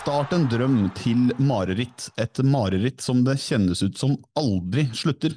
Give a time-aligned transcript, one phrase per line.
[0.00, 2.06] Start en drøm til mareritt.
[2.20, 5.34] Et mareritt som det kjennes ut som aldri slutter.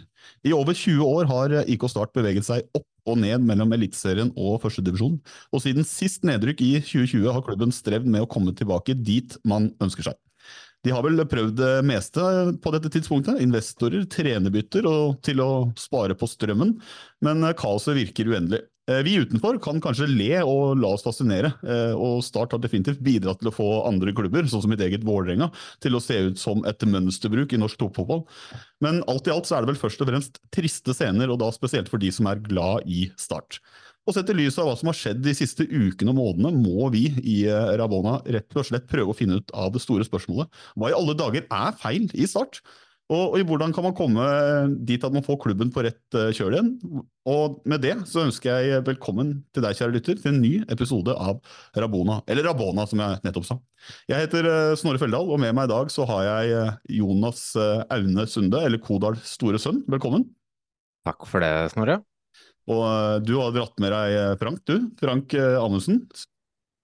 [0.48, 4.62] I over 20 år har IK Start beveget seg opp og ned mellom Eliteserien og
[4.64, 5.18] førstedivisjon,
[5.52, 9.74] og siden sist nedrykk i 2020 har klubben strevd med å komme tilbake dit man
[9.84, 10.20] ønsker seg.
[10.84, 12.24] De har vel prøvd det meste
[12.64, 16.78] på dette tidspunktet, investorer, trenerbytter og til å spare på strømmen,
[17.24, 18.64] men kaoset virker uendelig.
[18.90, 23.00] Eh, Vi utenfor kan kanskje le og la oss fascinere, eh, og Start har definitivt
[23.04, 25.48] bidratt til å få andre klubber, sånn som mitt eget Vålerenga,
[25.80, 28.26] til å se ut som et mønsterbruk i norsk toppfotball.
[28.84, 31.52] Men alt i alt så er det vel først og fremst triste scener, og da
[31.56, 33.62] spesielt for de som er glad i Start.
[34.04, 36.92] Og sett i lys av hva som har skjedd de siste ukene og månedene, må
[36.92, 40.52] vi i Ravona Rabona rett og slett prøve å finne ut av det store spørsmålet.
[40.76, 42.60] Hva i alle dager er feil i Start?
[43.12, 44.26] Og, og hvordan kan man komme
[44.88, 46.70] dit at man får klubben på rett eh, kjøl igjen?
[47.30, 51.12] Og med det så ønsker jeg velkommen til deg, kjære lytter, til en ny episode
[51.12, 51.42] av
[51.76, 53.58] Rabona, eller Rabona, som jeg nettopp sa.
[54.08, 57.44] Jeg heter eh, Snorre Feldal, og med meg i dag så har jeg eh, Jonas
[57.60, 59.84] Aune Sunde, eller Kodal store sønn.
[59.92, 60.26] Velkommen.
[61.04, 62.00] Takk for det, Snorre.
[62.72, 64.88] Og du har dratt med deg Frank, du.
[65.02, 66.06] Frank Amundsen.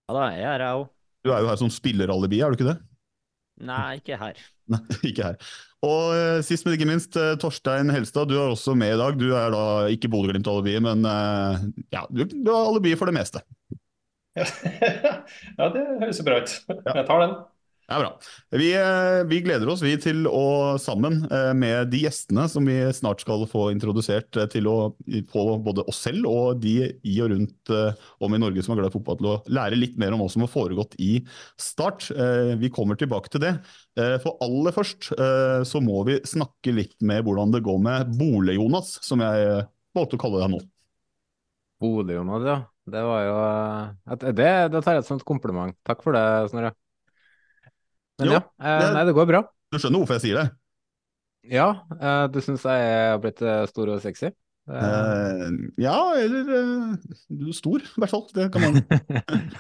[0.09, 0.90] Ja da, jeg er her òg.
[1.24, 2.80] Du er jo her som spilleralibi, er du ikke det?
[3.63, 4.40] Nei, ikke her.
[4.75, 5.50] Nei, ikke her.
[5.86, 9.16] Og eh, sist, men ikke minst, eh, Torstein Helstad, du er også med i dag.
[9.20, 9.64] Du er da
[9.94, 11.62] ikke Bodø-Glimt-alibiet, men eh,
[11.96, 13.44] ja, du, du har alibi for det meste.
[14.40, 16.58] ja, det høres jo bra ut.
[16.68, 17.38] Jeg tar den.
[17.90, 18.10] Det er bra.
[18.54, 22.76] Vi, eh, vi gleder oss vi til å sammen eh, med de gjestene som vi
[22.94, 24.76] snart skal få introdusert eh, til å
[25.32, 27.72] få både oss selv og de i og rundt
[28.22, 30.28] om i Norge som er glad i fotball, til å lære litt mer om hva
[30.30, 31.24] som har foregått i
[31.60, 32.12] Start.
[32.62, 33.52] Vi kommer tilbake til det.
[34.24, 35.10] For aller først
[35.70, 39.64] så må vi snakke litt med hvordan det går med Bole-Jonas, som jeg
[39.98, 40.62] valgte å kalle deg nå.
[41.82, 42.60] Bole-Jonas, ja.
[42.90, 43.40] Det var jo
[44.34, 45.78] det, det tar jeg som et kompliment.
[45.86, 46.74] Takk for det, Snorre.
[48.19, 49.44] Men Jo, ja, eh, det- nei, det går bra.
[49.72, 50.47] Du skjønner hvorfor jeg sier det?
[51.50, 54.28] Ja, eh, du syns jeg er blitt eh, stor og sexy?
[54.28, 54.35] Eh,
[54.69, 55.50] Eh,
[55.81, 56.97] ja, eller eh,
[57.31, 58.28] du er stor, i hvert fall.
[58.35, 58.75] Det kan man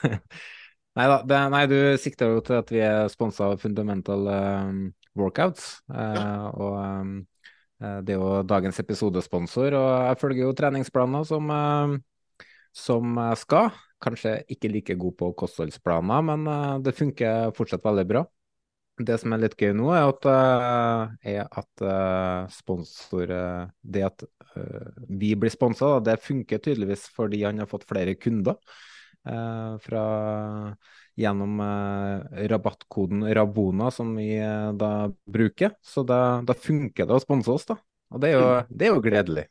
[0.99, 4.71] Nei da, det, nei, du sikter jo til at vi er sponsa av Fundamental eh,
[5.17, 5.79] Workouts.
[5.93, 12.43] eh, Og eh, det er jo dagens episodesponsor, og jeg følger jo treningsplaner som, eh,
[12.75, 13.71] som jeg skal.
[14.03, 18.25] Kanskje ikke like god på kostholdsplaner, men eh, det funker fortsatt veldig bra.
[18.99, 23.31] Det som er litt gøy nå, er at, eh, er at eh, sponsor
[23.79, 28.59] Det at eh, vi blir sponsa, det funker tydeligvis fordi han har fått flere kunder
[29.83, 30.01] fra,
[31.19, 35.75] gjennom eh, rabattkoden Rabona, som vi eh, da bruker.
[35.83, 37.79] Så da, da funker det å sponse oss, da.
[38.13, 39.45] Og det er jo, det er jo gledelig.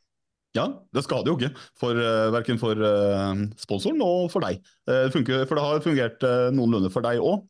[0.57, 0.65] Ja,
[0.95, 4.63] det skader jo ikke, for, uh, verken for uh, sponsoren og for deg.
[4.89, 6.25] Uh, funker, for det har fungert
[6.55, 7.45] noenlunde for deg òg.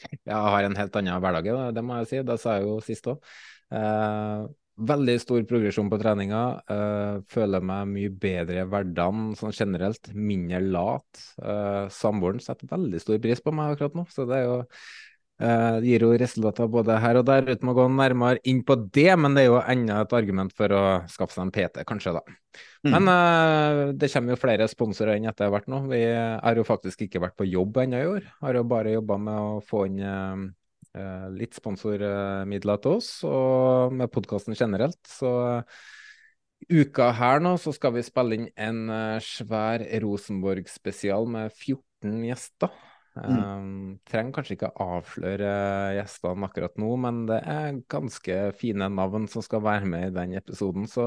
[0.00, 2.20] Jeg har en helt annen hverdag, det, må jeg si.
[2.26, 3.32] Det sa jeg jo sist òg.
[3.72, 4.44] Eh,
[4.92, 6.42] veldig stor progresjon på treninga.
[6.74, 10.12] Eh, føler meg mye bedre i hverdagen sånn generelt.
[10.16, 11.22] Mindre lat.
[11.42, 14.60] Eh, Samboeren setter veldig stor pris på meg akkurat nå, så det er jo
[15.42, 19.10] det gir jo resultater både her og der, uten å gå nærmere inn på det,
[19.18, 22.22] men det er jo enda et argument for å skaffe seg en PT, kanskje, da.
[22.86, 22.90] Mm.
[22.94, 25.84] Men uh, det kommer jo flere sponsorer inn etter hvert nå.
[25.90, 28.28] Vi har jo faktisk ikke vært på jobb ennå i år.
[28.42, 34.12] Har jo bare jobba med å få inn uh, litt sponsormidler til oss, og med
[34.14, 35.00] podkasten generelt.
[35.08, 35.32] Så
[36.70, 38.84] uka her nå så skal vi spille inn en
[39.24, 42.82] svær Rosenborg-spesial med 14 gjester.
[43.12, 43.40] Mm.
[43.42, 45.50] Um, trenger kanskje ikke avsløre
[45.98, 50.38] gjestene akkurat nå, men det er ganske fine navn som skal være med i den
[50.40, 50.88] episoden.
[50.88, 51.04] Så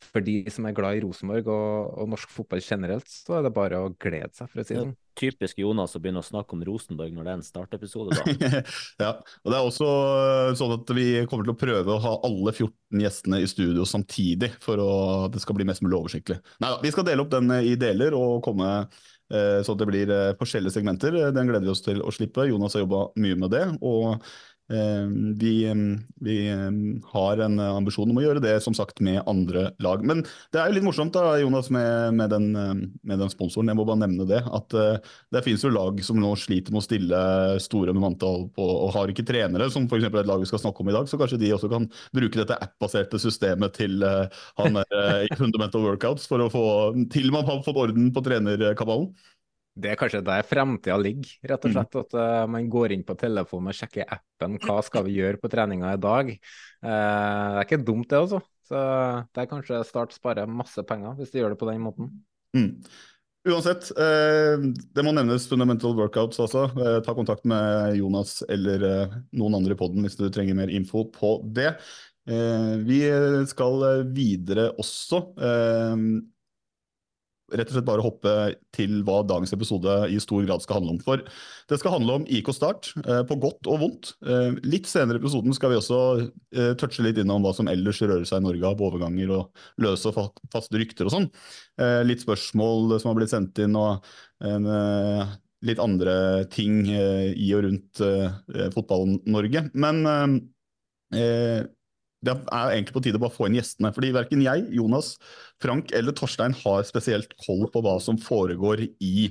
[0.00, 3.52] for de som er glad i Rosenborg og, og, norsk fotball generelt, så er det
[3.52, 4.96] bare å glede seg, for å si det sånn.
[5.20, 8.62] Typisk Jonas å begynne å snakke om Rosenborg når det er en startepisode, da.
[9.04, 12.14] ja, og det er også eh, sånn at vi kommer til å prøve å ha
[12.30, 16.40] alle 14 gjestene i studio samtidig, for at det skal bli mest mulig oversiktlig.
[16.64, 19.19] Nei da, vi skal dele opp den i deler og komme Eh,
[19.66, 21.14] så det blir eh, forskjellige segmenter.
[21.14, 22.48] Eh, den gleder vi oss til å slippe.
[22.50, 23.66] Jonas har jobba mye med det.
[23.80, 24.24] og
[24.70, 25.54] vi,
[26.22, 26.36] vi,
[27.12, 30.04] har en ambisjon om å gjøre det som sagt med andre lag.
[30.06, 30.22] Men
[30.54, 32.46] det er jo litt morsomt da, Jonas, med, med, den,
[33.02, 33.72] med den, sponsoren.
[33.72, 34.42] Jeg må bare nevne det.
[34.46, 37.22] At det finnes jo lag som nå sliter med å stille
[37.62, 40.06] store med manntall på, og har ikke trenere, som f.eks.
[40.06, 41.10] et lag vi skal snakke om i dag.
[41.10, 46.30] Så kanskje de også kan bruke dette app-baserte systemet til han der i Fundamental Workouts
[46.30, 46.64] for å få
[47.12, 49.10] til man har fått orden på trenerkabalen.
[49.80, 51.76] Det er kanskje der fremtida ligger, rett og mm.
[51.76, 51.98] slett.
[52.02, 54.58] At uh, man går inn på telefonen og sjekker appen.
[54.64, 56.34] Hva skal vi gjøre på treninga i dag?
[56.82, 58.42] Uh, det er ikke dumt, det, altså.
[58.70, 58.82] Så
[59.34, 62.12] det er kanskje Start sparer masse penger hvis de gjør det på den måten.
[62.56, 62.76] Mm.
[63.48, 64.60] Uansett, eh,
[64.94, 66.66] det må nevnes fundamental workouts også.
[66.76, 70.72] Eh, ta kontakt med Jonas eller eh, noen andre i poden hvis du trenger mer
[70.72, 71.74] info på det.
[72.86, 72.98] vi
[73.48, 75.22] skal videre også
[77.52, 78.34] rett og slett bare hoppe
[78.74, 81.00] til hva dagens episode i stor grad skal handle om.
[81.04, 81.22] For
[81.70, 84.12] det skal handle om IK Start, eh, på godt og vondt.
[84.26, 88.00] Eh, litt senere i episoden skal vi også eh, touche litt innom hva som ellers
[88.02, 91.28] rører seg i Norge av overganger og løse og faste rykter og sånn.
[92.04, 94.04] Litt spørsmål som har blitt sendt inn, og
[95.64, 96.14] litt andre
[96.52, 98.02] ting i og rundt
[98.74, 99.70] Fotball-Norge.
[99.72, 100.02] Men
[102.26, 103.92] det er egentlig på tide å bare få inn gjestene.
[103.96, 105.14] fordi verken jeg, Jonas,
[105.62, 109.30] Frank eller Torstein har spesielt koll på hva som foregår i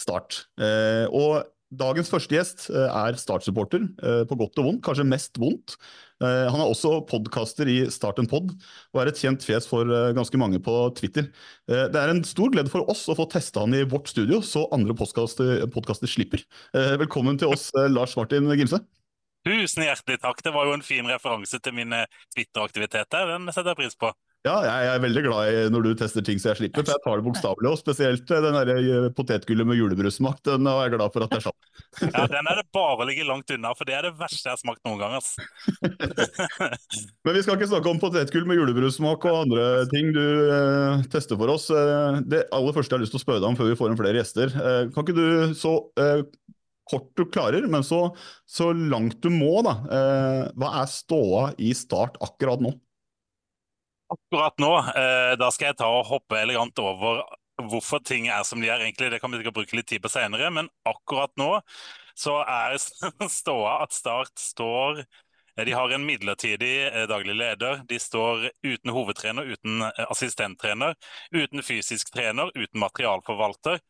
[0.00, 0.46] Start.
[0.60, 4.84] Eh, og dagens første gjest eh, er Start-supporter, eh, på godt og vondt.
[4.86, 5.76] Kanskje mest vondt.
[6.20, 8.52] Eh, han er også podkaster i Start en pod,
[8.92, 11.30] og er et kjent fjes for eh, ganske mange på Twitter.
[11.70, 14.42] Eh, det er en stor glede for oss å få testa han i vårt studio,
[14.44, 16.44] så andre podkaster slipper.
[17.00, 18.84] velkommen til oss, Lars Martin Gimse.
[19.46, 20.42] Tusen hjertelig takk.
[20.44, 22.04] Det var jo en fin referanse til mine
[22.34, 23.30] Twitter-aktiviteter.
[23.32, 24.12] Den setter jeg pris på.
[24.40, 27.02] Ja, jeg er veldig glad i når du tester ting så jeg slipper, for jeg
[27.04, 27.68] tar det bokstavelig.
[27.68, 31.34] Og spesielt eh, den der eh, potetgullet med julebrussmak, den er jeg glad for at
[31.36, 31.68] jeg slapp.
[32.06, 34.56] ja, den er det bare å ligge langt unna, for det er det verste jeg
[34.56, 35.18] har smakt noen gang.
[35.18, 35.44] Altså.
[37.28, 41.36] Men vi skal ikke snakke om potetgull med julebrussmak og andre ting du eh, tester
[41.36, 41.68] for oss.
[41.68, 43.92] Eh, det aller første jeg har lyst til å spørre deg om før vi får
[43.92, 46.24] inn flere gjester, eh, kan ikke du så eh,
[46.90, 48.02] kort du klarer, men så,
[48.48, 49.76] så langt du må, da.
[49.86, 52.74] Eh, hva er ståa i Start akkurat nå?
[54.10, 57.22] Akkurat nå, eh, da skal jeg ta og hoppe elegant over
[57.68, 58.80] hvorfor ting er som de er.
[58.80, 61.60] egentlig, Det kan vi sikkert bruke litt tid på senere, men akkurat nå
[62.20, 62.76] så er
[63.40, 67.82] ståa at Start står eh, de har en midlertidig eh, daglig leder.
[67.88, 70.96] De står uten hovedtrener, uten eh, assistenttrener,
[71.34, 73.80] uten fysisk trener, uten materialforvalter.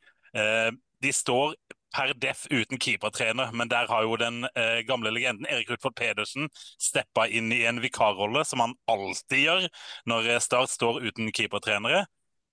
[1.01, 1.57] De står
[1.95, 6.49] per def uten keepertrener, men der har jo den eh, gamle legenden Erik Rutford Pedersen
[6.79, 9.69] steppa inn i en vikarrolle, som han alltid gjør
[10.11, 12.07] når eh, Start står uten keepertrenere.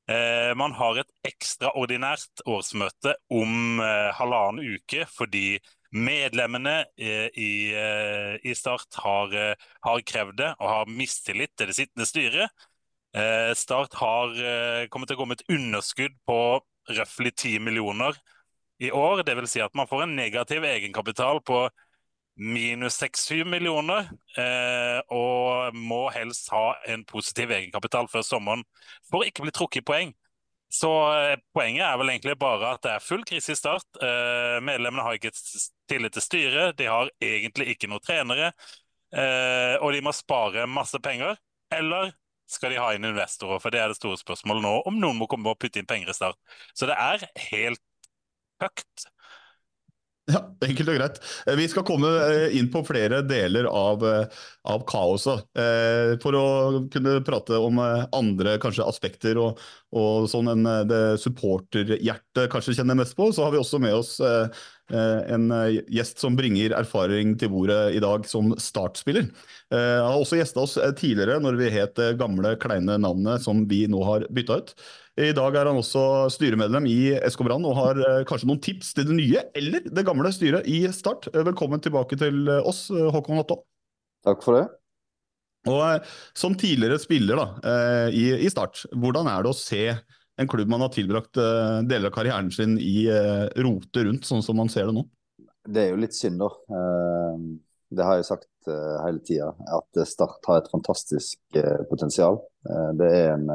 [0.07, 5.57] Eh, man har et ekstraordinært årsmøte om eh, halvannen uke fordi
[5.91, 9.35] medlemmene eh, i, eh, i, Start har,
[9.83, 12.67] har, krevd det og har mistillit til det sittende styret.
[13.57, 14.33] Start har
[14.93, 16.35] kommet til å gå med et underskudd på
[16.91, 18.19] røftlig 10 millioner
[18.79, 19.23] i år.
[19.23, 21.65] Det vil si at man får en negativ egenkapital på
[22.37, 28.61] minus 6-7 millioner, eh, og må helst ha en positiv egenkapital før sommeren
[29.09, 30.13] for å ikke bli trukket i poeng.
[30.69, 33.87] Så eh, poenget er vel egentlig bare at det er full krise i start.
[34.03, 35.33] Eh, medlemmene har ikke
[35.89, 38.51] tillit til styret, de har egentlig ikke noen trenere,
[39.15, 41.39] eh, og de må spare masse penger.
[41.73, 42.13] Eller
[42.47, 43.63] skal de ha inn investorer?
[43.63, 46.11] For det er det store spørsmålet nå, om noen må komme og putte inn penger
[46.11, 46.37] i start.
[46.75, 47.81] Så det er helt
[48.63, 49.07] høyt.
[50.27, 51.19] Ja, enkelt og greit.
[51.47, 55.45] Eh, vi skal komme eh, inn på flere deler av, eh, av kaoset.
[56.19, 56.47] For å
[56.91, 59.61] kunne prate om andre kanskje aspekter og,
[59.95, 64.17] og sånn enn det supporterhjertet kanskje kjenner mest på, så har vi også med oss
[64.87, 65.47] en
[65.91, 69.31] gjest som bringer erfaring til bordet i dag som startspiller.
[69.71, 74.03] Han har også gjesta oss tidligere når vi het gamle, kleine navnet som vi nå
[74.07, 74.75] har bytta ut.
[75.17, 78.91] I dag er han også styremedlem i SK Brann og har eh, kanskje noen tips
[78.93, 81.25] til det nye eller det gamle styret i Start.
[81.31, 83.63] Eh, velkommen tilbake til eh, oss, Håkon Otto.
[84.27, 84.67] Takk for det.
[85.67, 86.05] Og
[86.37, 87.47] Som tidligere spiller da,
[88.13, 89.81] i, i, Start, hvordan er det å se
[90.37, 91.35] en klubb man har tilbrakt
[91.89, 93.09] deler av karrieren sin i,
[93.65, 95.03] rote rundt, sånn som man ser det nå?
[95.67, 96.47] Det er jo litt synd, da.
[97.89, 101.59] Det har jeg sagt hele tida, at Start har et fantastisk
[101.89, 102.39] potensial.
[102.95, 103.49] Det er en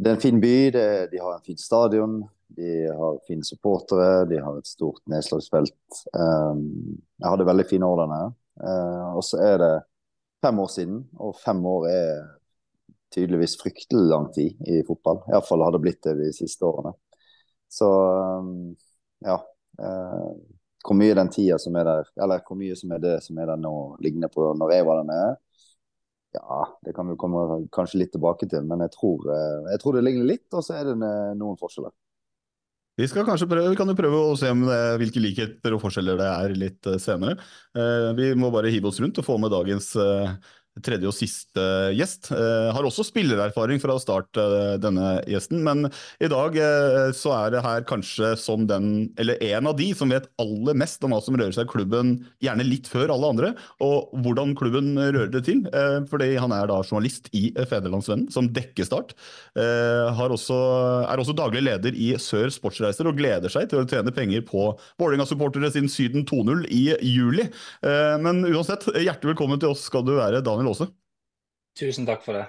[0.00, 2.22] det er en fin by, det, de har en fin stadion,
[2.56, 6.00] de har fine supportere, de har et stort nedslagsfelt.
[6.16, 6.62] Um,
[7.20, 8.30] jeg hadde veldig fine år der nede.
[8.64, 9.74] Uh, og så er det
[10.44, 12.22] fem år siden, og fem år er
[13.12, 15.20] tydeligvis fryktelig lang tid i fotball.
[15.28, 16.94] Iallfall har det blitt det de siste årene.
[17.70, 17.90] Så
[18.40, 18.72] um,
[19.26, 19.36] ja.
[20.80, 23.52] Hvor mye den tida som er der, eller hvor mye som er det som er
[23.52, 25.36] der nå, ligner på når jeg var der nede,
[26.36, 29.96] ja, det kan vi komme kanskje litt tilbake til, men jeg tror, eh, jeg tror
[29.96, 31.94] det ligner litt, og så er det noen forskjeller.
[33.00, 36.28] Vi skal kanskje prøve, kan jo prøve å se det, hvilke likheter og forskjeller det
[36.28, 37.38] er litt eh, senere.
[37.72, 39.94] Eh, vi må bare hive oss rundt og få med dagens
[40.84, 41.64] tredje og siste
[41.96, 42.30] gjest.
[42.34, 45.88] Eh, har også spillererfaring fra start, eh, denne gjesten, men
[46.20, 50.12] i dag eh, så er det her kanskje som den, eller en av de som
[50.12, 53.52] vet aller mest om hva som rører seg i klubben, gjerne litt før alle andre,
[53.84, 55.62] og hvordan klubben rører det til.
[56.10, 59.12] Fordi han er da journalist i Federlandsvennen, som dekker Start.
[59.54, 60.56] Også,
[61.04, 64.70] er også daglig leder i Sør Sportsreiser og gleder seg til å tjene penger på
[65.00, 67.46] Vålerenga-supportere sin Syden 2-0 i juli.
[67.82, 70.90] Men uansett, hjertelig velkommen til oss skal du være, Daniel Aase.
[71.78, 72.48] Tusen takk for det.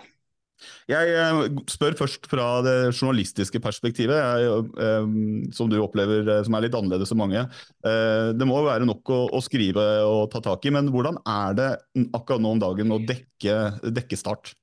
[0.89, 1.39] Jeg eh,
[1.71, 5.07] spør først fra det journalistiske perspektivet, jeg, eh,
[5.55, 7.43] som du opplever eh, som er litt annerledes enn mange.
[7.81, 11.69] Det må være nok å, å, skrive og ta tak i, men hvordan er det
[12.13, 13.57] akkurat nå om dagen å dekke,
[13.89, 14.53] dekke Start?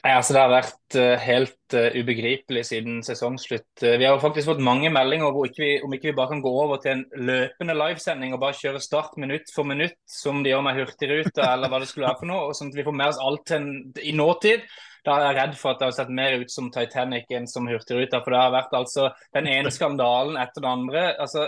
[0.00, 3.68] Nei, altså Det har vært uh, helt uh, ubegripelig siden sesongslutt.
[3.82, 6.40] Uh, vi har jo faktisk fått mange meldinger ikke vi, om ikke vi bare kan
[6.44, 10.54] gå over til en løpende livesending og bare kjøre start minutt for minutt, som de
[10.54, 12.46] gjør med Hurtigruta eller hva det skulle være for noe.
[12.48, 13.68] og sånn at vi får med oss alt en,
[14.00, 14.64] i nåtid.
[15.04, 17.68] Da er jeg redd for at det har sett mer ut som Titanic enn som
[17.68, 18.22] Hurtigruta.
[18.24, 21.04] For det har vært altså den ene skandalen etter den andre.
[21.20, 21.44] altså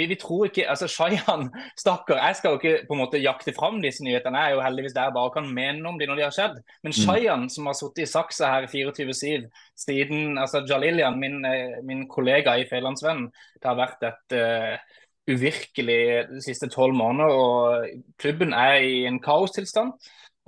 [0.00, 1.48] vi, vi, tror ikke, altså Shayan,
[1.82, 4.40] stakkar, jeg skal jo ikke på en måte jakte fram disse nyhetene.
[4.40, 6.56] Jeg er jo heldigvis der bare kan mene om de når de har skjedd.
[6.86, 7.48] Men mm.
[7.52, 12.66] Som har sittet i saksa her 24-7 siden altså Jalilian, min, eh, min kollega i
[12.70, 13.28] Fedlandsvennen,
[13.60, 17.28] det har vært et uh, uvirkelig de siste tolv måneder.
[17.28, 19.92] og Klubben er i en kaostilstand.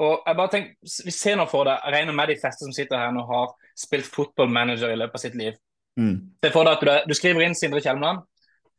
[0.02, 0.72] Og jeg bare tenker,
[1.04, 3.52] Vi ser nå for deg, jeg regner med de fleste som sitter her nå har
[3.78, 5.58] spilt fotballmanager i løpet av sitt liv.
[6.00, 6.16] Mm.
[6.44, 8.24] Se for deg at du, du skriver inn Sindre Kjelmeland.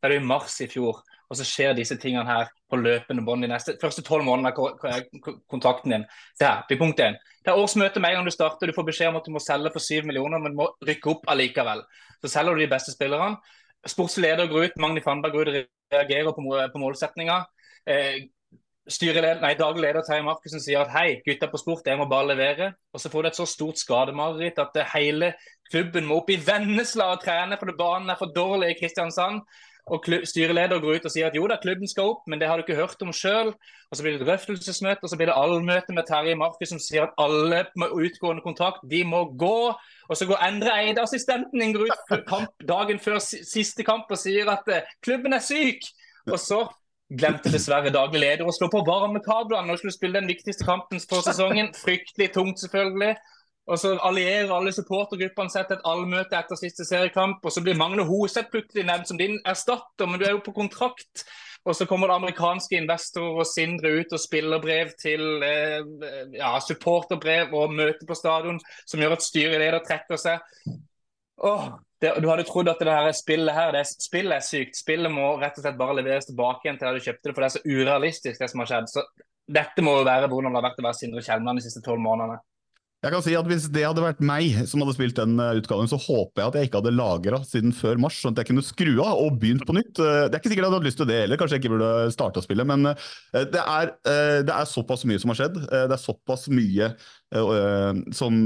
[0.04, 0.98] Det er jo i mars i fjor,
[1.32, 5.38] og så skjer disse tingene her på løpende bånd de neste første tolv månedene av
[5.48, 6.04] kontrakten din.
[6.36, 7.16] Se her, er punkt én.
[7.40, 8.68] Det er årsmøte med en gang du starter.
[8.68, 11.14] Du får beskjed om at du må selge for syv millioner, men du må rykke
[11.14, 11.86] opp allikevel.
[12.20, 13.40] Så selger du de beste spillerne.
[13.88, 16.46] Sportsleder går ut, Magni Fandberg går ut og reagerer på,
[16.76, 17.42] på målsettinga.
[17.88, 18.24] Eh,
[18.84, 22.74] nei, daglig leder Terje Markussen sier at hei, gutta på sport, jeg må bare levere.
[22.92, 25.34] Og så får du et så stort skademareritt at hele
[25.72, 29.44] klubben må opp i Vennesla og trene fordi banen er for dårlig i Kristiansand.
[29.92, 32.56] Og styreleder går ut og sier at jo da, klubben skal opp, men det har
[32.56, 33.52] du ikke hørt om sjøl.
[33.92, 37.10] Og så blir det drøftelsesmøte, og så blir det allmøte med Terje Markus som sier
[37.10, 39.74] at alle med utgående kontrakt, de må gå.
[40.08, 44.48] Og så går Endre Eide, assistenten går ut kamp, dagen før siste kamp og sier
[44.56, 45.84] at uh, klubben er syk.
[46.32, 46.64] Og så
[47.12, 51.28] glemte dessverre daglig leder å slå på varmekablene og skulle spille den viktigste kampen for
[51.28, 51.74] sesongen.
[51.76, 53.18] Fryktelig tungt, selvfølgelig.
[53.72, 57.40] Og så allierer alle supportergruppene seg til et allmøte etter siste seriekamp.
[57.46, 60.56] Og så blir Magne Hoseth plutselig nevnt som din erstatter, men du er jo på
[60.58, 61.24] kontrakt.
[61.64, 65.80] Og så kommer det amerikanske investorer og Sindre ut og spiller brev til eh,
[66.36, 70.44] ja, supporterbrev og møte på stadion, som gjør at styreleder trekker seg.
[71.44, 71.70] Åh,
[72.04, 74.76] det, du hadde trodd at det her spillet her, det, spillet er sykt.
[74.76, 77.46] Spillet må rett og slett bare leveres tilbake igjen til der du kjøpte det, for
[77.46, 78.92] det er så urealistisk, det som har skjedd.
[78.92, 79.06] Så
[79.56, 82.04] dette må jo være hvordan det har vært å være Sindre Kjelmeland de siste tolv
[82.04, 82.44] månedene.
[83.04, 85.90] Jeg kan si at Hvis det hadde vært meg som hadde spilt den eh, utgaven,
[85.92, 88.64] så håper jeg at jeg ikke hadde lagra siden før mars, sånn at jeg kunne
[88.64, 90.00] skru av og begynt på nytt.
[90.00, 91.92] Eh, det er ikke sikkert jeg hadde lyst til det heller, kanskje jeg ikke burde
[92.16, 93.08] starte å spille, men eh,
[93.52, 93.92] det er,
[94.48, 95.60] det er såpass mye som har skjedd.
[95.68, 96.94] Det er såpass mye
[98.16, 98.40] som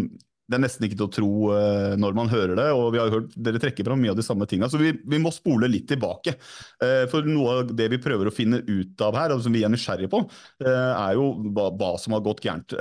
[0.47, 2.67] det er nesten ikke til å tro uh, når man hører det.
[2.71, 4.69] og vi har hørt Dere trekker fram mye av de samme tingene.
[4.71, 6.37] Så vi, vi må spole litt tilbake.
[6.79, 9.65] Uh, for noe av det vi prøver å finne ut av her, og som vi
[9.67, 10.23] er nysgjerrige på,
[10.63, 12.75] uh, er jo hva, hva, som har gått gærent.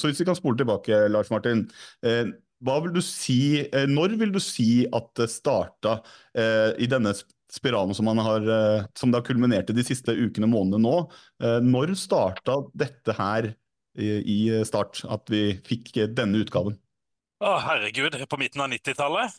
[0.00, 1.66] så hvis vi kan spole tilbake, Lars Martin.
[2.64, 5.98] hva vil du si, Når vil du si at det starta
[6.78, 7.12] i denne
[7.50, 8.46] spiralen som, har,
[8.96, 11.62] som det har kulminert i de siste ukene og månedene nå?
[11.66, 13.52] når starta dette her
[13.98, 16.78] i, i Start, at vi fikk denne utgaven?
[17.40, 19.36] Å, herregud, på midten av 90-tallet.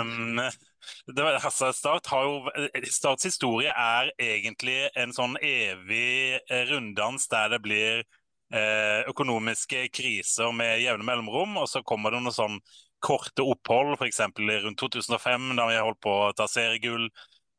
[0.00, 2.08] Um, altså, Start
[2.88, 6.38] Starts historie er egentlig en sånn evig
[6.70, 12.38] runddans der det blir eh, økonomiske kriser med jevne mellomrom, og så kommer det noen
[12.38, 12.56] sånn
[13.04, 14.22] korte opphold, f.eks.
[14.64, 17.10] rundt 2005, da vi holdt på å ta seriegull.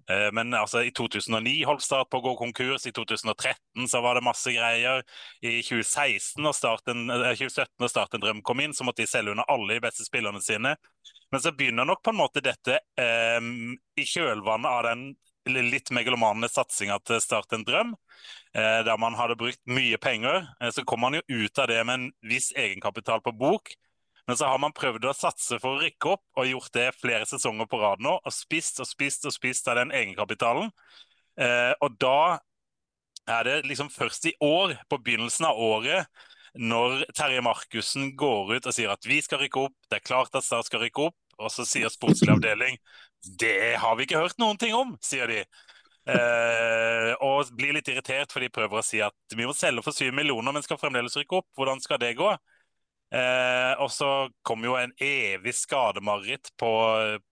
[0.09, 4.17] Eh, men altså, i 2009 holdt Start på å gå konkurs, i 2013 så var
[4.17, 5.03] det masse greier.
[5.45, 9.35] I 2016 og starten, 2017 og Start en drøm kom inn, så måtte de selge
[9.35, 10.75] under alle de beste spillerne sine.
[11.29, 13.49] Men så begynner nok på en måte dette eh,
[13.99, 15.09] i kjølvannet av den
[15.49, 17.93] litt megalomane satsinga til Start en drøm,
[18.53, 20.47] eh, der man hadde brukt mye penger.
[20.61, 23.73] Eh, så kom man jo ut av det med en viss egenkapital på bok.
[24.29, 27.25] Men så har man prøvd å satse for å rykke opp, og gjort det flere
[27.25, 28.11] sesonger på rad nå.
[28.21, 30.69] Og spist og spist og spist av den egenkapitalen.
[31.41, 32.37] Eh, og da
[33.25, 36.05] er det liksom først i år, på begynnelsen av året,
[36.53, 40.37] når Terje Markussen går ut og sier at vi skal rykke opp, det er klart
[40.37, 42.77] at Start skal rykke opp, og så sier sportslig avdeling
[43.41, 45.41] det har vi ikke hørt noen ting om, sier de.
[46.09, 49.95] Eh, og blir litt irritert, for de prøver å si at vi må selge for
[49.95, 51.49] syv millioner, men skal fremdeles rykke opp.
[51.57, 52.29] Hvordan skal det gå?
[53.09, 56.69] Eh, og så kom jo en evig skademareritt på,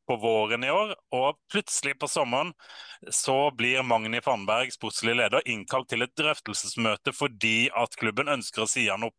[0.10, 0.96] på, våren i år.
[1.14, 2.54] Og plutselig på sommeren
[3.14, 8.70] så blir Magni Fannberg, sportslig leder, innkalt til et drøftelsesmøte fordi at klubben ønsker å
[8.70, 9.18] si han opp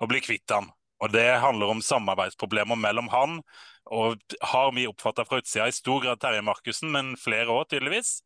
[0.00, 0.70] og bli kvitt han.
[1.00, 3.40] Og Det handler om samarbeidsproblemer mellom han
[3.90, 4.20] og
[4.52, 8.20] har vi oppfatta fra utsida i stor grad Terje Markussen, men flere år tydeligvis.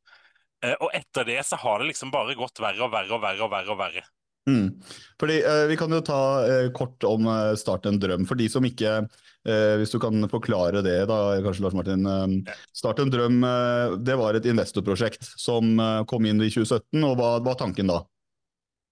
[0.65, 3.43] Eh, og etter det så har det liksom bare gått verre og verre og verre.
[3.47, 4.05] og verre og verre.
[4.51, 4.81] Mm.
[5.21, 8.27] Fordi eh, Vi kan jo ta eh, kort om eh, Start en drøm.
[8.29, 12.05] For de som ikke eh, Hvis du kan forklare det, da, kanskje Lars Martin.
[12.05, 15.79] Eh, Start en drøm eh, det var et investorprosjekt som
[16.11, 17.01] kom inn i 2017.
[17.05, 18.03] og Hva var tanken da?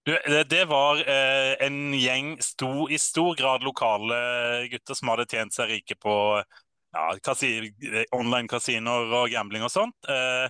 [0.02, 0.16] Du,
[0.50, 0.98] det var
[1.62, 4.16] en gjeng sto, i stor grad lokale
[4.72, 6.14] gutter som hadde tjent seg rike på
[6.92, 7.04] ja,
[8.12, 9.96] online kasinoer og gambling og sånt.
[10.10, 10.48] Eh,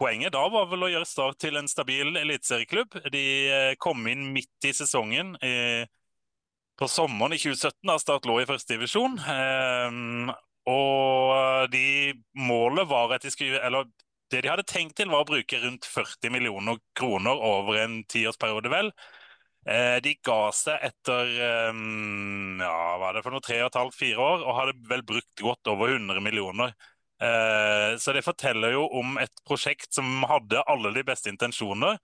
[0.00, 2.98] Poenget da var vel å gjøre Start til en stabil eliteserieklubb.
[3.12, 5.84] De eh, kom inn midt i sesongen eh,
[6.78, 9.18] på sommeren i 2017, da Start lå i førstedivisjon.
[9.34, 10.34] Eh,
[10.74, 11.86] og de
[12.40, 13.84] målet var at de skulle Eller
[14.32, 18.72] det de hadde tenkt til, var å bruke rundt 40 millioner kroner over en tiårsperiode,
[18.72, 18.90] vel.
[19.64, 21.30] Eh, de ga seg etter
[21.70, 24.74] um, ja, hva er det for noe, tre og et halvt, fire år, og hadde
[24.90, 26.74] vel brukt godt over 100 millioner.
[27.22, 31.98] Eh, så det forteller jo om et prosjekt som hadde alle de beste intensjoner,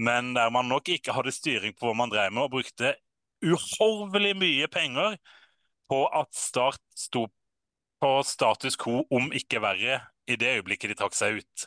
[0.00, 2.94] men der man nok ikke hadde styring på hva man drev med, og brukte
[3.44, 5.18] uhorvelig mye penger
[5.90, 7.26] på at Start sto
[8.00, 11.66] på status quo, om ikke verre, i det øyeblikket de trakk seg ut.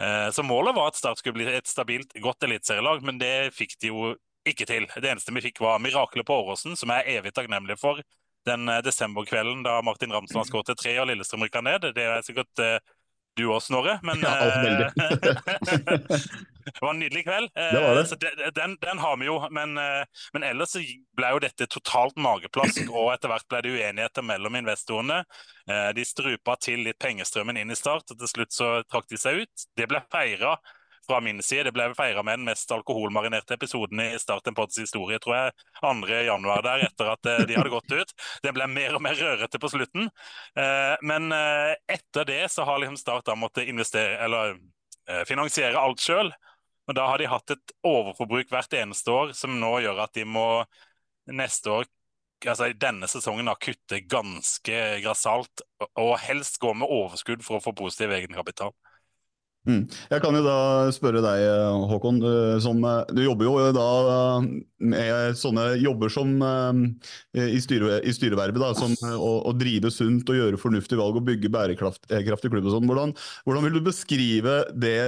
[0.00, 3.76] Eh, så målet var at Start skulle bli et stabilt, godt eliteserielag, men det fikk
[3.82, 4.14] de jo
[4.46, 4.88] ikke til.
[4.88, 8.00] Det eneste vi fikk, var mirakelet på Åråsen, som jeg er evig takknemlig for
[8.46, 11.90] den eh, desemberkvelden da Martin Ramsland skåret tre og Lillestrøm rykka ned.
[11.96, 12.78] Det er sikkert uh,
[13.36, 13.98] du òg, Snorre.
[14.06, 14.32] Men ja,
[16.66, 17.50] det var en nydelig kveld.
[17.52, 18.06] Det var det.
[18.56, 19.36] Den, den, har vi jo.
[19.52, 20.72] Men, men, ellers
[21.18, 25.20] ble jo dette totalt mageplask, og etter hvert ble det uenigheter mellom investorene.
[25.68, 29.44] De strupa til litt pengestrømmen inn i start, og til slutt så trakk de seg
[29.44, 29.68] ut.
[29.76, 30.56] Det ble feira
[31.06, 31.66] fra min side.
[31.68, 35.54] Det ble feira med den mest alkoholmarinerte episoden i Start en pods historie, tror jeg.
[35.80, 35.92] 2.
[36.28, 38.14] januar der, etter at eh, de hadde gått ut.
[38.44, 40.10] Det ble mer og mer rørete på slutten.
[40.58, 44.56] Eh, men eh, etter det så har liksom Start da måttet investere, eller
[45.28, 46.32] finansiere alt sjøl.
[46.90, 50.24] Og da har de hatt et overforbruk hvert eneste år som nå gjør at de
[50.26, 50.46] må
[51.30, 51.86] neste år
[52.44, 55.62] altså i denne sesongen da kutte ganske grassat,
[55.96, 58.74] og helst gå med overskudd for å få positiv egenkapital.
[59.66, 59.82] Mm.
[60.12, 60.58] Jeg kan jo da
[60.94, 61.44] spørre deg,
[61.90, 62.20] Håkon.
[62.62, 63.86] Som, du jobber jo da
[64.86, 70.38] med sånne jobber som i, styre, i styrevervet, da, som å, å, drive sunt og
[70.38, 72.68] gjøre fornuftige valg og bygge bærekraftig klubb.
[72.68, 72.90] og sånn.
[72.90, 75.00] Hvordan, hvordan vil du beskrive det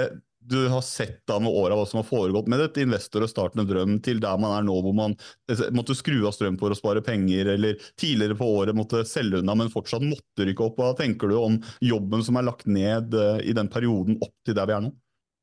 [0.49, 3.63] du har sett da med åra hva som har foregått med et investor og starten
[3.63, 5.17] en drøm, til der man er nå, hvor man
[5.51, 9.43] eh, måtte skru av strøm for å spare penger, eller tidligere på året måtte selge
[9.43, 10.81] unna, men fortsatt måtte rykke opp.
[10.81, 14.57] Hva tenker du om jobben som er lagt ned uh, i den perioden opp til
[14.57, 14.95] der vi er nå?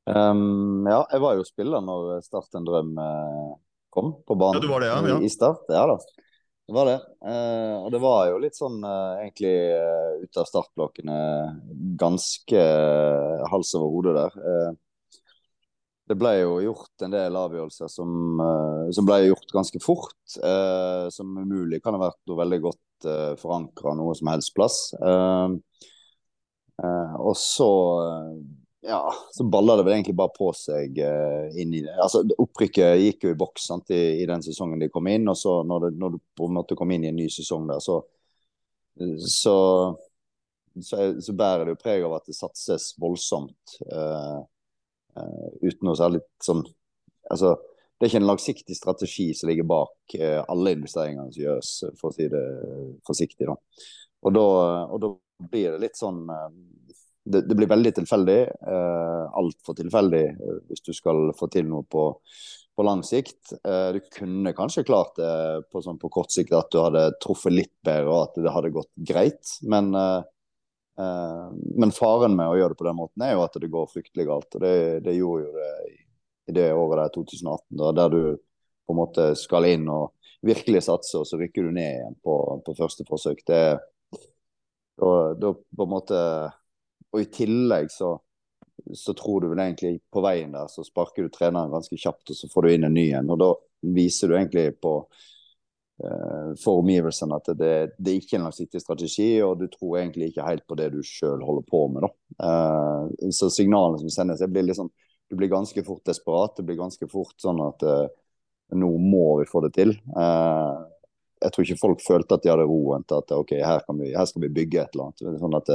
[0.06, 2.92] Um, ja, jeg var jo spiller når Start en drøm
[3.90, 5.18] kom på banen ja, du var det, ja, ja.
[5.24, 5.66] i Start.
[5.74, 5.98] Ja da.
[6.68, 6.96] Det var det.
[7.30, 11.18] Eh, og det var jo litt sånn eh, egentlig eh, ut av startblokkene
[12.00, 14.40] ganske eh, hals over hodet der.
[16.06, 20.16] Eh, det ble jo gjort en del avgjørelser som, eh, som ble gjort ganske fort.
[20.44, 24.94] eh, som umulig kan ha vært noe veldig godt uh, forankra noe som helst plass.
[24.94, 25.50] Eh,
[26.84, 27.70] eh, og så
[28.06, 28.40] eh,
[28.88, 31.94] ja, så balla det vel egentlig bare på seg uh, inn i det.
[32.02, 35.38] Altså, Opprykket gikk jo i boks sant, i, i, den sesongen de kom inn, og
[35.38, 37.82] så når, det, når, du på en måte kom inn i en ny sesong der,
[37.82, 38.04] så
[39.28, 39.56] så,
[40.80, 44.46] så, så bærer det jo preg av at det satses voldsomt uh,
[45.18, 46.66] uh, uten noe særlig sånn
[47.26, 47.56] Altså,
[47.98, 52.14] det er ikke en langsiktig strategi som ligger bak alle investeringene som gjøres, for å
[52.14, 52.42] si det
[53.08, 53.48] forsiktig.
[53.50, 53.56] da.
[54.30, 54.44] Og da,
[54.86, 55.10] og da
[55.50, 56.20] blir det litt sånn
[57.26, 58.38] det, det, blir veldig tilfeldig.
[58.62, 62.06] Uh, Altfor tilfeldig eh, hvis du skal få til noe på,
[62.76, 63.56] på lang sikt.
[63.58, 65.32] Eh, du kunne kanskje klart det
[65.72, 68.74] på, sånn, på, kort sikt at du hadde truffet litt bedre og at det hadde
[68.76, 69.58] gått greit.
[69.66, 70.32] Men, eh, eh,
[70.96, 74.28] men faren med å gjøre det på den måten er jo at det går fryktelig
[74.30, 74.56] galt.
[74.56, 75.96] Og det, det gjorde jo det i,
[76.56, 78.22] det året der 2018, da, der du
[78.86, 80.14] på en måte skal inn og
[80.46, 83.42] virkelig satse, og så rykker du ned igjen på, på første forsøk.
[83.48, 83.62] Det
[84.96, 86.20] da, da på en måte
[87.16, 88.12] og i tillegg så,
[88.94, 92.38] så tror du vel egentlig på veien der, så sparker du treneren ganske kjapt, og
[92.38, 93.32] så får du inn en ny en.
[93.32, 93.52] Og da
[93.96, 94.98] viser du egentlig på
[96.60, 100.48] for omgivelsene at det, det er ikke en langsiktig strategi, og du tror egentlig ikke
[100.48, 102.04] helt på det du sjøl holder på med.
[102.04, 102.10] da.
[102.44, 104.90] Uh, så signalene som sendes, blir liksom,
[105.32, 106.58] du blir ganske fort desperat.
[106.58, 108.04] Det blir ganske fort sånn at uh,
[108.76, 109.92] nå må vi få det til.
[110.16, 114.26] jeg tror ikke folk følte at de hadde roen til at ok, her, vi, her
[114.26, 115.40] skal vi bygge et eller annet.
[115.40, 115.70] sånn at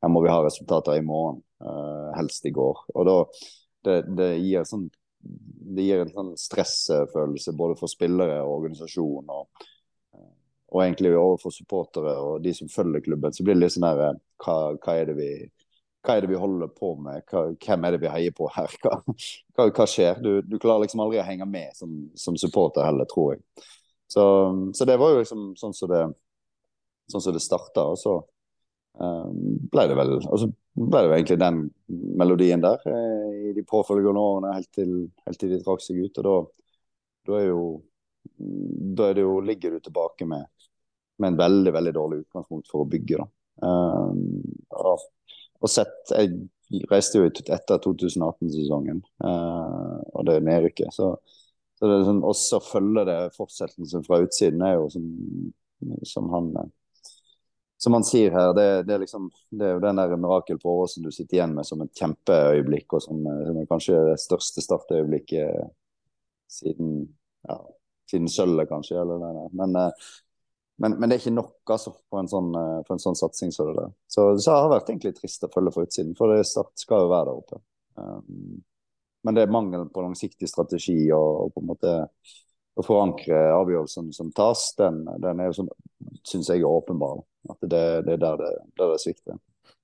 [0.00, 1.42] her må vi ha resultater i morgen,
[2.16, 2.80] helst i går.
[2.94, 3.16] Og da,
[3.84, 4.88] det, det, gir sånn,
[5.20, 9.30] det gir en sånn stressfølelse både for spillere og organisasjon.
[9.30, 9.66] Og,
[10.70, 13.34] og egentlig overfor supportere og de som følger klubben.
[13.34, 15.30] Så blir det litt sånn her hva, hva, er det vi
[16.00, 18.72] hva er det vi holder på med, hva, hvem er det vi heier på her?
[18.80, 20.22] Hva, hva skjer?
[20.24, 23.44] Du, du, klarer liksom aldri å henge med som, som supporter heller, tror jeg.
[24.10, 24.24] Så,
[24.74, 26.00] så, det var jo liksom sånn som det,
[27.12, 27.84] sånn som det starta.
[27.92, 28.16] Og så
[28.96, 31.60] um, ble det vel og så ble det egentlig den
[32.20, 34.94] melodien der eh, i de påfølgende årene helt til,
[35.26, 36.20] helt til de trakk seg ut.
[36.20, 36.36] og da,
[37.30, 37.64] da, jo,
[39.00, 40.46] da jo, ligger du tilbake med,
[41.18, 43.20] med en veldig veldig dårlig utgangspunkt for å bygge.
[43.20, 43.28] da.
[43.60, 44.40] Um,
[44.78, 45.02] og,
[45.60, 50.94] og sett, Jeg reiste jo etter 2018-sesongen uh, eh, og det nedrykket.
[50.94, 51.12] Så,
[51.76, 55.08] så det er sånn, også følge det fortsettelsen fra utsiden er jo som,
[56.06, 56.54] som han
[57.80, 60.72] som han sier her, det, det, er liksom, det, er jo den der mirakel på
[60.74, 64.64] Åråsen du sitter igjen med som et kjempeøyeblikk, og som, som er kanskje det største
[64.64, 65.70] startøyeblikket
[66.50, 67.06] siden,
[67.48, 67.56] ja,
[68.10, 68.98] siden sølvet, kanskje.
[69.00, 70.10] Eller, det eh,
[70.80, 73.56] men, men, det er ikke nok altså, for, en sånn, eh, for en sånn satsing
[73.56, 73.96] som det der.
[74.12, 77.06] Så, så det har vært egentlig trist å følge fra utsiden, for det Start skal
[77.06, 77.62] jo være der oppe.
[78.00, 78.60] Um,
[79.24, 81.96] men det er mangel på langsiktig strategi og, og på en måte
[82.76, 85.74] å forankre avgjørelsen som tas, den, den er jo sånn,
[86.28, 87.20] syns jeg er åpenbar.
[87.48, 89.38] At det, det er der det, der det svikter.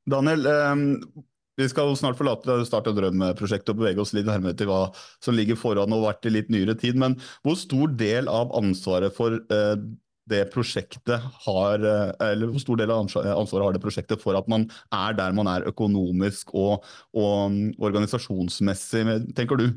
[0.07, 1.23] Daniel, eh,
[1.57, 4.91] vi skal snart forlate Start og drøm-prosjektet og bevege oss litt nærmere til hva
[5.25, 6.99] som ligger foran og vært i litt nyere tid.
[7.01, 7.17] Men
[7.47, 9.77] hvor stor del av ansvaret for eh,
[10.31, 14.49] det prosjektet har eh, eller hvor stor del av ansvaret har det prosjektet for at
[14.51, 16.85] man er der man er økonomisk og,
[17.17, 19.05] og mm, organisasjonsmessig,
[19.39, 19.69] tenker du?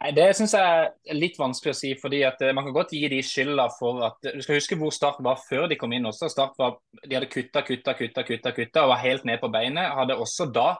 [0.00, 1.90] Nei, Det syns jeg er litt vanskelig å si.
[2.00, 4.94] fordi at eh, Man kan godt gi de skylda for at Du skal huske hvor
[4.94, 6.30] Start var før de kom inn også.
[6.32, 9.92] Start var, De hadde kutta, kutta, kutta, kutta, kutta og var helt ned på beinet.
[9.98, 10.72] Hadde også da,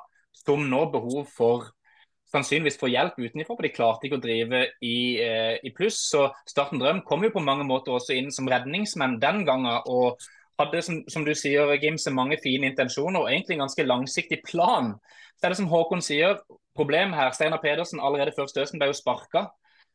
[0.44, 1.68] som nå, behov for
[2.30, 5.98] sannsynligvis for hjelp utenfra, for de klarte ikke å drive i, eh, i pluss.
[6.12, 9.82] Så Starten Drøm kom jo på mange måter også inn som redningsmenn den gangen.
[9.86, 10.20] og
[10.60, 14.94] hadde, som, som du sier, Gimse, mange fine intensjoner og egentlig en ganske langsiktig plan.
[15.38, 16.36] Så er det som Håkon sier,
[16.80, 17.34] problem her.
[17.36, 19.50] Steinar Pedersen allerede før Støsen ble jo sparka.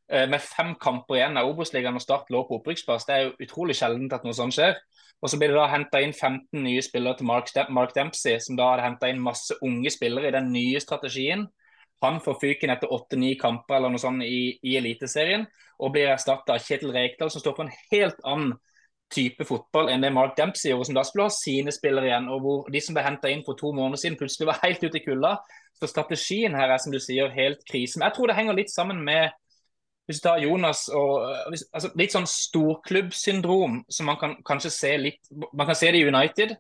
[0.06, 3.08] Eh, med fem kamper igjen av Obos-ligaen og Start lå på opprykksplass.
[3.08, 4.78] Det er jo utrolig sjeldent at noe sånt skjer.
[5.24, 8.58] Og så blir det da henta inn 15 nye spillere til Mark, Mark Dempsey, som
[8.60, 11.48] da hadde henta inn masse unge spillere i den nye strategien.
[12.04, 15.48] Han får fyken etter åtte-ni kamper eller noe sånt i, i Eliteserien,
[15.82, 18.54] og blir erstatta av Kjetil Rekdal, som står for en helt annen
[19.13, 22.30] type fotball enn det Mark Dempsey gjorde, som da skulle ha sine spillere igjen.
[22.32, 25.00] og hvor De som ble henta inn for to måneder siden, plutselig var helt ute
[25.00, 25.36] i kulda.
[25.80, 28.00] Så strategien her er som du sier, helt krise.
[28.00, 29.34] Men jeg tror det henger litt sammen med
[30.06, 35.32] hvis du tar Jonas og altså, Litt sånn storklubbsyndrom som man kan kanskje se litt
[35.34, 36.54] Man kan se det i United.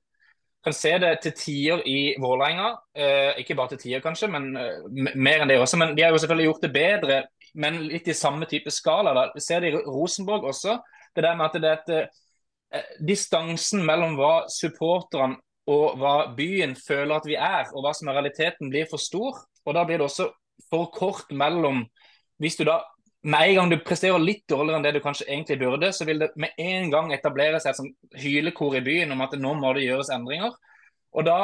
[0.65, 2.71] Kan se det til tider i Vålerenga.
[2.97, 5.77] Eh, ikke bare til tider, kanskje, men eh, mer enn det også.
[5.77, 7.17] Men de har jo selvfølgelig gjort det bedre,
[7.61, 9.13] men litt i samme type skala.
[9.13, 9.27] da.
[9.35, 10.79] Vi ser det i Rosenborg også.
[11.13, 12.23] Det der med at det er et eh,
[12.99, 15.39] distansen mellom hva supporterne
[15.71, 19.39] og hva byen føler at vi er, og hva som er realiteten, blir for stor.
[19.65, 20.29] Og da blir det også
[20.69, 21.85] for kort mellom
[22.37, 22.81] Hvis du da
[23.23, 26.19] med en gang du presterer litt dårligere enn det du kanskje egentlig burde, så vil
[26.19, 29.85] det med en gang etablere seg et hylekor i byen om at nå må det
[29.87, 30.51] gjøres endringer.
[31.15, 31.37] Og da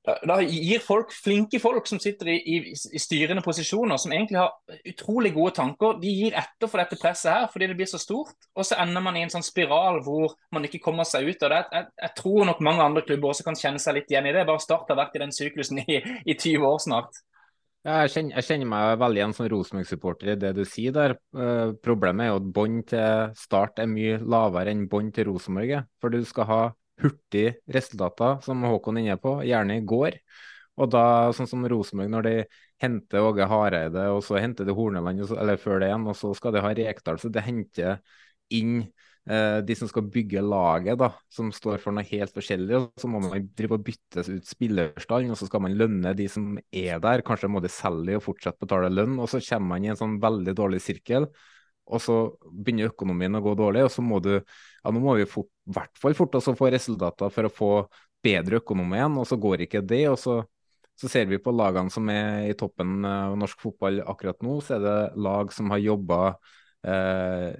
[0.00, 4.78] da gir folk, flinke folk som sitter i, i, i, styrende posisjoner, som egentlig har
[4.88, 8.32] utrolig gode tanker, de gir etter for dette presset her fordi det blir så stort.
[8.56, 11.52] Og så ender man i en sånn spiral hvor man ikke kommer seg ut av
[11.52, 11.64] det.
[11.76, 14.46] Jeg, jeg tror nok mange andre klubber også kan kjenne seg litt igjen i det.
[14.48, 17.20] Bare Start har vært i den syklusen i, i 20 år snart.
[17.80, 21.14] Ja, jeg, kjenner, jeg, kjenner, meg veldig igjen som Rosenborg-supporter i det du sier der.
[21.32, 25.86] Uh, problemet er jo at bånd til Start er mye lavere enn bånd til Rosenborg.
[26.00, 26.60] For du skal ha
[27.02, 30.18] hurtige resultater, som Håkon er inne på, gjerne i går.
[30.80, 31.04] Og da,
[31.36, 32.34] sånn som Rosenborg, når de
[32.80, 36.56] henter Åge Hareide, og så henter de Horneland, eller før det igjen, og så skal
[36.56, 38.00] de ha Rekdal, så det henter
[38.56, 38.78] inn
[39.28, 42.78] eh, de som skal bygge laget, da, som står for noe helt forskjellig.
[42.78, 46.30] og Så må man drive og bytte ut spillerstallen, og så skal man lønne de
[46.32, 47.26] som er der.
[47.26, 50.20] Kanskje må de selge og fortsette betale lønn, og så kommer man i en sånn
[50.22, 51.28] veldig dårlig sirkel
[51.90, 55.24] og så begynner økonomien å gå dårlig, og så må du ja, nå må vi
[55.26, 55.30] i
[55.74, 57.72] hvert fall fort å få resultater for å få
[58.24, 60.04] bedre økonomi igjen, og så går ikke det.
[60.10, 60.40] og så,
[60.98, 64.76] så ser vi på lagene som er i toppen av norsk fotball akkurat nå, så
[64.76, 66.20] er det lag som har jobba
[66.84, 67.54] eh,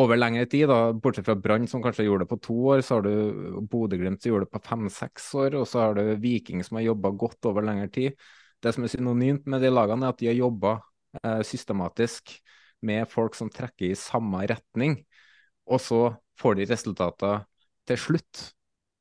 [0.00, 0.68] over lengre tid.
[0.70, 4.22] da, Bortsett fra Brann, som kanskje gjorde det på to år, så har du Bodø-Glimt
[4.22, 7.50] som gjorde det på fem-seks år, og så har du Viking som har jobba godt
[7.50, 8.18] over lengre tid.
[8.60, 10.78] Det som er synonymt med de lagene, er at de har jobba
[11.22, 12.34] eh, systematisk
[12.86, 15.00] med folk som trekker i samme retning,
[15.70, 16.02] og så
[16.40, 17.44] får de resultater
[17.90, 18.46] til slutt.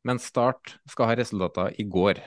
[0.08, 2.22] Men Start skal ha resultater i går.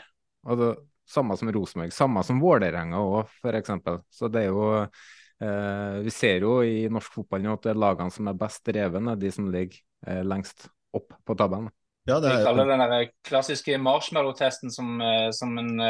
[0.47, 0.73] Og det,
[1.09, 3.75] samme som Rosenborg, samme som Vålerenga òg, f.eks.
[4.13, 7.85] Så det er jo eh, Vi ser jo i norsk fotball nå at det er
[7.85, 11.71] lagene som er best dreven, er de som ligger eh, lengst opp på tabellen.
[12.09, 12.41] Ja, det er...
[12.41, 15.85] Jeg kaller den der klassiske marshmallow-testen som, eh, som en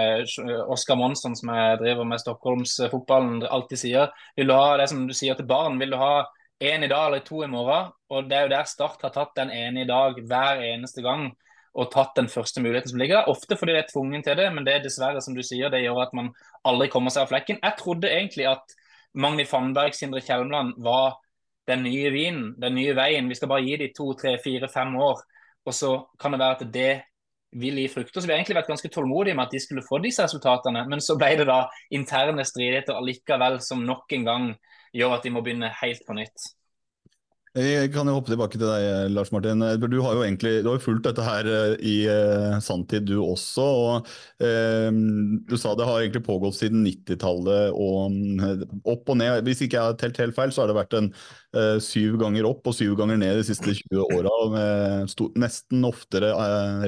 [0.73, 4.13] Oskar Monsson som jeg driver med Stockholmsfotballen alltid sier.
[4.37, 6.15] Vil du ha det som du sier til barn, vil du ha
[6.62, 7.90] én i dag eller to i morgen?
[8.11, 11.33] Og Det er jo der Start har tatt den ene i dag hver eneste gang
[11.75, 13.31] og tatt den første muligheten som ligger der.
[13.33, 15.83] Ofte fordi de er tvungen til det, men det er dessverre som du sier, det
[15.83, 16.33] gjør at man
[16.68, 17.61] aldri kommer seg av flekken.
[17.62, 18.75] Jeg trodde egentlig at
[19.14, 21.16] Magni Fannberg, Sindre Kjelmeland var
[21.68, 23.29] den nye vinen, den nye veien.
[23.29, 25.22] Vi skal bare gi de to, tre, fire, fem år.
[25.64, 26.92] Og så kan det være at det
[27.61, 28.20] vil gi frukter.
[28.20, 30.85] Så vi har egentlig vært ganske tålmodige med at de skulle få disse resultatene.
[30.88, 31.62] Men så ble det da
[31.94, 34.48] interne stridigheter allikevel som nok en gang
[34.97, 36.53] gjør at de må begynne helt på nytt.
[37.53, 39.61] Jeg kan jo hoppe tilbake til deg, Lars Martin.
[39.61, 43.67] Du har jo egentlig du har fulgt dette her eh, i eh, sanntid, du også.
[43.67, 44.09] og
[44.41, 44.89] eh,
[45.51, 49.43] Du sa det har egentlig pågått siden 90-tallet og opp og ned.
[49.45, 52.49] Hvis ikke jeg har telt helt feil, så har det vært en eh, syv ganger
[52.49, 54.65] opp og syv ganger ned de siste 20 åra.
[55.45, 56.33] Nesten oftere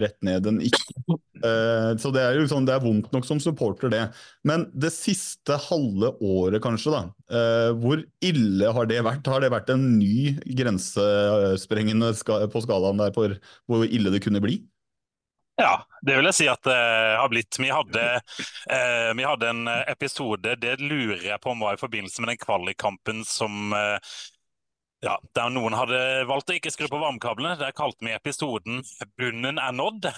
[0.01, 1.21] rett ned enn ikke.
[2.01, 4.03] Så det er sånn, det er vondt nok som supporter, det.
[4.49, 7.03] Men det siste halve året, kanskje, da.
[7.81, 9.29] hvor ille har det vært?
[9.29, 12.15] Har det vært en ny grensesprengende
[12.53, 13.37] på skalaen der for
[13.69, 14.63] hvor ille det kunne bli?
[15.57, 17.59] Ja, det vil jeg si at det har blitt.
[17.63, 18.03] Vi hadde,
[18.75, 22.41] eh, vi hadde en episode, det lurer jeg på om var i forbindelse med den
[22.43, 24.15] kvalikkampen som eh,
[25.05, 27.59] ja, Der noen hadde valgt å ikke skru på varmekablene.
[27.61, 28.81] Der kalte vi episoden
[29.19, 30.09] 'Bunnen er nådd'.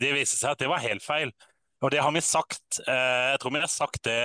[0.00, 1.32] Det viste seg at det var helt feil.
[1.84, 4.18] Og det har vi sagt eh, Jeg tror vi har sagt det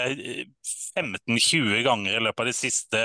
[0.96, 3.02] 15-20 ganger i løpet av det siste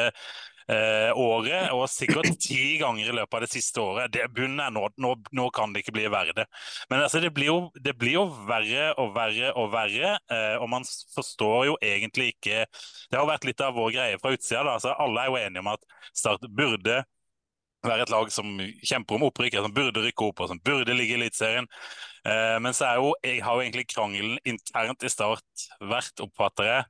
[0.71, 4.13] eh, året, og sikkert ti ganger i løpet av det siste året.
[4.15, 6.47] Det Bunnen er nå, nå, nå kan det ikke bli verre.
[6.91, 10.71] Men altså, det, blir jo, det blir jo verre og verre og verre, eh, og
[10.77, 10.87] man
[11.17, 12.65] forstår jo egentlig ikke
[13.11, 14.65] Det har vært litt av vår greie fra utsida.
[14.77, 17.03] Altså, alle er jo enige om at Start burde
[17.85, 18.49] være et lag som
[18.87, 21.69] kjemper om opprykk, som burde rykke opp og som burde ligge i Eliteserien.
[22.25, 26.71] Eh, men så er jo, jeg har jo egentlig krangelen internt i Start vært, oppfatter
[26.71, 26.85] jeg,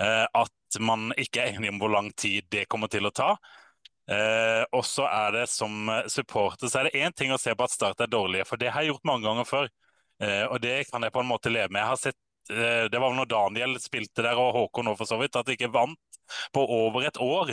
[0.00, 3.34] eh, at man ikke er enig om hvor lang tid det kommer til å ta.
[4.08, 7.66] Eh, og så er det som supporter så er det én ting å se på
[7.66, 9.68] at Start er dårlige, for det har jeg gjort mange ganger før.
[10.22, 11.82] Eh, og det kan jeg på en måte leve med.
[11.82, 12.18] Jeg har sett,
[12.50, 15.54] eh, Det var når Daniel spilte der, og Håkon òg for så vidt, at de
[15.56, 15.98] ikke vant
[16.52, 17.50] på over et år.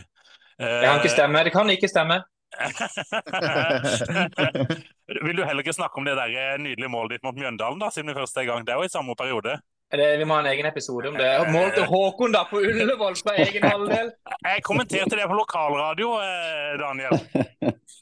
[0.59, 1.43] Eh, det kan ikke stemme.
[1.43, 2.23] Det kan ikke stemme.
[5.25, 7.91] Vil du heller ikke snakke om det der eh, nydelige målet ditt mot Mjøndalen, da,
[7.93, 8.65] siden vi først er i gang?
[8.65, 9.57] Det er jo i samme periode.
[9.95, 11.29] Det, vi må ha en egen episode om det.
[11.53, 14.07] Målte Håkon da på Ullevål på egen halvdel?
[14.47, 17.15] Jeg kommenterte det på lokalradio, eh, Daniel.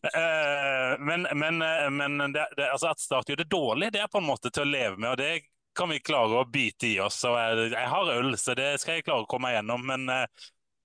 [0.04, 1.64] Eh, men, men,
[1.98, 4.66] men det, det, altså at Start gjør det dårlig, det er på en måte til
[4.66, 5.10] å leve med.
[5.12, 5.34] og det
[5.78, 7.24] kan vi klare å bite i oss.
[7.28, 9.88] og Jeg, jeg har øl, så det skal jeg klare å komme meg gjennom.
[9.90, 10.10] Men,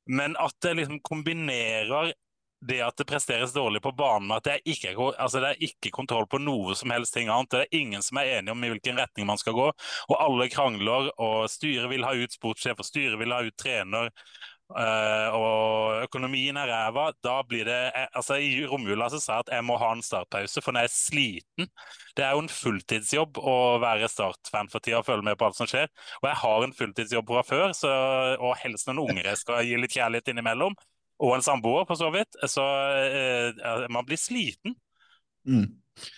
[0.09, 2.15] men at det liksom kombinerer
[2.61, 5.92] det at det presteres dårlig på banen, at det er, ikke, altså det er ikke
[5.94, 7.53] kontroll på noe som helst ting annet.
[7.53, 9.71] Det er ingen som er enige om i hvilken retning man skal gå.
[10.09, 14.11] Og alle krangler, og styret vil ha ut sportssjef, og styret vil ha ut trener.
[14.68, 17.77] Uh, og økonomien er ræva, da blir det
[18.12, 20.90] altså I romjula så sa jeg at jeg må ha en startpause, for når jeg
[20.90, 21.71] er sliten
[22.12, 25.57] Det er jo en fulltidsjobb å være Start-fan for tida og følge med på alt
[25.57, 25.88] som skjer.
[26.21, 27.94] Og jeg har en fulltidsjobb fra før, så,
[28.37, 30.77] og helst noen unger jeg skal gi litt kjærlighet innimellom
[31.19, 32.39] og en samboer, for så vidt.
[32.47, 32.65] Så
[33.03, 34.77] eh, man blir sliten.
[35.49, 35.69] Mm.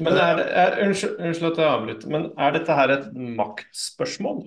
[0.05, 3.07] Men er, er, unnskyld, unnskyld, at jeg avbryter, men er dette her et
[3.39, 4.43] maktspørsmål?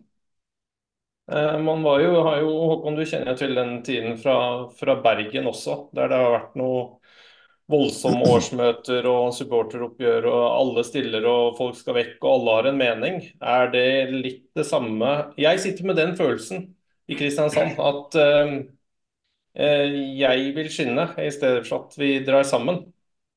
[1.31, 4.35] Eh, man var jo, har jo, Håkon, du kjenner til den tiden fra,
[4.77, 6.83] fra Bergen også, der det har vært noe
[7.71, 12.79] voldsomme årsmøter og supporteroppgjør, og alle stiller og folk skal vekk og alle har en
[12.83, 13.19] mening.
[13.41, 16.67] Er det litt det samme Jeg sitter med den følelsen
[17.09, 18.57] i Kristiansand at Eh,
[19.53, 22.79] jeg vil skinne i stedet for at vi drar sammen.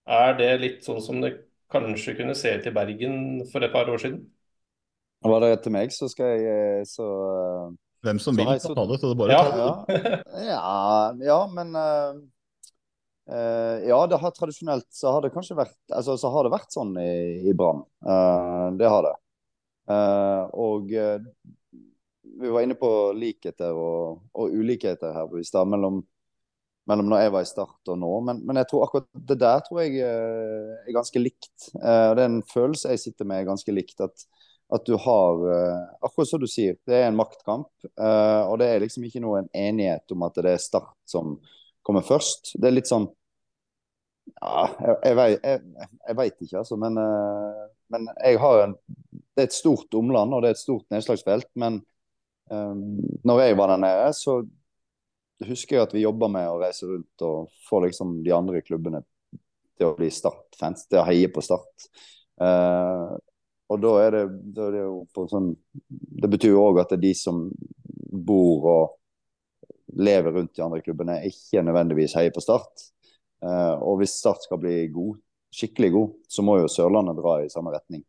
[0.06, 1.34] Er det litt sånn som det
[1.72, 3.16] kanskje kunne se ut i Bergen
[3.50, 4.22] for et par år siden?
[5.26, 7.74] Var det til meg, så skal jeg eh, så eh,
[8.06, 9.00] Hvem som vil, så ta det.
[9.02, 9.42] Så det bare ja.
[9.42, 10.16] ta det.
[10.46, 10.72] Ja,
[11.26, 12.18] ja, men uh,
[13.32, 16.76] uh, Ja, det har tradisjonelt så har det kanskje vært altså, så har det vært
[16.76, 17.16] sånn i,
[17.50, 17.82] i Brann.
[18.06, 19.16] Uh, det har det.
[20.54, 20.92] og
[22.40, 26.00] vi var inne på likheter og, og ulikheter her i stad mellom,
[26.88, 28.12] mellom når jeg var i Start og nå.
[28.28, 31.70] Men, men, jeg tror akkurat det der tror jeg eh, er ganske likt.
[31.74, 34.00] Uh, det er en følelse jeg sitter med ganske likt.
[34.04, 34.26] At,
[34.74, 37.70] at du har uh, Akkurat som du sier, det er en maktkamp.
[37.86, 41.38] Og det er liksom ikke noen enighet om at det er Start som
[41.86, 42.56] kommer først.
[42.58, 43.08] Det er litt sånn
[44.42, 46.76] ja, jeg, jeg, jeg, jeg veit ikke, altså.
[46.82, 46.98] Men,
[47.94, 48.72] men jeg har en,
[49.14, 51.46] det er et stort omland og det er et stort nedslagsfelt.
[51.54, 51.78] Men
[52.50, 54.40] Um, når jeg var der nede, så
[55.46, 59.02] husker jeg at vi jobba med å reise rundt og få liksom de andre klubbene
[59.76, 61.88] til å bli Start-fans, til å heie på Start.
[62.40, 63.16] Uh,
[63.72, 65.46] og da er, det, da er det, jo på sånn
[66.20, 67.46] Det betyr jo òg at det er de som
[68.28, 72.88] bor og lever rundt de andre klubbene, ikke nødvendigvis heier på Start.
[73.44, 75.16] Uh, og hvis Start skal bli god,
[75.56, 78.04] skikkelig god, så må jo Sørlandet dra i samme retning.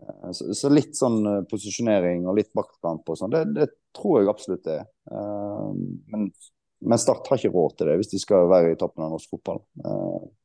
[0.00, 4.20] Eh, så, så, litt sånn eh, posisjonering og litt maktkamp og sånn, det, det, tror
[4.20, 4.88] jeg absolutt det er.
[5.10, 5.70] Uh,
[6.10, 6.30] men,
[6.82, 9.36] men, Start har ikke råd til det hvis de skal være i toppen av norsk
[9.36, 9.60] fotball,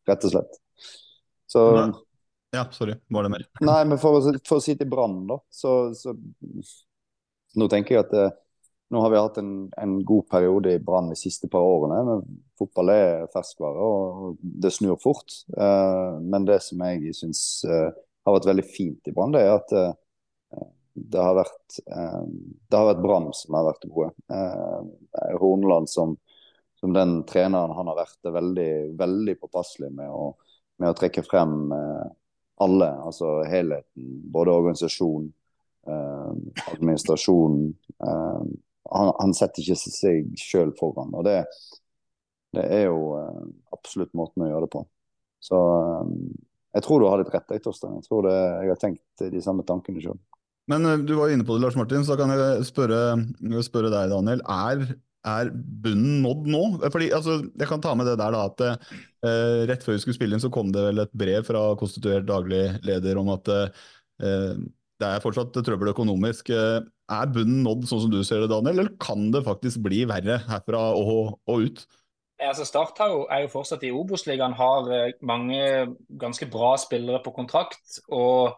[0.10, 0.60] rett og slett.
[1.50, 1.64] Så
[2.54, 3.48] Ja, sorry, var det mer?
[3.66, 6.14] Nei, men for, for å si til Brann, da, så, så,
[7.58, 8.28] Nå tenker jeg at det,
[8.94, 11.98] nå har vi hatt en, en god periode i Brann de siste par årene.
[12.06, 12.22] men
[12.62, 15.34] Fotball er ferskvare, og det snur fort.
[15.58, 17.42] Men det som jeg syns
[18.26, 20.66] har vært veldig fint i Brann, det er at uh,
[21.00, 24.12] det har vært uh, det har vært Brann som har vært gode.
[24.32, 26.16] Uh, Horneland som,
[26.80, 30.32] som, den treneren han har vært, er veldig, veldig påpasselig med å,
[30.82, 31.58] med å trekke frem
[32.60, 34.08] alle, altså helheten.
[34.32, 35.30] Både organisasjon,
[35.88, 37.62] administrasjon.
[38.00, 41.14] Han, han, setter ikke seg sjøl foran.
[41.16, 41.38] og det,
[42.56, 43.16] det er jo
[43.76, 44.84] absolutt måten å gjøre det på.
[45.44, 45.60] Så
[46.76, 47.98] jeg tror du har litt rett, Torstein.
[47.98, 50.20] Jeg tror det, jeg har tenkt de samme tankene sjøl.
[50.70, 53.04] Men uh, du var inne på det, Lars Martin, så da kan jeg spørre,
[53.66, 54.44] spørre deg, Daniel.
[54.54, 54.84] Er,
[55.28, 55.54] er,
[55.84, 56.64] bunnen nådd nå?
[56.86, 60.20] Fordi, altså, jeg kan ta med det der da, at eh, rett før vi skulle
[60.20, 63.88] spille inn, så kom det vel et brev fra konstituert daglig leder om at eh,
[65.00, 66.52] det er fortsatt trøbbel økonomisk.
[66.52, 70.42] Er bunnen nådd sånn som du ser det, Daniel, eller kan det faktisk bli verre
[70.46, 71.86] herfra og, og ut?
[72.40, 75.62] Altså Start jo, er jo fortsatt i Obos-ligaen, har eh, mange
[76.20, 78.00] ganske bra spillere på kontrakt.
[78.08, 78.56] og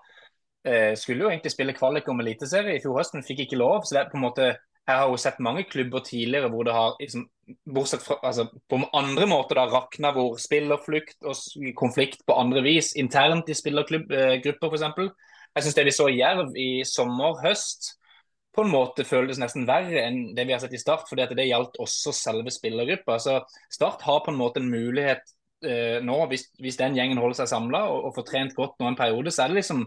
[0.66, 3.82] eh, skulle jo egentlig spille kvalik om eliteserie i fjor høst, men fikk ikke lov.
[3.84, 6.74] så det er på en måte, Jeg har jo sett mange klubber tidligere hvor det
[6.74, 7.28] har liksom,
[7.70, 11.36] bortsett fra, altså, på andre måter da rakna hvor spillerflukt og
[11.78, 15.12] konflikt på andre vis, internt i spillergrupper eh, f.eks.
[15.56, 18.01] Jeg syns det vi så i Jerv i sommer-høst,
[18.56, 21.34] på en måte føles nesten verre enn det vi har sett i Start, fordi at
[21.38, 23.18] det gjaldt også selve spillergruppa.
[23.22, 23.38] Så
[23.72, 25.24] Start har på en måte en mulighet
[25.64, 28.92] eh, nå, hvis, hvis, den gjengen holder seg samla og, og, får trent godt nå
[28.92, 29.86] en periode, så er det liksom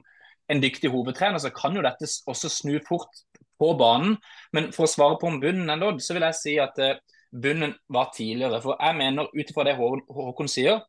[0.53, 3.23] en dyktig hovedtrener, så kan jo dette også snu fort
[3.61, 4.17] på banen.
[4.57, 6.99] Men for å svare på om bunnen er nådd, så vil jeg si at eh,
[7.35, 8.61] bunnen var tidligere.
[8.65, 10.85] For jeg mener, ut ifra det Håkon sier,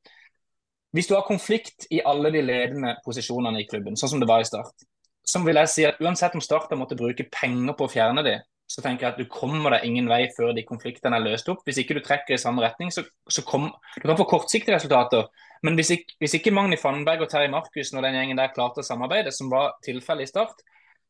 [0.95, 4.43] hvis du har konflikt i alle de ledende posisjonene i klubben, sånn som det var
[4.43, 4.85] i Start,
[5.25, 8.35] så vil jeg si at uansett om Starta måtte bruke penger på å fjerne de,
[8.69, 11.61] så tenker jeg at du kommer deg ingen vei før de konfliktene er løst opp.
[11.65, 15.27] Hvis ikke du trekker i samme retning, så, så kom, du kan få kortsiktige resultater.
[15.65, 18.81] Men hvis ikke, hvis ikke Magni Fannberg og Terje Markussen og den gjengen der klarte
[18.81, 20.65] å samarbeide, som var tilfellet i Start,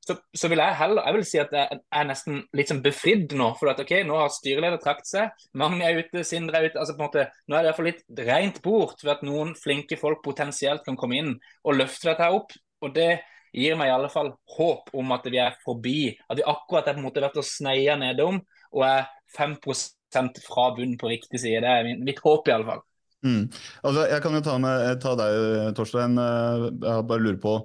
[0.05, 3.31] så, så, vil jeg heller jeg vil si at jeg er nesten litt sånn befridd
[3.39, 3.47] nå.
[3.57, 6.81] For at ok, nå har styreleder trukket seg, Magne er ute, Sindre er ute.
[6.81, 9.97] altså på en måte, Nå er det iallfall litt rent bort ved at noen flinke
[9.97, 11.31] folk potensielt kan komme inn
[11.63, 12.53] og løfte dette opp.
[12.85, 13.15] og det
[13.55, 15.99] gir meg i alle fall håp om at vi er forbi.
[16.29, 18.41] At vi akkurat er på en måte vært og sneia nedom
[18.75, 21.63] og er 5% fra bunnen på riktig side.
[21.63, 22.83] Det er mitt håp, i alle fall.
[23.25, 23.47] Mm.
[23.81, 26.19] Altså, jeg kan jo ta, med, ta deg, Torstein.
[26.19, 27.55] Jeg bare lurer på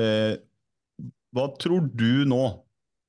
[0.00, 0.34] eh,
[1.34, 2.42] Hva tror du nå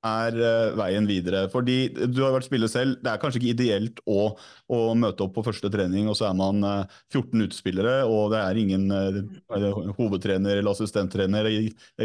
[0.06, 1.46] er uh, veien videre?
[1.52, 3.00] Fordi Du har vært spiller selv.
[3.04, 4.28] Det er kanskje ikke ideelt å,
[4.72, 8.36] å møte opp på første trening, og så er man uh, eh, 14 utespillere, og
[8.36, 11.50] det er ingen uh, hovedtrener eller assistenttrener,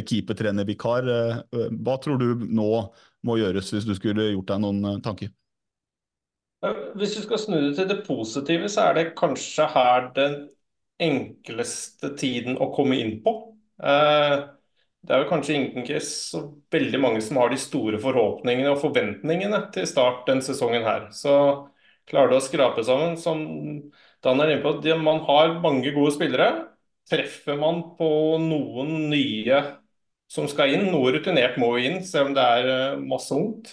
[0.00, 1.06] keepertrener, vikar.
[1.50, 2.70] hva tror du nå
[3.26, 5.30] må gjøres, hvis du skulle gjort deg noen tanker?
[6.96, 10.34] Hvis du skal snu det til det positive, så er det kanskje her den
[11.00, 13.32] enkleste tiden å komme inn på.
[13.80, 14.34] Eh,
[15.06, 16.42] det er jo kanskje ikke så
[16.72, 21.06] veldig mange som har de store forhåpningene og forventningene til start denne sesongen her.
[21.16, 21.32] Så
[22.10, 23.40] klarer du å skrape sammen, som
[24.20, 26.50] Dan er inne på, man har mange gode spillere.
[27.08, 28.10] Treffer man på
[28.42, 29.62] noen nye
[30.30, 33.72] som skal inn, noe rutinert må inn, selv om det er eh, masse ungt,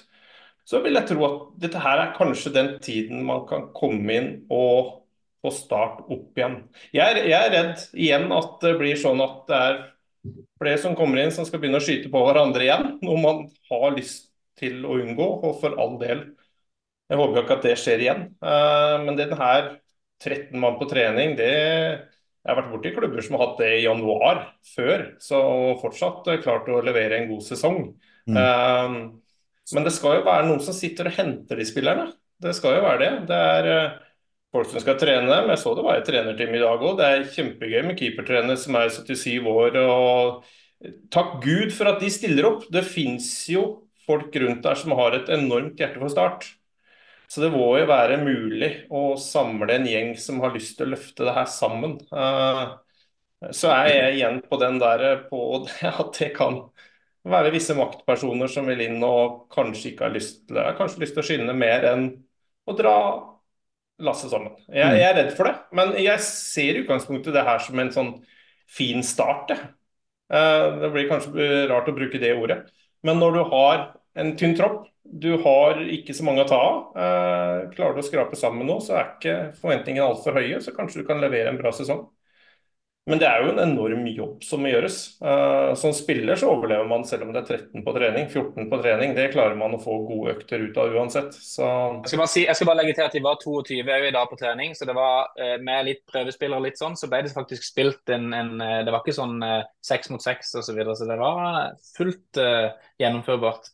[0.68, 4.32] så vil jeg tro at dette her er kanskje den tiden man kan komme inn
[4.52, 5.04] og
[5.44, 6.58] få start opp igjen.
[6.96, 9.78] Jeg er, jeg er redd igjen at det blir sånn at det er
[10.60, 12.90] flere som kommer inn som skal begynne å skyte på hverandre igjen.
[13.06, 16.24] Noe man har lyst til å unngå, og for all del.
[17.08, 18.24] Jeg håper jo ikke at det skjer igjen.
[18.42, 19.76] Eh, men den her
[20.24, 21.52] 13 mann på trening, det
[22.48, 24.38] Jeg har vært borti klubber som har hatt det i januar
[24.70, 25.40] før, så
[25.82, 27.82] fortsatt klart å levere en god sesong.
[28.24, 28.38] Mm.
[28.40, 28.94] Eh,
[29.76, 32.06] men det skal jo være noen som sitter og henter de spillerne.
[32.40, 33.12] Det skal jo være det.
[33.28, 33.98] Det er eh,
[34.56, 35.50] folk som skal trene dem.
[35.52, 36.96] Jeg så det var et trenerteam i dag òg.
[37.00, 39.80] Det er kjempegøy med keepertrener som er 77 år.
[39.84, 40.46] og
[41.14, 42.68] Takk Gud for at de stiller opp.
[42.74, 43.66] Det fins jo
[44.08, 46.48] folk rundt der som har et enormt hjerte for Start.
[47.28, 50.94] Så det må jo være mulig å samle en gjeng som har lyst til å
[50.94, 51.98] løfte det her sammen.
[52.08, 52.62] Eh,
[53.54, 55.42] så er jeg igjen på den der på
[55.92, 56.62] at det kan
[57.28, 61.24] være visse maktpersoner som vil inn og kanskje ikke har lyst til, kanskje lyst til
[61.26, 62.08] å skynde mer enn
[62.68, 62.96] å dra
[64.04, 64.54] lasset sammen.
[64.68, 64.98] Jeg, mm.
[65.00, 68.12] jeg, er redd for det, men jeg ser i utgangspunktet det her som en sånn
[68.70, 69.54] fin start.
[69.54, 69.58] Det.
[70.38, 72.62] Eh, det blir kanskje rart å bruke det ordet,
[73.08, 73.82] men når du har
[74.18, 78.06] en tynn tropp, du har ikke så mange å ta av, eh, klarer du å
[78.06, 81.60] skrape sammen nå, så er ikke forventningene altfor høye, så kanskje du kan levere en
[81.62, 82.08] bra sesong.
[83.08, 84.98] Men det er jo en enorm jobb som må gjøres.
[85.24, 88.28] Uh, som spiller så overlever man selv om det er 13 på trening.
[88.28, 91.32] 14 på trening, det klarer man å få gode økter ut av uansett.
[91.32, 91.64] Så...
[92.04, 94.40] Jeg, skal si, jeg, skal bare legge til at de var 22 i dag på
[94.42, 98.12] trening, så det var uh, med litt prøvespillere litt sånn, så ble det faktisk spilt
[98.12, 99.40] en, en uh, Det var ikke sånn
[99.88, 102.40] seks mot seks osv., så, videre, så det var fullt
[103.00, 103.72] gjennomførbart.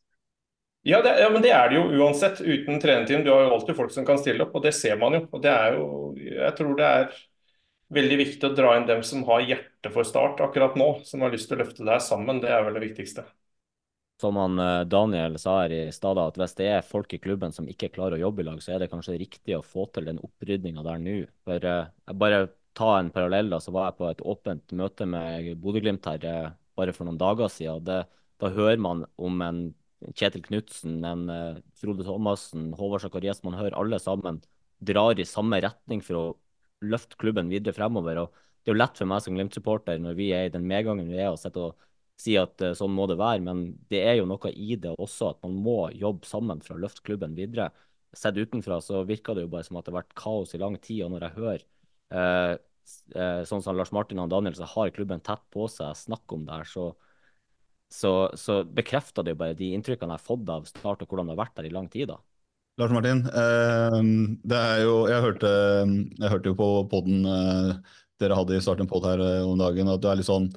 [0.85, 2.41] Ja, det, ja, men det er det jo uansett.
[2.43, 3.23] Uten trenerteam.
[3.23, 5.21] Du har jo alltid folk som kan stille opp, og det ser man jo.
[5.31, 5.85] Og det er jo
[6.19, 7.21] Jeg tror det er
[7.93, 11.33] veldig viktig å dra inn dem som har hjerte for Start akkurat nå, som har
[11.33, 12.41] lyst til å løfte det her sammen.
[12.43, 13.25] Det er vel det viktigste.
[14.21, 17.55] Som han eh, Daniel sa her i stad, at hvis det er folk i klubben
[17.55, 20.07] som ikke klarer å jobbe i lag, så er det kanskje riktig å få til
[20.09, 21.15] den opprydninga der nå.
[21.45, 25.51] For jeg bare ta en parallell, da, så var jeg på et åpent møte med
[25.61, 27.83] Bodø-Glimt her uh, bare for noen dager siden.
[27.85, 27.99] Det,
[28.41, 29.65] da hører man om en
[30.17, 31.29] Kjetil Knutsen, en
[31.79, 33.39] Frode Thomassen, Håvard Sakarias.
[33.45, 34.41] Man hører alle sammen
[34.83, 36.25] drar i samme retning for å
[36.83, 38.19] løfte klubben videre fremover.
[38.25, 41.09] og Det er jo lett for meg som Glimt-supporter når vi er i den medgangen
[41.09, 44.19] vi er, å sitte og si at uh, sånn må det være, men det er
[44.19, 47.71] jo noe i det også at man må jobbe sammen for å løfte klubben videre.
[48.13, 50.77] Sett utenfra så virker det jo bare som at det har vært kaos i lang
[50.77, 51.03] tid.
[51.05, 51.65] og når jeg hører
[52.13, 52.53] uh,
[53.17, 56.45] uh, sånn som Lars Martin og Daniel så har klubben tett på seg, snakk om
[56.45, 56.91] det her, så,
[57.89, 61.31] så, så bekrefter det jo bare de inntrykkene jeg har fått av Start og hvordan
[61.31, 62.13] det har vært der i lang tid.
[62.13, 62.21] da.
[62.81, 63.97] Lars Martin, eh,
[64.49, 65.49] det er jo, jeg, hørte,
[66.17, 67.73] jeg hørte jo på poden eh,
[68.21, 70.49] dere hadde i starten pod her eh, om dagen, at du er litt sånn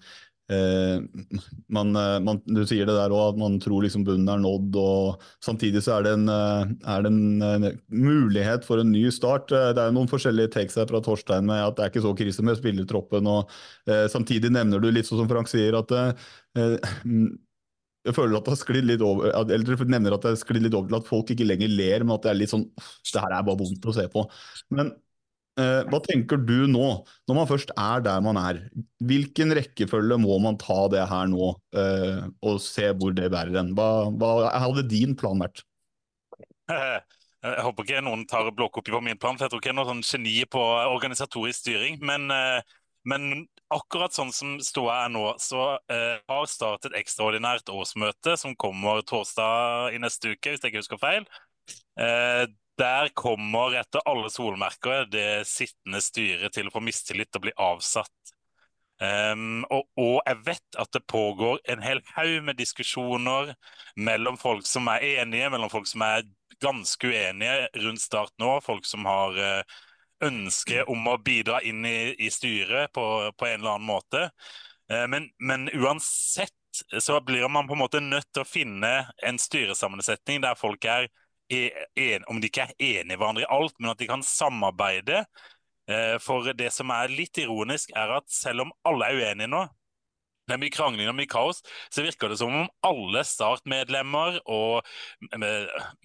[0.47, 1.89] man,
[2.23, 4.77] man, Du sier det der òg, at man tror liksom bunnen er nådd.
[4.79, 9.51] og Samtidig så er det, en, er det en, mulighet for en ny start.
[9.51, 12.47] Det er noen forskjellige takes her fra Torstein med at det er ikke så krise
[12.47, 13.27] med spillertroppen.
[13.27, 13.51] og
[14.13, 15.91] Samtidig nevner du litt sånn som Frank sier, at
[18.07, 20.67] jeg føler at det har sklidd litt over eller du nevner at det har sklidd
[20.67, 23.23] litt over til at folk ikke lenger ler, men at det er litt sånn Det
[23.23, 24.25] her er bare vondt å se på.
[24.77, 24.93] Men
[25.61, 26.87] eh, hva tenker du nå,
[27.29, 28.63] når man først er der man er?
[29.11, 33.75] Hvilken rekkefølge må man ta det her nå, eh, og se hvor det bærer hen?
[33.79, 35.65] Hva, hva hadde din plan vært?
[37.47, 39.79] Jeg håper ikke noen tar blåkopi på min plan, for jeg tror ikke jeg er
[39.79, 40.59] noe sånn geni på
[40.91, 42.01] organisatorisk styring.
[42.03, 47.73] Men, eh, men akkurat sånn som ståa er nå, så uh, har Start et ekstraordinært
[47.73, 51.27] årsmøte som kommer torsdag i neste uke, hvis jeg ikke husker feil.
[51.99, 52.47] Uh,
[52.77, 58.13] der kommer etter alle solmerker det sittende styret til å få mistillit og bli avsatt.
[58.97, 63.53] Um, og, og, jeg vet at det pågår en hel haug med diskusjoner
[63.97, 66.25] mellom folk som er enige, mellom folk som er
[66.65, 68.55] ganske uenige rundt Start nå.
[68.65, 69.77] Folk som har uh,
[70.25, 73.05] ønske om å bidra inn i, i styret på,
[73.37, 74.29] på, en eller annen måte.
[74.93, 76.55] Uh, men, men, uansett
[77.01, 78.93] så blir man på en måte nødt til å finne
[79.25, 81.09] en styresammensetning der folk er
[81.49, 85.23] en, om de ikke er enige i hverandre i alt, men at de kan samarbeide
[85.91, 89.61] Eh, for det som er litt ironisk, er at selv om alle er uenige nå,
[90.47, 94.87] det er mye krangling og mye kaos, så virker det som om alle Start-medlemmer og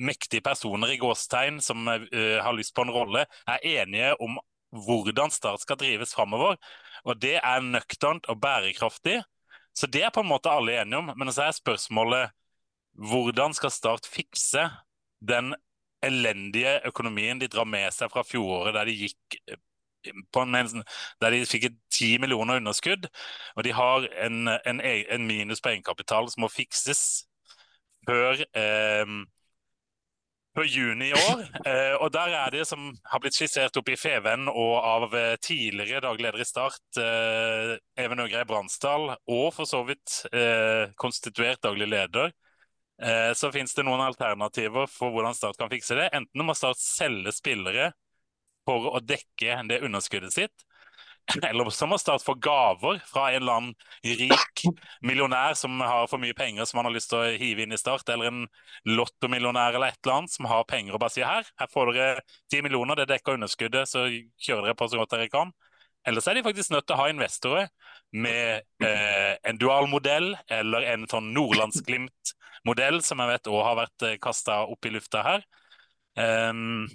[0.02, 4.40] mektige personer i gåstegn som uh, har lyst på en rolle, er enige om
[4.72, 6.58] hvordan Start skal drives framover.
[7.06, 9.20] Og det er nøkternt og bærekraftig.
[9.78, 11.12] Så det er på en måte alle enige om.
[11.18, 12.32] Men så er spørsmålet
[13.12, 14.70] hvordan skal Start fikse
[15.22, 15.54] den
[16.02, 19.38] elendige økonomien de drar med seg fra fjoråret, der de gikk
[20.08, 20.84] en,
[21.22, 23.08] der de fikk et 10 millioner underskudd.
[23.56, 27.26] Og de har en, en, e, en minus på egenkapital som må fikses
[28.08, 29.06] før, eh,
[30.56, 31.46] før juni i år.
[31.72, 35.36] Eh, og der er det som har blitt skissert opp i Feven og av eh,
[35.42, 41.88] tidligere daglig i Start, eh, Even Øgrei Bransdal, og for så vidt eh, konstituert daglig
[41.92, 42.34] leder,
[43.02, 46.10] eh, så finnes det noen alternativer for hvordan Start kan fikse det.
[46.18, 47.92] Enten må Start selge spillere
[48.68, 50.68] for å dekke det underskuddet sitt.
[51.48, 54.64] Eller så må Start få gaver fra en eller annen rik
[55.06, 57.80] millionær som har for mye penger som han har lyst til å hive inn i
[57.80, 58.42] Start, eller en
[58.90, 62.26] lottomillionær eller et eller annet som har penger og bare sier her, her får dere
[62.52, 65.54] ti millioner, det dekker underskuddet, så kjører dere på så godt dere kan.
[66.08, 67.70] Ellers er de faktisk nødt til å ha investorer
[68.12, 74.08] med eh, en dual modell eller en sånn Nordlandsglimt-modell, som jeg vet òg har vært
[74.08, 75.46] eh, kasta opp i lufta her.
[76.18, 76.90] Um,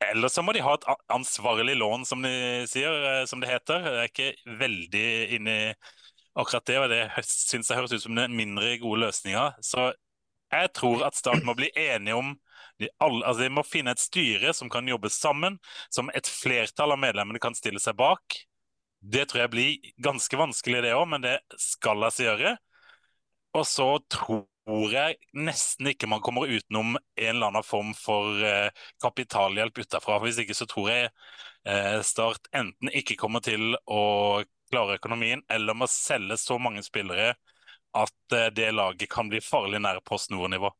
[0.00, 2.32] eller så må de ha et ansvarlig lån, som de
[2.70, 3.84] sier, eh, som det heter.
[3.84, 5.66] Jeg er ikke veldig inne i
[6.40, 9.50] akkurat det, og det syns jeg høres ut som den mindre gode løsninga.
[9.64, 9.90] Så
[10.50, 12.32] jeg tror at Start må bli enige om
[12.80, 15.58] de, alle, altså de må finne et styre som kan jobbe sammen,
[15.92, 18.40] som et flertall av medlemmene kan stille seg bak.
[19.00, 22.54] Det tror jeg blir ganske vanskelig, det òg, men det skal la seg gjøre.
[23.56, 24.46] Og så tror
[24.92, 28.70] jeg nesten ikke man kommer utenom en eller annen form for eh,
[29.02, 30.18] kapitalhjelp utenfra.
[30.22, 31.10] Hvis ikke så tror jeg
[31.64, 34.02] eh, Start enten ikke kommer til å
[34.70, 37.34] klare økonomien, eller må selge så mange spillere
[37.96, 40.72] at eh, det laget kan bli farlig nær Post Nord-nivå.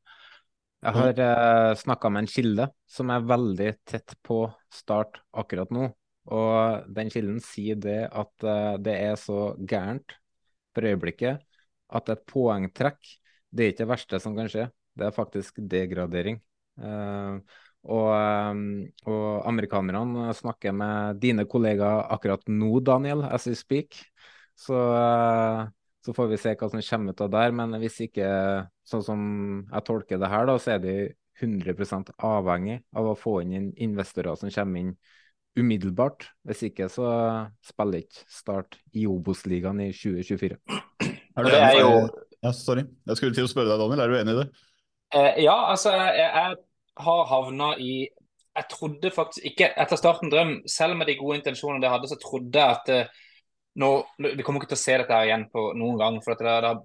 [0.80, 5.90] Jeg har eh, snakka med en kilde som er veldig tett på Start akkurat nå.
[6.30, 8.44] Og den kilden sier det at
[8.84, 10.12] det er så gærent
[10.76, 11.40] for øyeblikket
[11.96, 13.00] at et poengtrekk
[13.50, 14.68] det er ikke det verste som kan skje.
[14.98, 16.38] Det er faktisk degradering.
[16.80, 17.40] Uh,
[17.88, 18.62] og, um,
[19.08, 23.98] og, amerikanerne snakker med dine kollegaer akkurat nå, Daniel, as we speak.
[24.58, 25.64] Så, uh,
[26.04, 27.56] så, får vi se hva som kommer ut av der.
[27.56, 28.28] Men hvis ikke,
[28.86, 29.22] sånn som
[29.64, 30.98] jeg tolker det her, da, så er de
[31.40, 34.94] 100% avhengig av å få inn investorer som kommer inn
[35.58, 36.28] umiddelbart.
[36.46, 37.08] Hvis ikke så
[37.64, 40.60] spiller ikke Start i Obos-ligaen i 2024.
[41.40, 41.94] Det er jo
[42.44, 42.86] ja, sorry.
[43.08, 44.02] Jeg skulle til å spørre deg, Daniel.
[44.04, 44.48] Er du enig i det?
[45.14, 46.56] Eh, ja, altså jeg, jeg
[47.04, 47.92] har havna i
[48.56, 52.18] Jeg trodde faktisk ikke Etter starten drøm, selv med de gode intensjonene det hadde, så
[52.20, 53.20] trodde jeg at eh,
[53.82, 53.90] nå,
[54.36, 56.18] Vi kommer ikke til å se dette her igjen på noen gang.
[56.24, 56.82] for det, der,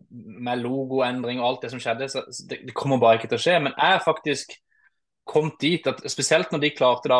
[0.50, 3.46] Med logoendring og alt det som skjedde, så det, det kommer bare ikke til å
[3.46, 3.60] skje.
[3.68, 4.58] Men jeg faktisk
[5.26, 7.18] kommet dit at spesielt når de klarte da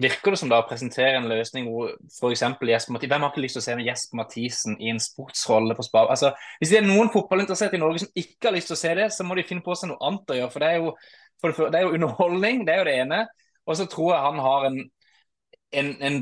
[0.00, 2.42] virker det som da å presentere en løsning hvor f.eks.
[2.44, 5.76] Jesper Mathisen Hvem har ikke lyst til å se med Jesper Mathisen i en sportsrolle
[5.78, 6.10] på Spar?
[6.12, 8.92] Altså, hvis det er noen fotballinteresserte i Norge som ikke har lyst til å se
[9.00, 10.52] det, så må de finne på seg noe annet å gjøre.
[10.52, 10.92] For det er jo,
[11.40, 13.22] for det, er jo underholdning, det er jo det ene.
[13.64, 14.78] Og så tror jeg han har en,
[15.80, 16.20] en, en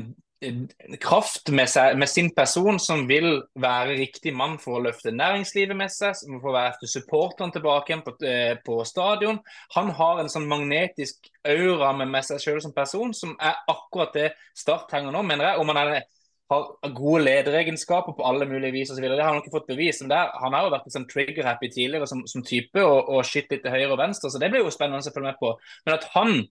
[1.01, 5.77] kraft med, seg, med, sin person som vil være riktig mann for å løfte næringslivet
[5.77, 9.37] med seg, som får være supporteren tilbake igjen på, eh, på, stadion.
[9.75, 14.17] Han har en sånn magnetisk aura med, med seg selv som person, som er akkurat
[14.17, 15.61] det Start trenger nå, mener jeg.
[15.61, 16.07] Om han er,
[16.51, 19.05] har gode lederegenskaper på alle mulige vis osv.
[19.05, 20.01] Det har han ikke fått bevis.
[20.03, 23.53] om han har jo vært en sånn trigger-happy tidligere som, som, type, og, og skytt
[23.53, 25.53] litt til høyre og venstre, så det blir jo spennende å følge med på.
[25.85, 26.43] Men at han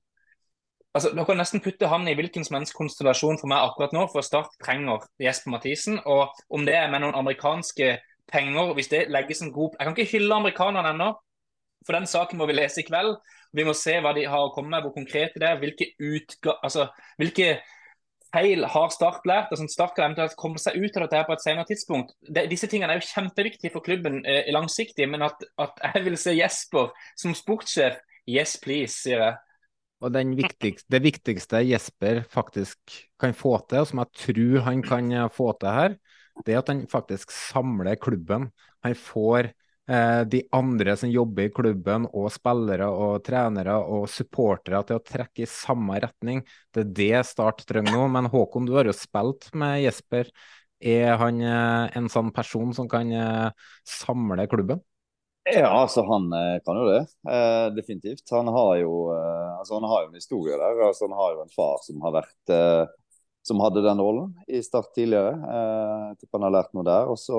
[0.94, 4.06] altså, dere kan nesten putte han i hvilken som helst konstellasjon for meg akkurat nå,
[4.12, 5.98] for Start trenger Jesper Mathisen.
[6.04, 7.96] Og om det er med noen amerikanske
[8.30, 11.10] penger, hvis det legges en god Jeg kan ikke hylle amerikanerne ennå,
[11.86, 13.16] for den saken må vi lese i kveld.
[13.56, 15.60] Vi må se hva de har å komme med, hvor konkrete det er.
[15.62, 16.58] Hvilke, utga...
[16.62, 16.86] altså,
[17.18, 17.54] hvilke
[18.34, 19.54] feil har Start lært?
[19.56, 22.14] sånn Start kan eventuelt komme seg ut av dette her på et senere tidspunkt.
[22.20, 26.18] De, disse tingene er jo kjempeviktige for klubben eh, langsiktig, men at, at, jeg vil
[26.20, 27.98] se Jesper som sportssjef,
[28.30, 29.38] yes please, sier jeg.
[30.00, 32.78] Og viktigste, Det viktigste Jesper faktisk
[33.20, 35.96] kan få til, og som jeg tror han kan eh, få til her,
[36.46, 38.48] det er at han faktisk samler klubben.
[38.82, 39.50] Han får
[39.90, 45.02] Eh, de andre som jobber i klubben, og spillere og trenere og supportere til å
[45.02, 46.44] trekke i samme retning.
[46.70, 48.04] Det er det Start trenger nå.
[48.14, 50.30] Men Håkon, du har jo spilt med Jesper.
[50.78, 54.84] Er han eh, en sånn person som kan eh, samle klubben?
[55.54, 56.28] Ja, altså han
[56.64, 57.00] kan jo det.
[57.30, 58.24] Eh, definitivt.
[58.30, 60.82] Han har, jo, eh, altså, han har jo en historie der.
[60.86, 62.84] Altså, han har jo en far som har vært eh,
[63.42, 65.32] som hadde den rollen i Start tidligere.
[65.32, 67.08] jeg tipper han har lært noe der.
[67.10, 67.38] Og så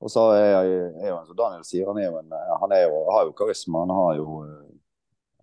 [0.00, 3.34] og så er, er jo som Daniel sier, han, jo en, han jo, har jo
[3.36, 3.82] karisma.
[3.84, 4.38] Han har jo,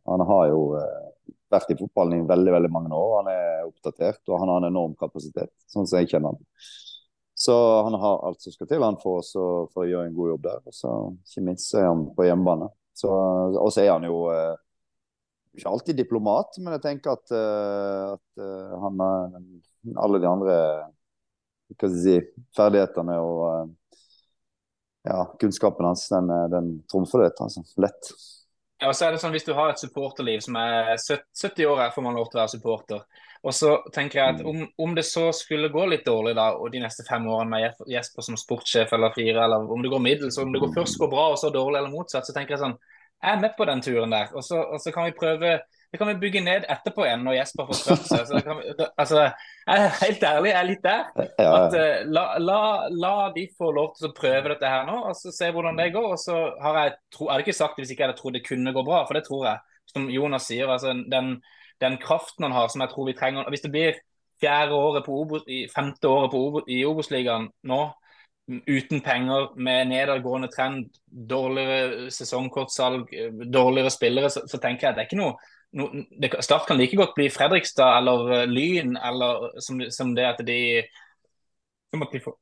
[0.09, 3.13] han har jo eh, vært i fotballen i veldig veldig mange år.
[3.19, 6.41] Han er oppdatert og han har en enorm kapasitet, sånn som jeg kjenner han.
[7.38, 7.53] Så
[7.85, 10.45] han har alt som skal til han for, også, for å gjøre en god jobb
[10.47, 10.61] der.
[10.65, 12.71] Og så Ikke minst er han på hjemmebane.
[13.05, 14.55] Og så er han jo eh,
[15.53, 19.35] ikke alltid diplomat, men jeg tenker at, eh, at uh, han har
[20.01, 20.55] alle de andre
[21.75, 22.15] skal si,
[22.55, 23.65] ferdighetene og eh,
[25.07, 27.33] ja, kunnskapen hans den, eh, den trumfer det.
[27.39, 27.63] Altså.
[27.81, 28.11] Lett.
[28.78, 31.80] Ja, og så er det sånn, Hvis du har et supporterliv som er 70 år
[31.82, 33.23] her får man lov til å være supporter.
[33.47, 34.49] Og så tenker jeg at mm.
[34.49, 37.89] om, om, det så skulle gå litt dårlig da, og de neste fem årene med
[37.89, 41.11] Jesper som sportssjef eller fire, eller om det går middels, om det går først går
[41.13, 42.78] bra og så dårlig eller motsatt, så tenker jeg sånn
[43.23, 44.30] Jeg er med på den turen der.
[44.38, 45.55] Og så, og så kan vi prøve
[45.91, 48.23] det kan vi bygge ned etterpå igjen når Jesper får prøvd seg.
[48.27, 49.21] Så vi, altså,
[49.67, 51.05] jeg er helt ærlig, jeg er litt der.
[51.23, 52.59] At, uh, la, la,
[52.91, 55.93] la, de få lov til å prøve dette her nå, og så se hvordan det
[55.95, 56.09] går.
[56.17, 58.35] Og så har jeg, tro, jeg hadde ikke sagt det hvis ikke jeg hadde trodd
[58.35, 59.63] det kunne gå bra, for det tror jeg.
[59.88, 61.38] Som Jonas sier, altså, den,
[61.79, 64.01] den kraften han har som jeg tror vi trenger Hvis det blir
[64.43, 67.81] fjerde året på Obos, femte året på Obos, i Obos-ligaen nå,
[68.67, 73.09] uten penger, med nedadgående trend, dårligere sesongkortsalg,
[73.51, 76.80] dårligere spillere, så, så tenker jeg at det er ikke noe no, det, Start kan
[76.80, 80.59] like godt bli Fredrikstad eller uh, Lyn, eller som, som, det at de
[81.93, 82.36] som at de får,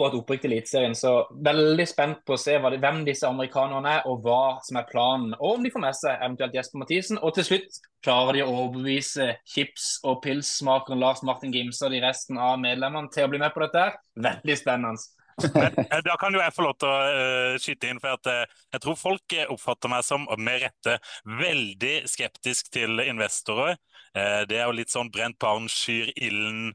[0.00, 0.96] får et opprykk til Eliteserien.
[0.96, 1.12] Så
[1.44, 5.36] veldig spent på å se de, hvem disse amerikanerne er, og hva som er planen.
[5.38, 7.20] Og om de får med seg eventuelt Jesper Mathisen.
[7.20, 12.02] Og til slutt klarer de å overbevise chips- og pilssmakeren Lars Martin Gimse og de
[12.04, 13.88] resten av medlemmene til å bli med på dette.
[14.28, 15.19] Veldig spennende.
[15.54, 18.30] Men, eh, da kan jo jeg få lov til å uh, skyte inn, for at,
[18.30, 20.96] uh, jeg tror folk oppfatter meg som, med rette,
[21.40, 23.78] veldig skeptisk til investorer.
[24.16, 26.74] Uh, det er jo litt sånn brent barn skyr ilden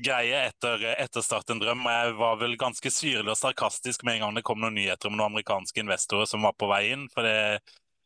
[0.00, 1.84] greie etter, etter Start en drøm.
[1.84, 5.18] Jeg var vel ganske syrlig og sarkastisk med en gang det kom noen nyheter om
[5.18, 7.08] noen amerikanske investorer som var på vei inn.
[7.12, 7.60] for det,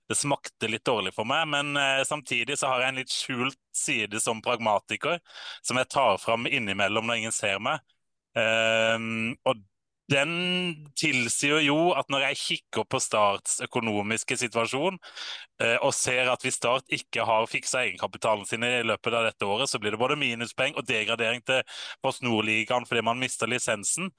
[0.09, 3.61] det smakte litt dårlig for meg, men eh, samtidig så har jeg en litt skjult
[3.76, 5.20] side som pragmatiker,
[5.64, 7.80] som jeg tar fram innimellom når ingen ser meg.
[8.34, 9.61] Uh, og
[10.12, 10.32] den
[11.00, 14.98] tilsier jo at når jeg kikker på Starts økonomiske situasjon
[15.62, 19.48] eh, og ser at hvis Start ikke har fiksa egenkapitalen sin i løpet av dette
[19.48, 21.62] året, så blir det både minuspenger og degradering til
[22.05, 24.11] Post Nord-ligaen fordi man mister lisensen.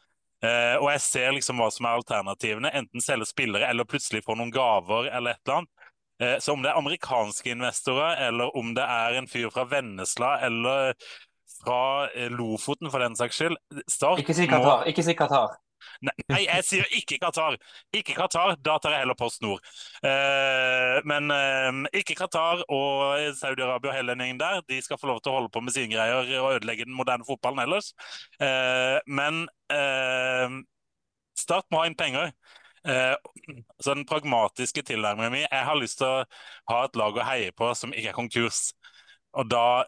[0.43, 2.73] Eh, og jeg ser liksom hva som er alternativene.
[2.81, 5.91] Enten selge spillere eller plutselig få noen gaver eller et eller annet.
[6.23, 10.39] Eh, så om det er amerikanske investorer, eller om det er en fyr fra Vennesla
[10.47, 10.95] eller
[11.61, 13.55] fra Lofoten for den saks skyld
[13.89, 14.83] Start Ikke si Qatar.
[14.89, 15.55] Ikke si Qatar.
[16.05, 17.55] Nei, jeg sier ikke Qatar.
[17.95, 19.63] Ikke Qatar, da tar jeg heller Post Nord.
[20.05, 24.61] Eh, men eh, ikke Qatar og Saudi-Arabia og hele den der.
[24.69, 27.27] De skal få lov til å holde på med sine greier og ødelegge den moderne
[27.27, 27.93] fotballen ellers.
[28.39, 29.45] Eh, men
[31.35, 32.31] Start må ha inn penger.
[32.85, 36.25] så den pragmatiske tilnærmingen min Jeg har lyst til å
[36.69, 38.59] ha et lag å heie på som ikke er konkurs.
[39.33, 39.83] Og da,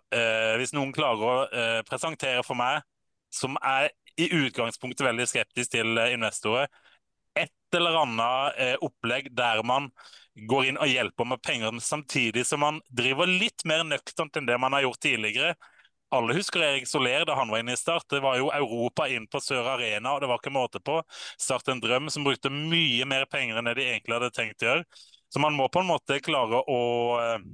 [0.58, 2.82] hvis noen klarer å presentere for meg
[3.30, 6.70] som er i utgangspunktet veldig skeptisk til eh, investorer.
[7.38, 9.92] Et eller annet eh, opplegg der man
[10.50, 14.58] går inn og hjelper med penger, samtidig som man driver litt mer nøkternt enn det
[14.62, 15.56] man har gjort tidligere.
[16.14, 18.06] Alle husker Erik Soler da han var inne i Start.
[18.10, 21.02] Det var jo Europa inn på Sør Arena, og det var ikke måte på.
[21.42, 24.70] Start en drøm som brukte mye mer penger enn det de egentlig hadde tenkt å
[24.70, 24.86] gjøre.
[25.28, 26.80] Så man må på en måte klare å
[27.20, 27.48] eh,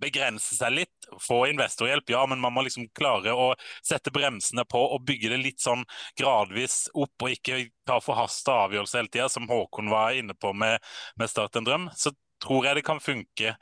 [0.00, 3.52] begrense seg litt, få investorhjelp, ja, men man må liksom klare å
[3.86, 5.84] sette bremsene på og bygge det litt sånn
[6.18, 10.80] gradvis opp, og ikke ta forhasta avgjørelser hele tida, som Håkon var inne på med,
[11.20, 11.88] med Start en drøm.
[11.96, 13.56] Så tror jeg det kan funke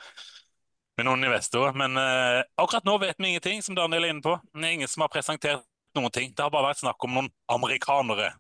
[0.99, 1.76] med noen investorer.
[1.78, 4.36] Men uh, akkurat nå vet vi ingenting, som Daniel er inne på.
[4.55, 5.66] Det er ingen som har presentert
[5.99, 6.34] noen ting.
[6.34, 8.32] Det har bare vært snakk om noen amerikanere.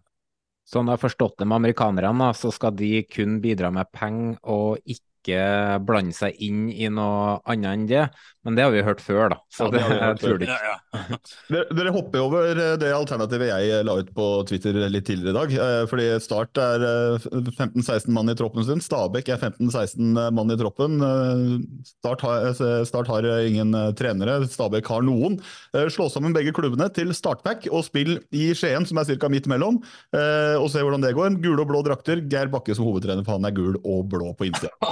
[0.68, 4.82] Sånn jeg har forstått det med amerikanerne, så skal de kun bidra med penger og
[4.84, 8.04] ikke ikke blande seg inn i noe annet enn det.
[8.48, 9.36] Men det har vi hørt før, da.
[9.52, 11.18] Så Ja, det, det jeg tror det ikke.
[11.52, 15.36] Dere, dere hopper over eh, det alternativet jeg la ut på Twitter litt tidligere i
[15.36, 15.52] dag.
[15.66, 17.26] eh, Fordi Start er eh,
[17.58, 18.80] 15-16 mann i troppen sin.
[18.84, 20.96] Stabæk er 15-16 mann i troppen.
[21.04, 21.42] Eh,
[21.90, 25.36] Start har, eh, Start har ingen eh, trenere, Stabæk har noen.
[25.76, 29.28] Eh, Slå sammen begge klubbene til startpack og spill i Skien, som er ca.
[29.32, 29.82] midt mellom.
[30.16, 31.36] eh, Og se hvordan det går.
[31.44, 32.24] Gule og blå drakter.
[32.32, 34.72] Geir Bakke som hovedtrener, for han er gul og blå på innsida.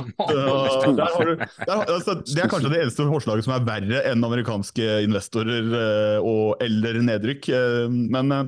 [1.67, 6.57] Altså, Det er kanskje det eneste forslaget som er verre enn amerikanske investorer eh, og,
[6.65, 7.49] eller nedrykk.
[7.55, 8.47] eh, Men eh,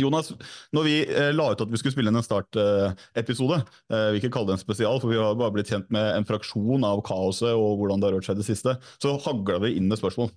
[0.00, 0.30] Jonas,
[0.72, 0.92] når vi
[1.36, 3.58] la ut at vi skulle spille inn en startepisode,
[3.92, 6.24] eh, vi ikke kalle det en spesial, for vi har bare blitt kjent med en
[6.28, 9.74] fraksjon av kaoset og hvordan det har rørt seg i det siste, så hagla vi
[9.76, 10.32] inn med spørsmål.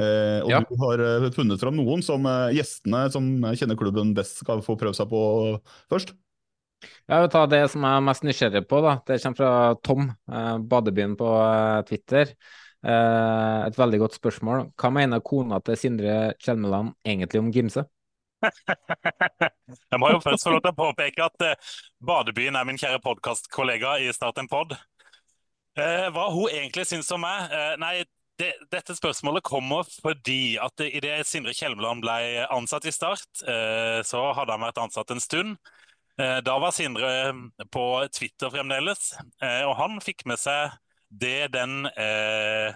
[0.00, 0.60] Eh, og Ja.
[0.64, 1.02] du har
[1.34, 2.24] funnet fram noen som
[2.54, 5.22] gjestene som kjenner klubben best, skal få prøve seg på
[5.92, 6.14] først.
[6.82, 8.80] Jeg vil ta det som jeg er mest nysgjerrig på.
[8.82, 8.96] da.
[9.06, 11.28] Det kommer fra Tom, eh, Badebyen på
[11.90, 12.32] Twitter.
[12.82, 14.64] Eh, et veldig godt spørsmål.
[14.78, 17.84] Hva mener kona til Sindre Kjelmeland egentlig om Gimse?
[19.92, 22.98] Jeg må jo først få lov til å påpeke at eh, Badebyen er min kjære
[23.04, 24.74] podkastkollega i Start en pod.
[25.78, 27.54] Eh, hva hun egentlig syns om meg?
[27.78, 28.02] Nei,
[28.42, 34.26] det, dette spørsmålet kommer fordi at det, idet Sindre Kjelmeland ble ansatt i Start, så
[34.34, 35.54] hadde han vært ansatt en stund.
[36.18, 37.12] Da var Sindre
[37.72, 39.12] på Twitter fremdeles,
[39.68, 40.74] og han fikk med seg
[41.12, 42.72] det den eh,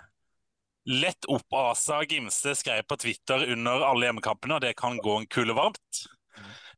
[0.86, 5.56] lett oppasa Gimse skrev på Twitter under alle hjemmekampene, og det kan gå en kule
[5.56, 6.02] varmt.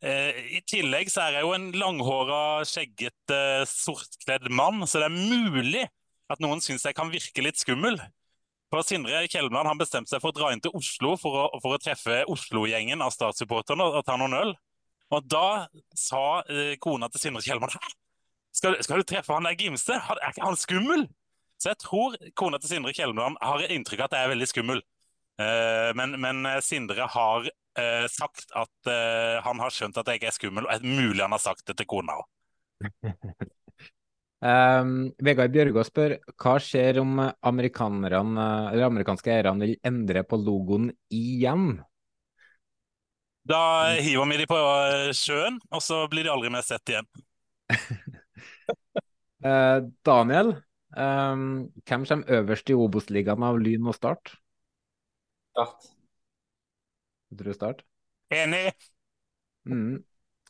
[0.00, 5.18] Eh, I tillegg så er jeg jo en langhåra, skjeggete, sortkledd mann, så det er
[5.18, 5.84] mulig
[6.30, 7.98] at noen syns jeg kan virke litt skummel.
[8.68, 11.74] For Sindre Kjelmeland han bestemte seg for å dra inn til Oslo for å, for
[11.74, 14.52] å treffe Oslo-gjengen av Start-supporterne og, og ta noen øl.
[15.09, 17.94] Og da sa eh, kona til Sindre Kjelmeland Hæ?
[18.59, 19.96] Skal, skal du treffe han der Gimse?
[19.96, 21.06] Er ikke han skummel?
[21.59, 24.82] Så jeg tror kona til Sindre Kjelmeland har inntrykk av at jeg er veldig skummel.
[25.42, 28.90] Eh, men, men eh, Sindre har eh, sagt at
[29.44, 31.88] han har skjønt at jeg ikke er skummel, og mulig han har sagt det til
[31.90, 32.28] kona òg.
[34.38, 41.80] Um, Vegard Bjørgaas spør hva skjer om eller amerikanske eierne vil endre på logoen igjen?
[43.48, 44.59] Da hiver vi de på
[45.16, 47.09] sjøen, og så blir de aldri mer sett igjen.
[49.38, 50.48] Eh, Daniel,
[50.97, 54.34] um, hvem kommer øverst i Obos-ligaen av Lyn og Start?
[55.53, 55.91] Start.
[57.28, 57.82] Du tror Start.
[58.32, 58.70] Enig.
[59.68, 60.05] Mm.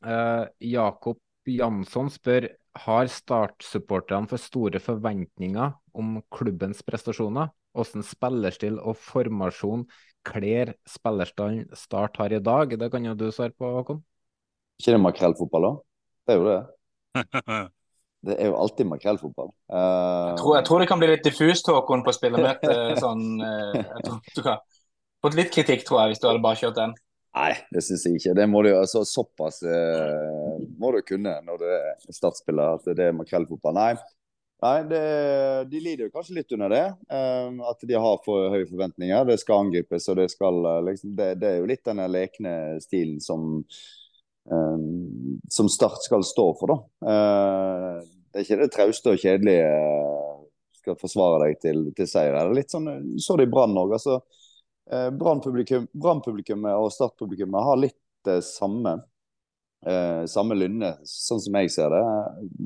[0.05, 1.19] Uh, Jakob
[1.49, 7.51] Jansson spør har Start-supporterne for store forventninger om klubbens prestasjoner?
[7.75, 9.87] Hvordan spillerstil og formasjon
[10.27, 12.75] kler spillerstanden Start har i dag?
[12.79, 14.03] Det kan jo du svare på, Håkon.
[14.79, 15.75] Ikke det makrellfotball, da?
[16.27, 17.69] Det er jo det.
[18.27, 19.53] Det er jo alltid makrellfotball.
[19.71, 22.75] Uh, Jeg tror, jeg tror det kan bli litt diffust, Håkon, på spillermøte.
[23.03, 24.59] Sånn, eh, du kan
[25.23, 26.97] fått litt kritikk, tror jeg, hvis du hadde bare kjørt den.
[27.39, 28.35] Nei, det syns jeg ikke.
[28.35, 33.11] Det må du, altså, såpass uh, må du kunne når du er startspiller at det
[33.11, 33.77] er makrellfotball.
[33.79, 33.93] Nei,
[34.59, 35.01] Nei det,
[35.71, 36.85] de lider jo kanskje litt under det.
[37.15, 39.29] Um, at de har for høye forventninger.
[39.29, 40.59] Det skal angripes, og det skal
[40.89, 43.53] liksom, det, det er jo litt den lekne stilen som
[45.49, 47.11] som Start skal stå for, da.
[47.13, 50.35] Eh, det er ikke det trauste og kjedelige eh,
[50.79, 52.37] skal forsvare deg til, til seier.
[52.37, 52.89] Det er litt sånn,
[53.21, 53.95] så det i Brann òg.
[53.99, 54.21] Altså,
[54.91, 58.99] eh, Brann-publikum- Brann-publikummet og Start-publikummet har litt det samme
[59.87, 62.03] eh, samme lynne, sånn som jeg ser det.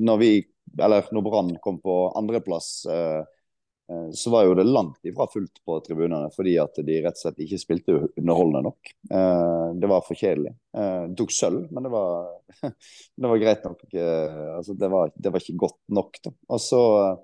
[0.01, 0.31] Når vi,
[0.79, 3.23] eller når Brann kom på andreplass, eh, eh,
[4.13, 7.41] så var jo det langt ifra fullt på tribunene, fordi at de rett og slett
[7.43, 8.93] ikke spilte underholdende nok.
[9.11, 10.53] Eh, det var for kjedelig.
[10.73, 12.31] Det de tok sølv, men det var,
[13.21, 13.83] det var greit nok.
[13.91, 16.19] eh, altså det, var, det var ikke godt nok.
[16.23, 16.33] Da.
[16.49, 17.21] Og så eh,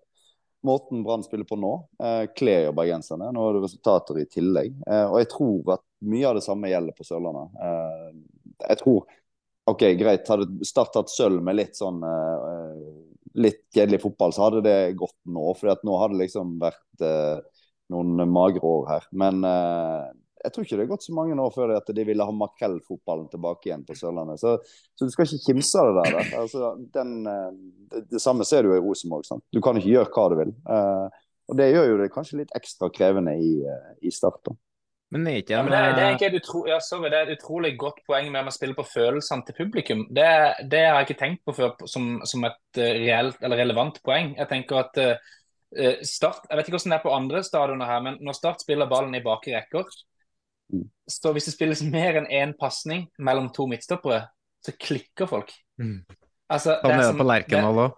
[0.67, 1.71] Måten Brann spiller på nå,
[2.03, 3.29] eh, kler jo bergenserne.
[3.31, 4.75] Nå er det resultater i tillegg.
[4.83, 7.55] Eh, og jeg tror at mye av det samme gjelder på Sørlandet.
[7.63, 9.07] Eh, jeg tror
[9.69, 12.58] OK, greit, hadde Start tatt sølv med litt sånn eh,
[13.37, 15.51] litt kjedelig fotball, så hadde det gått nå.
[15.59, 17.37] For nå har det liksom vært eh,
[17.93, 19.07] noen magre år her.
[19.21, 20.09] Men eh,
[20.43, 23.27] jeg tror ikke det har gått så mange år før at de ville ha makrellfotballen
[23.31, 24.39] tilbake igjen på Sørlandet.
[24.41, 24.55] Så,
[24.95, 26.15] så du skal ikke kimse av det der.
[26.15, 26.29] der.
[26.43, 27.49] Altså, den, eh,
[27.91, 29.27] det, det samme ser du i Rosenborg.
[29.51, 30.55] Du kan ikke gjøre hva du vil.
[30.75, 34.51] Eh, og det gjør jo det kanskje litt ekstra krevende i, eh, i Start.
[35.09, 37.17] Men er ikke Ja, en men det, det, er eh, et utro, ja, sorry, det
[37.17, 40.03] er et utrolig godt poeng med å spille på følelsene til publikum.
[40.13, 40.27] Det,
[40.69, 44.35] det har jeg ikke tenkt på før som, som et eh, reelt eller relevant poeng.
[44.37, 45.15] Jeg tenker at eh,
[46.05, 48.89] Start, jeg vet ikke hvordan det er på andre stadioner her, men når Start spiller
[48.89, 49.89] ballen i bakre rekker,
[51.09, 54.23] så hvis det spilles mer enn én pasning mellom to midtstoppere,
[54.65, 55.53] så klikker folk.
[55.81, 56.03] Mm.
[56.49, 57.97] Altså, Sånn er det som- på Lerkendal òg.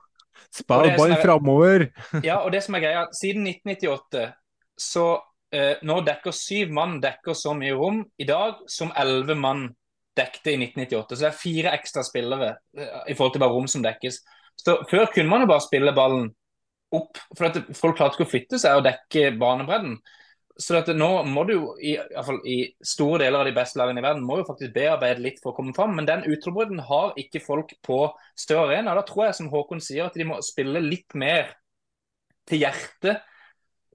[0.51, 1.87] Spill ball framover!
[2.23, 4.31] ja, og det som er greia, siden 1998
[4.79, 5.05] så
[5.53, 9.67] eh, Nå dekker syv mann dekker så mye rom i dag som elleve mann
[10.17, 11.15] dekte i 1998.
[11.15, 14.21] Så det er fire ekstra spillere eh, i forhold til bare rom som dekkes.
[14.59, 16.31] Så Før kunne man jo bare spille ballen
[16.91, 19.95] opp, for at folk klarte ikke å flytte seg og dekke banebredden.
[20.61, 21.95] Så at nå må du jo, i,
[22.49, 25.53] i, store deler av de beste lagene i verden, må jo faktisk bearbeide litt for
[25.53, 25.95] å komme fram.
[25.97, 28.03] Men den utrobrudden har ikke folk på
[28.37, 28.93] større arena.
[28.97, 31.55] Da tror jeg, som Håkon sier, at de må spille litt mer
[32.49, 33.23] til hjertet.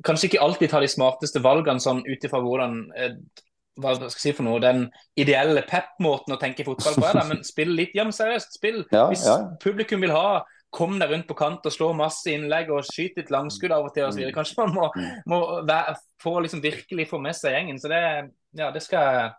[0.04, 3.14] Kanskje ikke alltid ta de smarteste valgene sånn ut ifra hvordan eh,
[3.80, 4.86] hva skal jeg si for noe, den
[5.20, 8.56] ideelle pep-måten å tenke fotball på er, da, men spill litt ja, men seriøst.
[8.56, 8.82] Spill.
[8.92, 9.38] Ja, Hvis ja.
[9.62, 10.42] publikum vil ha
[10.76, 13.94] kom deg rundt på kant og slå masse innlegg og skyte litt langskudd av og
[13.94, 14.24] til osv.
[14.34, 14.88] Kanskje man må,
[15.30, 17.78] må være, få liksom virkelig få med seg gjengen.
[17.80, 18.00] Så det,
[18.58, 19.30] ja, det skal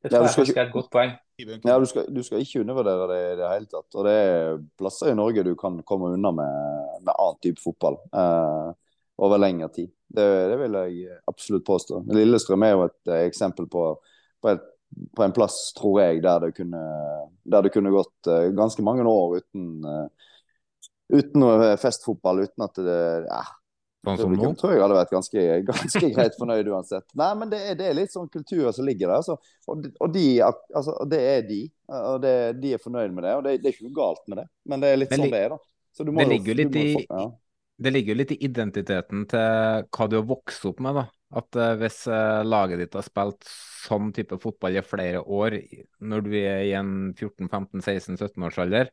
[0.00, 1.16] Det tror Ja, skal, jeg er et godt poeng.
[1.40, 3.88] Ja, du skal, du skal ikke undervurdere det i det hele tatt.
[3.96, 8.00] Og det er plasser i Norge du kan komme unna med, med annen type fotball
[8.12, 8.70] eh,
[9.20, 9.90] over lengre tid.
[10.08, 12.02] Det, det vil jeg absolutt påstå.
[12.16, 13.84] Lillestrøm er jo et eh, eksempel på,
[14.42, 14.64] på, et,
[15.16, 16.82] på en plass, tror jeg, der det kunne,
[17.44, 20.28] der det kunne gått eh, ganske mange år uten, eh,
[21.20, 21.48] uten
[21.82, 23.44] festfotball, uten at det ja,
[24.00, 24.46] Sånn som nå?
[24.56, 27.04] Tror jeg hadde vært ganske, ganske greit fornøyd uansett.
[27.20, 29.18] Nei, men det er, det er litt sånn kulturer som ligger der.
[29.18, 29.36] Altså.
[29.68, 31.58] Og, og de, altså, det er de.
[31.98, 33.34] Og det, de er fornøyd med det.
[33.36, 35.34] Og det, det er ikke noe galt med det, men det er litt men, sånn
[35.34, 35.60] det er, da.
[35.92, 37.26] Så du må det ligger jo litt i ja.
[37.80, 41.00] Det ligger jo litt i identiteten til hva du har vokst opp med.
[41.00, 41.06] da.
[41.40, 45.56] At eh, Hvis eh, laget ditt har spilt sånn type fotball i flere år,
[46.02, 48.90] når du er i en 14-15-16-17-årsalder,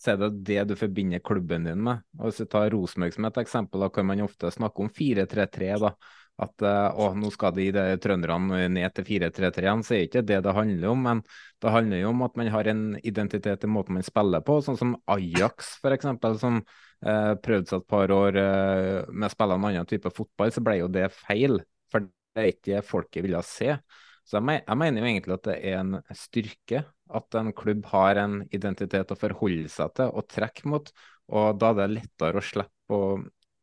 [0.00, 2.00] så er det det du forbinder klubben din med.
[2.18, 5.74] Og Hvis du tar Rosenborg som et eksempel, da kan man ofte snakke om 4-3-3.
[5.82, 5.92] da.
[6.40, 10.24] At eh, å, nå skal de, de trønderne ned til 4-3-3 igjen, så er ikke
[10.24, 11.02] det det handler om.
[11.04, 11.24] Men
[11.60, 14.62] det handler jo om at man har en identitet i måten man spiller på.
[14.64, 16.08] Sånn som Ajax, f.eks.,
[16.40, 16.62] som
[17.04, 20.62] eh, prøvde seg et par år eh, med å spille en annen type fotball, så
[20.64, 21.60] ble jo det feil.
[21.92, 23.76] For det er ikke det folket ville se.
[24.24, 27.88] Så jeg, me- jeg mener jo egentlig at det er en styrke at en klubb
[27.90, 30.92] har en identitet å forholde seg til og trekke mot,
[31.34, 33.12] og da er det lettere å slippe å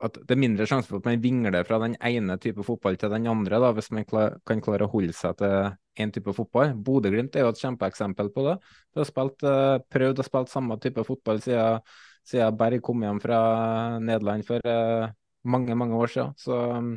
[0.06, 3.10] at Det er mindre sjanse for at man vingler fra den ene type fotball til
[3.10, 5.72] den andre, da, hvis man klar, kan klare å holde seg til
[6.04, 6.76] én type fotball.
[6.86, 8.54] Bodø-Glimt er jo et kjempeeksempel på det.
[8.94, 11.82] De har spilt, eh, prøvd å spille samme type fotball siden,
[12.28, 13.40] siden Berg kom hjem fra
[14.04, 15.08] Nederland for eh,
[15.48, 16.34] mange, mange år siden.
[16.40, 16.92] Så um,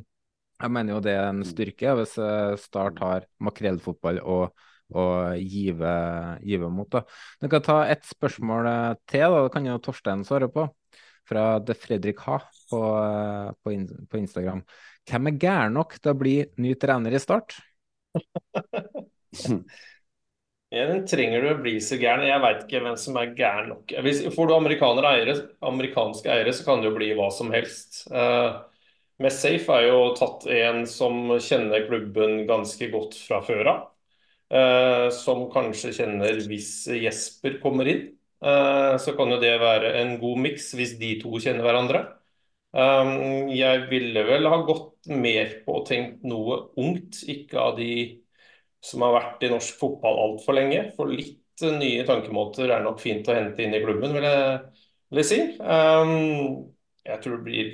[0.60, 5.94] jeg mener jo det er en styrke hvis eh, Start har makrellfotball og, og give,
[6.42, 6.90] give mot.
[6.92, 7.04] Da.
[7.40, 9.46] Jeg kan ta ett spørsmål eh, til, da.
[9.46, 10.68] det kan jo Torstein svare på.
[11.30, 12.40] Fra The Fredrik Ha
[12.72, 12.78] på,
[13.62, 13.74] på,
[14.10, 14.64] på Instagram.
[15.06, 17.54] Hvem er gæren nok til å bli ny trener i Start?
[20.70, 22.28] Ja, den trenger du å bli så gæren.
[22.28, 23.90] Jeg veit ikke hvem som er gæren nok.
[24.06, 25.34] Hvis får du amerikanere eiere,
[25.66, 28.04] amerikanske eiere, så kan det jo bli hva som helst.
[28.14, 28.60] Uh,
[29.18, 33.82] med Safe er jo tatt en som kjenner klubben ganske godt fra før av.
[34.50, 36.70] Uh, som kanskje kjenner hvis
[37.02, 38.06] Jesper kommer inn.
[38.38, 42.04] Uh, så kan jo det være en god miks hvis de to kjenner hverandre.
[42.70, 47.90] Um, jeg ville vel ha gått mer på og tenkt noe ungt, ikke av de
[48.84, 50.84] som har vært i norsk fotball altfor lenge.
[50.96, 54.54] For litt nye tankemåter er nok fint å hente inn i klubben, vil jeg,
[55.12, 55.40] vil jeg si.
[55.60, 56.70] Um,
[57.04, 57.68] jeg tror det blir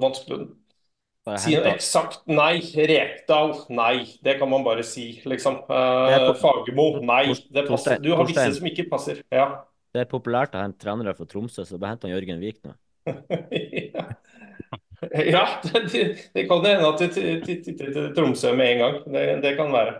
[0.00, 2.22] vanskelig å si noe eksakt.
[2.30, 2.60] Nei.
[2.88, 4.06] Rekdal, nei.
[4.24, 5.62] Det kan man bare si, liksom.
[5.68, 7.26] Uh, Fagermo, nei.
[7.52, 8.00] Det passer.
[8.04, 9.20] Du har visse som ikke passer.
[9.34, 9.50] Ja.
[9.92, 12.76] Det er populært å hente trenere fra Tromsø, så bare hent Jørgen Vik nå.
[14.98, 16.00] Ja, det, det,
[16.34, 18.96] det kan hende at de titter til Tromsø med en gang.
[19.14, 19.92] Det, det kan være.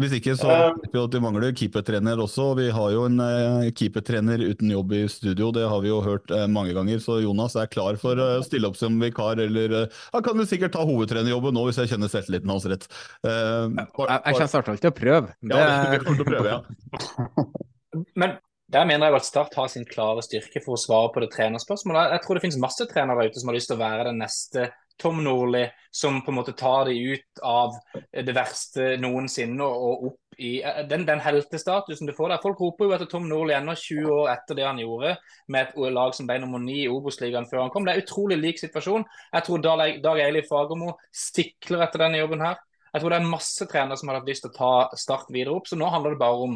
[0.00, 2.48] Hvis ikke så Eh, vet vi at vi mangler keepertrener også.
[2.58, 6.32] Vi har jo en eh, keepertrener uten jobb i studio, det har vi jo hørt
[6.34, 6.98] eh, mange ganger.
[7.02, 9.76] Så Jonas er klar for å stille opp som vikar, eller
[10.14, 12.88] han kan jo sikkert ta hovedtrenerjobben nå hvis jeg kjenner selvtilliten hans rett.
[13.22, 15.36] Eh, Jeg, jeg kommer snart til å prøve.
[15.54, 17.46] Ja, vi kommer til å prøve, ja.
[18.18, 18.38] Men
[18.74, 22.16] der mener jeg at Start har sin klare styrke for å svare på det trenerspørsmålet.
[22.16, 24.18] Jeg tror det finnes masse trenere der ute som har lyst til å være den
[24.24, 27.74] neste Tom Nordli, som på en måte tar de ut av
[28.12, 30.58] det verste noensinne og opp i
[30.90, 32.42] den, den heltestatusen du får der.
[32.42, 35.16] Folk roper jo etter Tom Nordli ennå 20 år etter det han gjorde
[35.52, 37.86] med et lag som ble nummer 9 i Obos-ligaen før han kom.
[37.86, 39.06] Det er utrolig lik situasjon.
[39.34, 42.58] Jeg tror Dag Eilif Fagermo stikler etter denne jobben her.
[42.94, 45.56] Jeg tror det er masse trenere som har hatt lyst til å ta Start videre
[45.56, 45.66] opp.
[45.66, 46.52] Så nå handler det bare om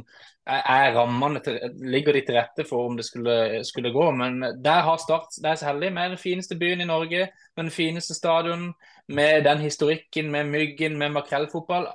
[0.49, 4.05] er er rammene til, ligger de til rette for om det skulle, skulle gå.
[4.17, 7.27] Men der har Start det er så heldig med den fineste byen i Norge,
[7.57, 8.71] med den fineste stadion,
[9.09, 11.91] med den historikken, med Myggen, med makrellfotball.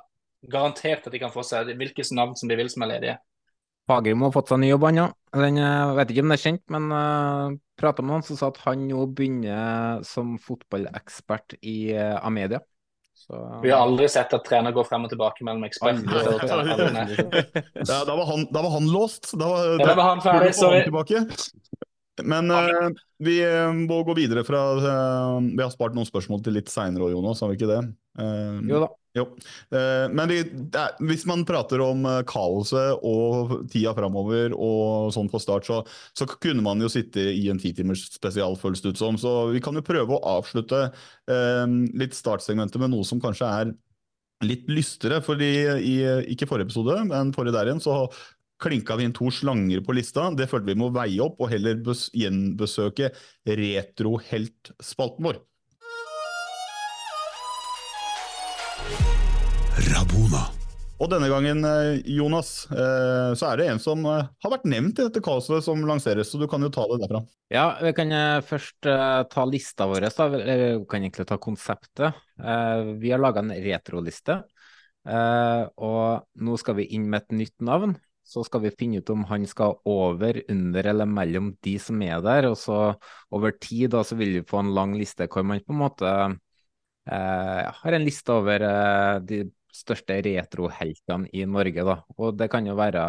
[0.52, 3.16] Garantert at de kan få seg hvilket navn som de vil som er ledige.
[3.88, 5.16] Fagermo har fått seg ny jobb, han òg.
[5.34, 8.60] Jeg vet ikke om det er kjent, men uh, prata med han som sa at
[8.64, 12.60] han nå begynner som fotballekspert i uh, Amedia.
[13.14, 16.32] Så, Vi har aldri sett at trener går frem og tilbake mellom eksperter.
[16.34, 17.14] og trener.
[17.78, 19.30] ja, da, var han, da var han låst.
[19.38, 20.82] Da var, ja, da var han ferdig, sorry.
[22.22, 22.90] Men uh,
[23.24, 23.40] vi
[23.88, 27.42] må gå videre fra uh, Vi har spart noen spørsmål til litt seinere òg, Jonas,
[27.42, 27.80] har vi ikke det?
[28.20, 28.90] Uh, jo da.
[29.14, 29.28] Jo.
[29.70, 30.40] men vi,
[30.74, 35.76] er, hvis man prater om kaoset og tida framover og sånn på start, så,
[36.18, 39.14] så, kunne man jo sitte i en titimers spesial, føles det ut som.
[39.14, 40.88] Så vi kan jo prøve å avslutte
[41.94, 43.70] litt startsegmentet med noe som kanskje er
[44.42, 45.20] litt lystere.
[45.22, 45.94] fordi i,
[46.34, 48.08] Ikke forrige episode, men forrige der igjen, så
[48.64, 50.30] klinka vi inn to slanger på lista.
[50.32, 53.12] Det følte vi må veie opp, og heller gjenbesøke
[53.44, 55.40] retroheltspalten vår.
[59.92, 60.44] Rabona.
[61.02, 65.00] Og denne gangen, eh, Jonas, eh, så er det en som eh, har vært nevnt
[65.00, 67.24] i dette kaoset som lanseres, så du kan jo ta det derfra.
[67.52, 68.14] Ja, vi kan
[68.46, 68.86] først
[69.30, 70.26] ta lista vår, da.
[70.38, 72.22] Eller vi kan egentlig ta konseptet.
[72.38, 74.40] Vi har laga en retroliste,
[75.04, 77.92] og nå skal vi inn med et nytt navn
[78.24, 82.22] så skal vi finne ut om han skal over, under eller mellom de som er
[82.24, 82.48] der.
[82.48, 82.78] Og så
[83.34, 86.14] over tid da, så vil vi få en lang liste hvor man på en måte
[87.10, 89.42] eh, har en liste over eh, de
[89.74, 91.84] største retroheltene i Norge.
[91.84, 91.98] da.
[92.16, 93.04] Og det kan jo være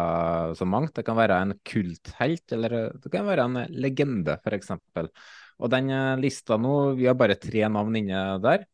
[0.58, 0.96] så mangt.
[0.98, 4.74] Det kan være en kulthelt, eller det kan være en legende, f.eks.
[5.56, 8.66] Og den eh, lista nå, vi har bare tre navn inne der.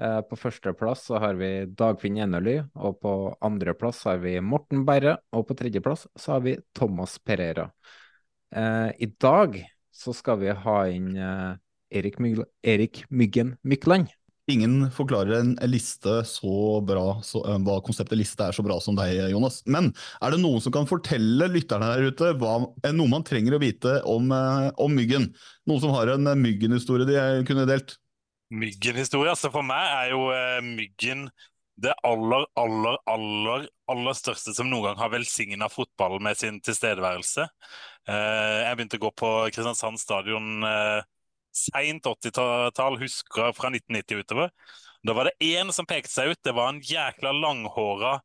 [0.00, 3.10] Eh, på førsteplass så har vi Dagfinn Enerly, og på
[3.44, 7.68] andreplass har vi Morten Berre, og på tredjeplass så har vi Thomas Pereira.
[8.56, 9.60] Eh, I dag
[9.92, 11.52] så skal vi ha inn eh,
[12.00, 14.08] Erik, Myg Erik Myggen Mykland.
[14.50, 19.28] Ingen forklarer en liste så bra, så, hva konseptet liste er så bra som deg,
[19.30, 19.60] Jonas.
[19.68, 22.56] Men er det noen som kan fortelle lytterne der ute hva,
[22.88, 25.28] noe man trenger å vite om, om Myggen?
[25.70, 28.00] Noen som har en Myggen-historie de kunne delt?
[28.50, 29.30] Myggen-historie.
[29.30, 31.28] Altså for meg er jo eh, Myggen
[31.80, 37.46] det aller, aller, aller, aller største som noen gang har velsigna fotball med sin tilstedeværelse.
[38.10, 41.00] Eh, jeg begynte å gå på Kristiansand stadion eh,
[41.56, 44.52] seint 80-tall, husker fra 1990 utover.
[45.06, 46.42] Da var det én som pekte seg ut.
[46.44, 48.18] Det var en jækla langhåra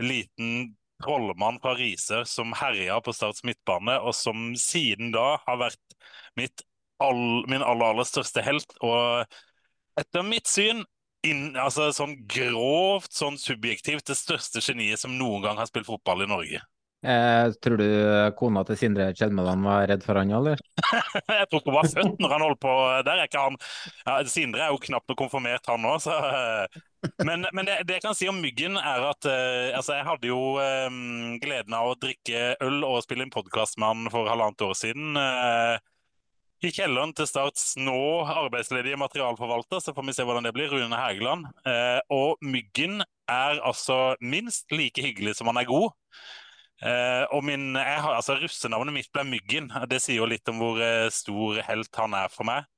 [0.00, 5.96] liten trollmann fra Risør som herja på Starts midtbane, og som siden da har vært
[6.36, 6.66] mitt
[7.00, 8.76] all, min aller, aller største helt.
[8.84, 9.24] og
[9.98, 10.84] etter mitt syn
[11.26, 16.24] inn, altså sånn grovt, sånn subjektivt, det største geniet som noen gang har spilt fotball
[16.24, 16.62] i Norge.
[17.00, 17.86] Eh, tror du
[18.36, 20.60] kona til Sindre Kjelmeland var redd for han, eller?
[21.38, 22.74] jeg tror ikke hun var født når han holdt på.
[23.06, 26.80] Der er han ja, Sindre er jo knapt noe konfirmert, han òg, så eh,
[27.24, 30.28] Men, men det, det, jeg kan si om Myggen, er at eh, altså jeg hadde
[30.28, 30.90] jo eh,
[31.40, 35.16] gleden av å drikke øl og spille en podkast med han for halvannet år siden.
[36.60, 37.96] I kjelleren til Starts nå
[38.28, 41.46] arbeidsledige materialforvalter, så får vi se hvordan det blir, Rune Hægeland.
[41.64, 45.88] Eh, og Myggen er altså minst like hyggelig som han er god.
[46.84, 49.72] Eh, og min, har, altså Russenavnet mitt ble Myggen.
[49.88, 52.68] Det sier jo litt om hvor eh, stor helt han er for meg.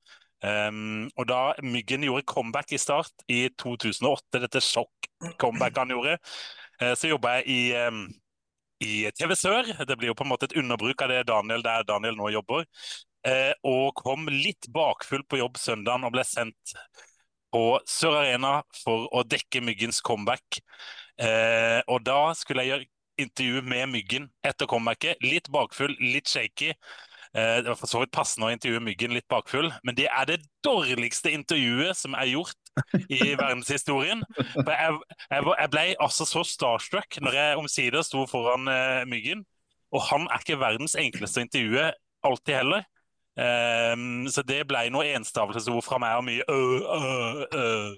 [0.43, 6.17] Um, og da Myggen gjorde comeback i Start i 2008, dette sjokk-comebacket han gjorde,
[6.79, 8.05] eh, så jobba jeg i um,
[8.83, 9.75] i TV Sør.
[9.87, 12.63] Det blir jo på en måte et underbruk av det Daniel der Daniel nå jobber
[13.63, 16.73] og kom litt bakfull på jobb søndagen og ble sendt
[17.53, 20.59] på Sør Arena for å dekke Myggens comeback.
[21.21, 22.89] Eh, og da skulle jeg gjøre
[23.23, 25.21] intervju med Myggen etter comebacket.
[25.21, 26.71] Litt bakfull, litt shaky.
[27.33, 30.29] Eh, det var for så vidt passende å intervjue Myggen litt bakfull, men det er
[30.29, 32.73] det dårligste intervjuet som er gjort
[33.05, 34.25] i verdenshistorien.
[34.55, 34.99] For jeg,
[35.29, 39.45] jeg, jeg ble altså så starstruck når jeg omsider sto foran uh, Myggen.
[39.93, 41.91] Og han er ikke verdens enkleste å intervjue
[42.25, 42.85] alltid heller.
[43.33, 47.93] Um, så det ble noe enstavelsesord fra meg og mye øh, øh, øh.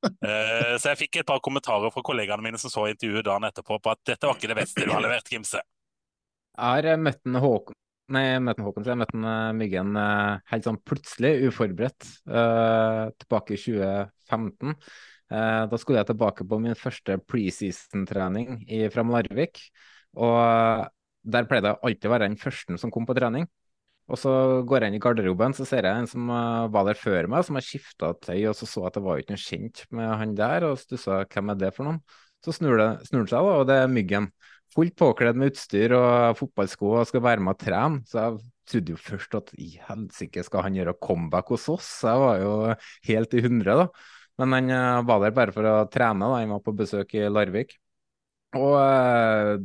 [0.00, 3.78] Uh, så jeg fikk et par kommentarer fra kollegaene mine som så intervjuet dagen etterpå,
[3.78, 5.60] på at dette var ikke det beste du har levert, Gimse.
[5.60, 7.76] Jeg har møtt en Håkon
[8.10, 14.74] Nei, en Håkon, jeg møtte uh, Myggen uh, helt sånn plutselig, uforberedt, tilbake i 2015.
[15.70, 19.62] da skulle jeg tilbake på min første preseason-trening fra Larvik.
[20.18, 20.90] Og
[21.22, 23.46] der pleide jeg alltid å være den første som kom på trening.
[24.10, 24.30] Og så
[24.66, 27.44] går jeg inn i garderoben, så ser jeg en som uh, var der før meg,
[27.46, 30.34] som har skifta tøy, og så så at det var ikke noe kjent med han
[30.38, 32.00] der, og stussa hvem er det for noen.
[32.44, 34.30] Så snur det seg, da, og det er Myggen.
[34.74, 38.02] Fullt påkledd med utstyr og fotballsko og skal være med og trene.
[38.06, 38.38] Så jeg
[38.70, 41.88] trodde jo først at i helsike, skal han gjøre comeback hos oss?
[42.06, 42.54] Jeg var jo
[43.10, 43.88] helt i hundre, da.
[44.40, 46.40] Men han uh, var der bare for å trene, da.
[46.40, 47.76] Han var på besøk i Larvik.
[48.56, 49.58] Og uh,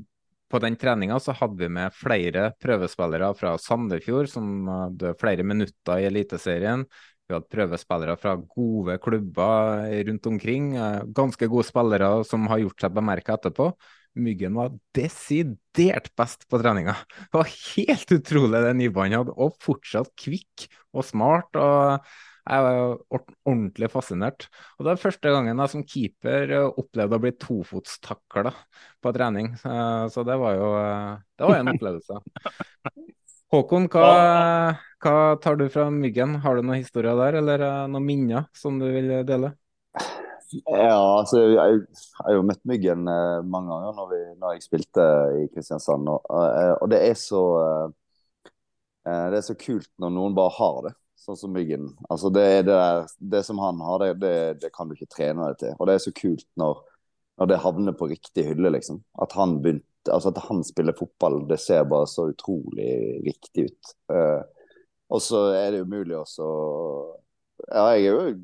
[0.56, 6.00] på den treninga så hadde vi med flere prøvespillere fra Sandefjord, som hadde flere minutter
[6.00, 6.86] i Eliteserien.
[7.26, 10.76] Vi hadde prøvespillere fra gode klubber rundt omkring.
[10.78, 13.72] eh, Ganske gode spillere som har gjort seg bemerka etterpå.
[14.16, 16.96] Myggen var desidert best på treninga.
[17.26, 21.52] Det var helt utrolig det nivået han hadde, og fortsatt kvikk og smart.
[21.60, 22.06] og
[22.46, 24.48] jeg var jo ordentlig fascinert.
[24.78, 28.54] Og det er første gangen jeg som keeper eh, opplevde å bli tofotstakla
[29.02, 29.52] på trening.
[29.62, 32.22] Så det var jo eh, det var en opplevelse.
[33.54, 34.08] Håkon, hva,
[35.06, 36.40] hva tar du fra Myggen?
[36.44, 39.54] Har du noen historier der, eller eh, noen minner som du vil dele?
[40.70, 44.66] Ja, altså jeg, jeg har jo møtt Myggen eh, mange ganger når, vi, når jeg
[44.66, 45.06] spilte
[45.42, 46.10] i Kristiansand.
[46.10, 46.26] Og,
[46.82, 50.94] og det er så eh, Det er så kult når noen bare har det,
[51.26, 51.90] sånn som Myggen.
[52.10, 55.50] Altså det, det, der, det som han har, det, det, det kan du ikke trene
[55.50, 55.76] deg til.
[55.80, 56.82] Og det er så kult når,
[57.42, 59.04] når det havner på riktig hylle, liksom.
[59.22, 63.94] At han begynt, Altså at han spiller fotball, det ser bare så utrolig riktig ut.
[64.14, 64.44] Uh,
[65.10, 66.46] og så er det umulig også
[67.72, 68.36] Ja, jeg er jo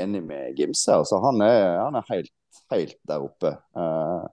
[0.00, 0.96] enig med Gimse.
[0.96, 2.32] Altså, han er, han er helt,
[2.72, 3.52] helt der oppe.
[3.78, 4.26] Uh,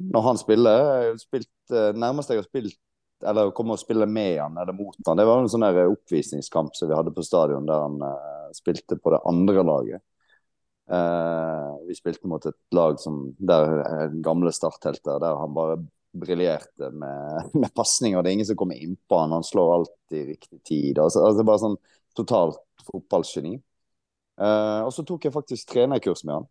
[0.00, 2.78] når han spiller jeg har spilt, eh, Nærmest jeg har spilt
[3.26, 6.76] eller komme og spille med han eller mot han, det var en sånn der oppvisningskamp
[6.76, 10.04] som vi hadde på stadion, der han uh, spilte på det andre laget.
[10.90, 15.76] Uh, vi spilte mot et lag som der eh, gamle starthelter, der han bare
[16.18, 18.22] briljerte med, med pasninger.
[18.22, 20.98] Det er ingen som kommer innpå han, han slår alltid i riktig tid.
[20.98, 21.78] Altså, altså Bare sånn
[22.18, 22.58] totalt
[22.88, 23.60] fotballgeni.
[24.40, 26.50] Uh, og så tok jeg faktisk trenerkurs med han.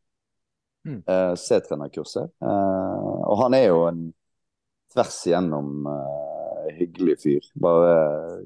[0.88, 1.02] Mm.
[1.36, 2.32] C-trenerkurset.
[2.40, 3.98] Og han er jo en
[4.94, 5.84] tvers igjennom
[6.78, 7.44] hyggelig fyr.
[7.60, 7.92] Bare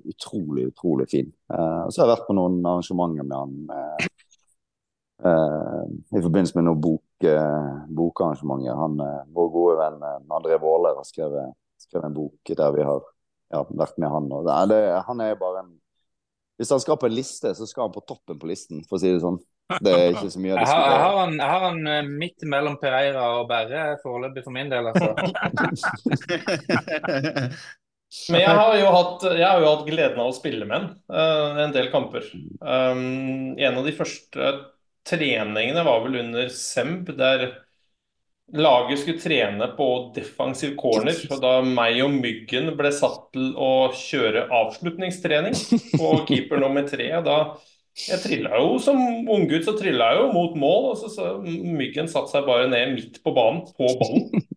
[0.09, 1.29] utrolig, utrolig fin.
[1.53, 4.05] Uh, og så har jeg vært på noen arrangementer med han uh,
[5.29, 5.83] eh,
[6.17, 7.09] i forbindelse med noen bok,
[7.99, 8.79] bokarrangementer.
[8.79, 8.93] Han,
[9.35, 9.99] vår gode venn
[10.35, 11.47] André Våler har skrevet,
[11.79, 13.01] skrevet en bok der vi har
[13.53, 14.25] ja, vært med han.
[14.33, 15.71] Og det, det, han er bare en
[16.59, 19.01] Hvis han skal på en liste, så skal han på toppen på listen, for å
[19.01, 19.39] si det sånn.
[19.81, 21.79] Det er ikke så mye å Jeg har, jeg har, han, jeg har han
[22.19, 25.09] midt mellom Pereira og Berre foreløpig for min del, altså.
[28.31, 30.87] Men jeg har jo hatt, jeg har jo hatt gleden av å spille med ham
[31.13, 32.29] eh, en del kamper.
[32.61, 34.53] Um, en av de første
[35.07, 37.49] treningene var vel under Semb, der
[38.53, 41.17] laget skulle trene på defensiv corner.
[41.31, 45.57] Og da meg og Myggen ble satt til å kjøre avslutningstrening
[45.95, 47.37] på keeper nummer tre, da
[47.93, 48.97] jeg trilla jo som
[49.29, 52.95] unggutt, så trilla jeg jo mot mål, og så, så Myggen satte seg bare ned
[52.95, 54.47] midt på banen, på ballen.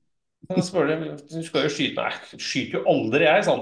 [0.54, 2.02] Så spør de du skal jo skyte.
[2.02, 3.54] Nei, skyter jo aldri, jeg, sa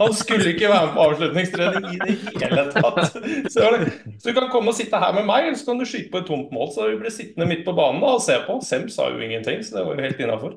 [0.00, 3.00] Han skulle ikke være med på avslutningstrening i det hele tatt.
[3.52, 3.64] Så,
[4.22, 6.22] så du kan komme og sitte her med meg, eller så kan du skyte på
[6.22, 6.70] et tomt mål.
[6.74, 8.60] Så vi ble sittende midt på banen da, og se på.
[8.64, 10.56] Sem sa jo ingenting, så det var jo helt innafor.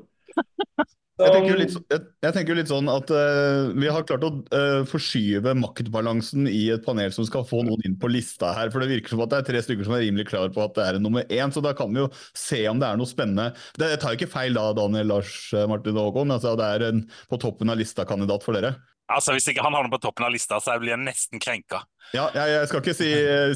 [1.18, 4.26] Jeg tenker jo litt, jeg, jeg tenker jo litt sånn at uh, vi har klart
[4.28, 8.70] å uh, forskyve maktbalansen i et panel som skal få noen inn på lista her.
[8.74, 10.76] For det virker som at det er tre stykker som er rimelig klar på at
[10.78, 11.54] det er en nummer én.
[11.54, 13.50] Så da kan vi jo se om det er noe spennende.
[13.80, 16.36] Det, jeg tar ikke feil da, Daniel, Lars, eh, Martin og Håkon.
[16.38, 17.02] Altså, det er en
[17.32, 18.76] på toppen av lista-kandidat for dere.
[19.08, 21.80] Altså, Hvis ikke han havner på toppen av lista, så blir jeg nesten krenka.
[22.16, 23.08] Ja, jeg, jeg skal ikke si,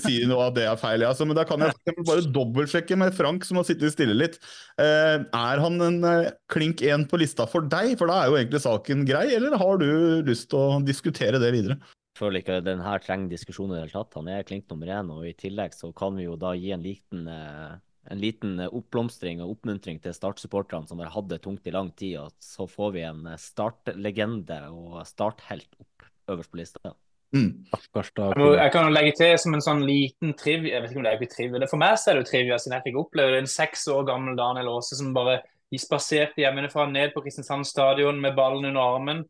[0.04, 3.45] si noe av det er feil, altså, men da kan jeg bare dobbeltsjekke med Frank,
[3.47, 4.38] som har sittet stille litt.
[4.80, 7.93] Eh, er han en eh, klink én på lista for deg?
[7.99, 9.89] For da er jo egentlig saken grei, eller har du
[10.28, 11.80] lyst til å diskutere det videre?
[12.12, 14.20] Jeg føler ikke den her trenger diskusjon i det hele tatt.
[14.20, 16.84] Han er klink nummer én, og i tillegg så kan vi jo da gi en
[16.84, 17.80] liten, eh,
[18.10, 21.91] en liten eh, oppblomstring og oppmuntring til startsupporterne som har hatt det tungt i lang
[21.95, 26.95] tid, og så får vi en eh, startlegende og starthelt opp øverst på lista.
[28.36, 30.97] Jeg må- Jeg kan jo legge til som en sånn liten trivia Jeg vet ikke
[30.97, 31.68] om det er trivia.
[31.70, 33.38] For meg så er det jo trivia, siden jeg fikk oppleve det.
[33.39, 35.41] En seks år gammel Daniel Aase som bare
[35.72, 39.26] de spaserte hjemmefra ned på Kristiansand stadion med ballen under armen.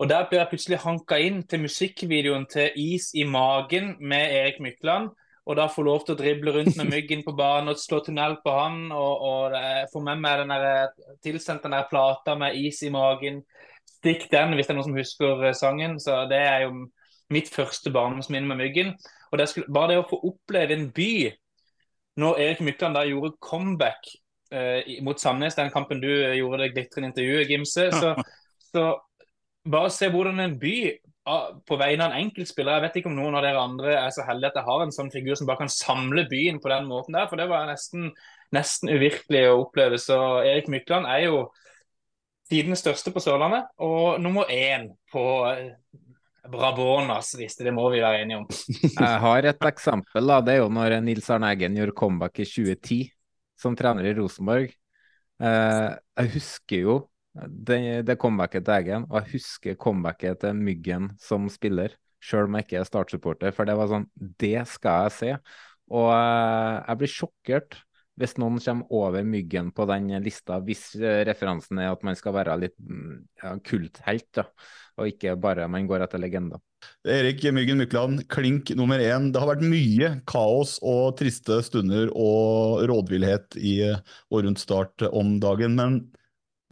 [0.00, 4.58] Og der blir jeg plutselig hanka inn til musikkvideoen til Is i magen med Erik
[4.58, 5.10] Mykland.
[5.42, 8.36] Og da få lov til å drible rundt med myggen på banen og slå tunnel
[8.44, 8.84] på han.
[8.94, 9.56] Og, og
[9.92, 10.92] få med meg den der,
[11.24, 13.42] tilsendt den der plata med Is i magen.
[13.98, 15.98] Stikk den, hvis det er noen som husker eh, sangen.
[16.02, 16.86] Så det er jo
[17.32, 18.94] mitt første barndomsminne med Myggen.
[19.32, 21.14] Og det skulle, bare det å få oppleve en by
[22.20, 24.10] når Erik Mykland da gjorde comeback
[24.52, 28.12] eh, mot Sandnes, den kampen du eh, gjorde det glitrende intervjuet, Gimse, så,
[28.72, 28.90] så
[29.72, 30.76] bare se hvordan en by
[31.22, 34.24] på vegne av en enkeltspiller Jeg vet ikke om noen av dere andre er så
[34.26, 37.14] heldige at jeg har en sånn figur som bare kan samle byen på den måten
[37.14, 38.10] der, for det var nesten,
[38.54, 40.00] nesten uvirkelig å oppleve.
[40.02, 41.44] Så Erik Mykland er jo
[42.50, 45.70] tidenes største på Sørlandet, og nummer én på eh,
[46.50, 47.64] Brabonas liste.
[47.64, 48.48] Det må vi være enige om.
[48.82, 50.26] Jeg har et eksempel.
[50.26, 53.00] da, Det er jo når Nils Arne Eggen gjorde comeback i 2010
[53.62, 54.74] som trener i Rosenborg.
[55.42, 55.88] Eh,
[56.18, 56.98] jeg husker jo
[57.32, 57.78] det,
[58.08, 62.68] det comebacket til Eggen, og jeg husker comebacket til Myggen som spiller, sjøl om jeg
[62.68, 65.32] ikke er startsupporter, for det var sånn Det skal jeg se.
[65.92, 67.80] Og eh, jeg blir sjokkert
[68.20, 72.34] hvis noen kommer over Myggen på den lista, hvis eh, referansen er at man skal
[72.36, 74.44] være litt mm, ja, kulthelt, da,
[75.00, 76.60] og ikke bare man går etter legender.
[77.08, 79.30] Erik Myggen Mykland, klink nummer én.
[79.32, 85.38] Det har vært mye kaos og triste stunder og rådvillhet i og rundt start om
[85.40, 85.78] dagen.
[85.78, 86.02] men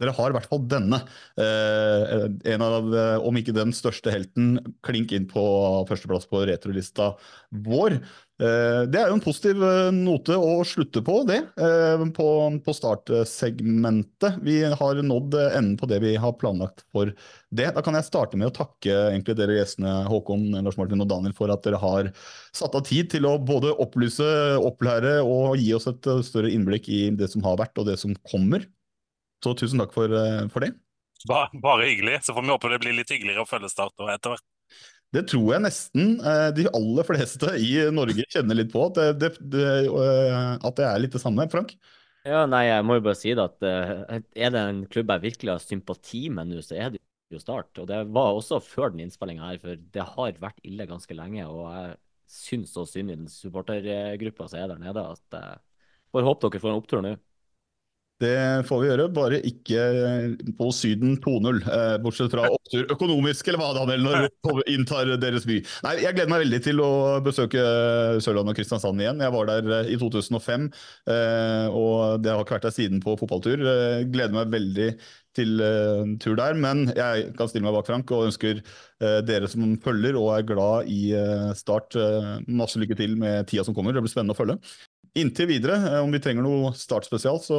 [0.01, 1.01] dere har i hvert fall denne.
[1.39, 2.89] Eh, en av,
[3.21, 5.45] om ikke den største helten, klink inn på
[5.89, 7.13] førsteplass på retrolista
[7.51, 7.99] vår.
[8.41, 12.27] Eh, det er jo en positiv eh, note å slutte på, det, eh, på,
[12.65, 14.39] på startsegmentet.
[14.41, 17.69] Vi har nådd enden på det vi har planlagt for det.
[17.75, 21.53] Da kan jeg starte med å takke dere gjestene Håkon, Lars Martin og Daniel for
[21.53, 22.09] at dere har
[22.55, 24.25] satt av tid til å både opplyse,
[24.57, 28.17] opplære og gi oss et større innblikk i det som har vært og det som
[28.25, 28.65] kommer.
[29.41, 30.73] Så tusen takk for, eh, for det.
[31.29, 32.23] Bare, bare, hyggelig.
[32.25, 34.47] Så får vi håpe det blir litt hyggeligere å følge Start etter hvert.
[35.11, 39.07] Det tror jeg nesten eh, de aller fleste i Norge kjenner litt på, at det,
[39.19, 41.47] det, det, eh, at det er litt det samme.
[41.51, 41.73] Frank?
[42.23, 45.55] Ja, nei, jeg må jo bare si det at er det en klubb jeg virkelig
[45.55, 47.01] har sympati med nå, så er det
[47.33, 47.73] jo Start.
[47.81, 51.47] Og det var også før den innspillinga her, for det har vært ille ganske lenge.
[51.49, 51.97] Og jeg
[52.31, 55.59] syns så synd i den supportergruppa som er der nede, at jeg
[56.13, 57.15] får håpe dere får en opptur nå.
[58.21, 59.83] Det får vi gjøre, bare ikke
[60.59, 61.61] på Syden 2-0.
[61.65, 65.57] Eh, bortsett fra opptur økonomisk, eller hva, Daniel, når vi inntar deres by.
[65.87, 66.91] Nei, Jeg gleder meg veldig til å
[67.25, 67.63] besøke
[68.21, 69.23] Sørlandet og Kristiansand igjen.
[69.25, 70.69] Jeg var der eh, i 2005,
[71.15, 73.65] eh, og det har ikke vært der siden på fotballtur.
[74.13, 74.93] Gleder meg veldig
[75.31, 75.61] til
[76.19, 78.57] tur der, men jeg kan stille meg bak Frank og ønsker
[79.23, 81.13] dere som følger og er glad i
[81.55, 81.95] Start,
[82.51, 83.95] masse lykke til med tida som kommer.
[83.95, 84.59] Det blir spennende å følge.
[85.19, 87.57] Inntil videre, eh, om vi trenger noe startspesial, så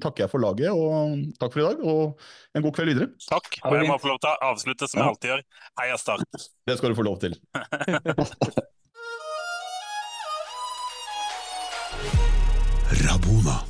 [0.00, 0.70] takker jeg for laget.
[0.72, 2.16] og Takk for i dag, og
[2.56, 3.08] en god kveld videre.
[3.28, 3.58] Takk.
[3.68, 5.42] Og jeg må få lov til å avslutte som jeg alltid gjør.
[5.82, 6.24] Heia Start.
[6.66, 7.36] Det skal du få lov til.
[13.04, 13.69] Rabona.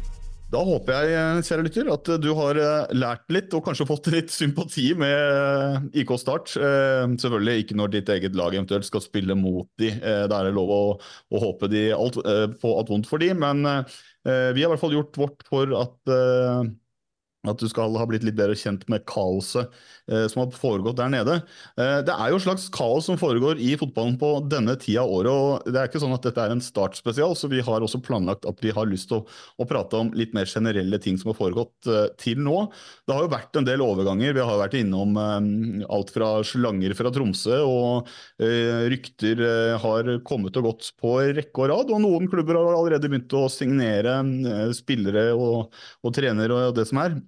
[0.50, 4.08] Da håper jeg eh, kjære lytter, at du har eh, lært litt og kanskje fått
[4.14, 6.50] litt sympati med eh, IK Start.
[6.56, 9.92] Selvfølgelig ikke når ditt eget lag eventuelt skal spille mot de.
[10.00, 12.18] Da er det lov å, å håpe de alt,
[12.60, 16.14] på alt vondt for de, men vi har i hvert fall gjort vårt for at
[17.48, 19.70] at du skal ha blitt litt bedre kjent med kaoset eh,
[20.30, 21.40] som har foregått der nede.
[21.78, 25.12] Eh, det er jo et slags kaos som foregår i fotballen på denne tida av
[25.14, 25.30] året.
[25.30, 28.46] og Det er ikke sånn at dette er en startspesial, så vi har også planlagt
[28.48, 29.24] at vi har lyst til å,
[29.60, 32.66] å prate om litt mer generelle ting som har foregått eh, til nå.
[33.06, 34.36] Det har jo vært en del overganger.
[34.36, 38.10] Vi har vært innom eh, alt fra slanger fra Tromsø, og
[38.42, 41.92] eh, rykter eh, har kommet og gått på rekke og rad.
[41.94, 44.20] Og noen klubber har allerede begynt å signere
[44.76, 45.70] spillere og,
[46.04, 47.20] og trenere og det som er.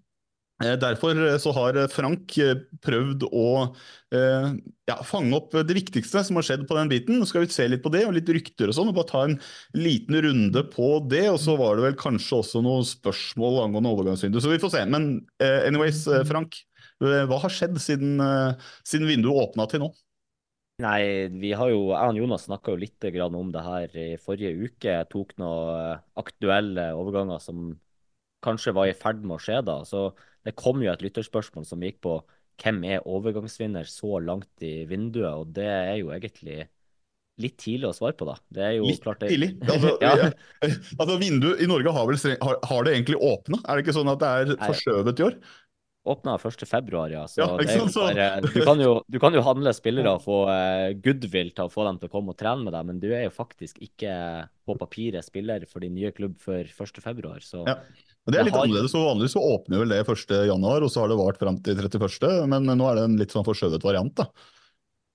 [0.60, 2.36] Eh, derfor eh, så har eh, Frank
[2.84, 3.48] prøvd å
[4.12, 7.16] ja, fange opp det viktigste som har skjedd på den biten.
[7.16, 9.22] Nå skal vi se litt på det, og litt rykter og sånn, og bare ta
[9.24, 9.38] en
[9.72, 11.22] liten runde på det.
[11.32, 14.82] Og så var det vel kanskje også noen spørsmål angående overgangsvindu, så vi får se.
[14.92, 16.60] Men anyways, Frank.
[17.02, 18.20] Hva har skjedd siden,
[18.86, 19.88] siden vinduet åpna til nå?
[20.84, 21.00] Nei,
[21.40, 24.92] vi har jo, jeg og Jonas snakka litt om det her i forrige uke.
[24.92, 27.72] Jeg tok noen aktuelle overganger som
[28.44, 29.80] kanskje var i ferd med å skje da.
[29.88, 30.10] Så
[30.46, 32.18] det kom jo et lytterspørsmål som gikk på
[32.62, 36.66] hvem er overgangsvinner så langt i vinduet, og det er jo egentlig
[37.40, 38.36] litt tidlig å svare på, da.
[38.52, 39.32] Det er jo litt klart det...
[39.32, 39.54] tidlig?
[39.64, 40.28] Altså, ja.
[40.68, 43.62] altså Vinduet i Norge har vel har, har det egentlig åpna?
[43.64, 45.36] Er det ikke sånn at det er forskjøvet i år?
[46.02, 47.20] Åpna 1.2, ja.
[47.30, 51.52] Så, ja bare, du, kan jo, du, kan jo, handle spillere og få uh, goodwill
[51.54, 53.34] til å få dem til å komme og trene med deg, men du er jo
[53.34, 54.16] faktisk ikke
[54.66, 57.36] på papiret spiller for din nye klubb før 1.2.
[57.46, 57.78] Så ja.
[58.22, 58.66] Men det er litt har...
[58.66, 58.94] annerledes.
[58.94, 62.50] så Vanligvis så åpner vel det 1.1, og så har det vart fram til 31.,
[62.50, 64.14] men nå er det en litt sånn forskjøvet variant.
[64.20, 64.28] da.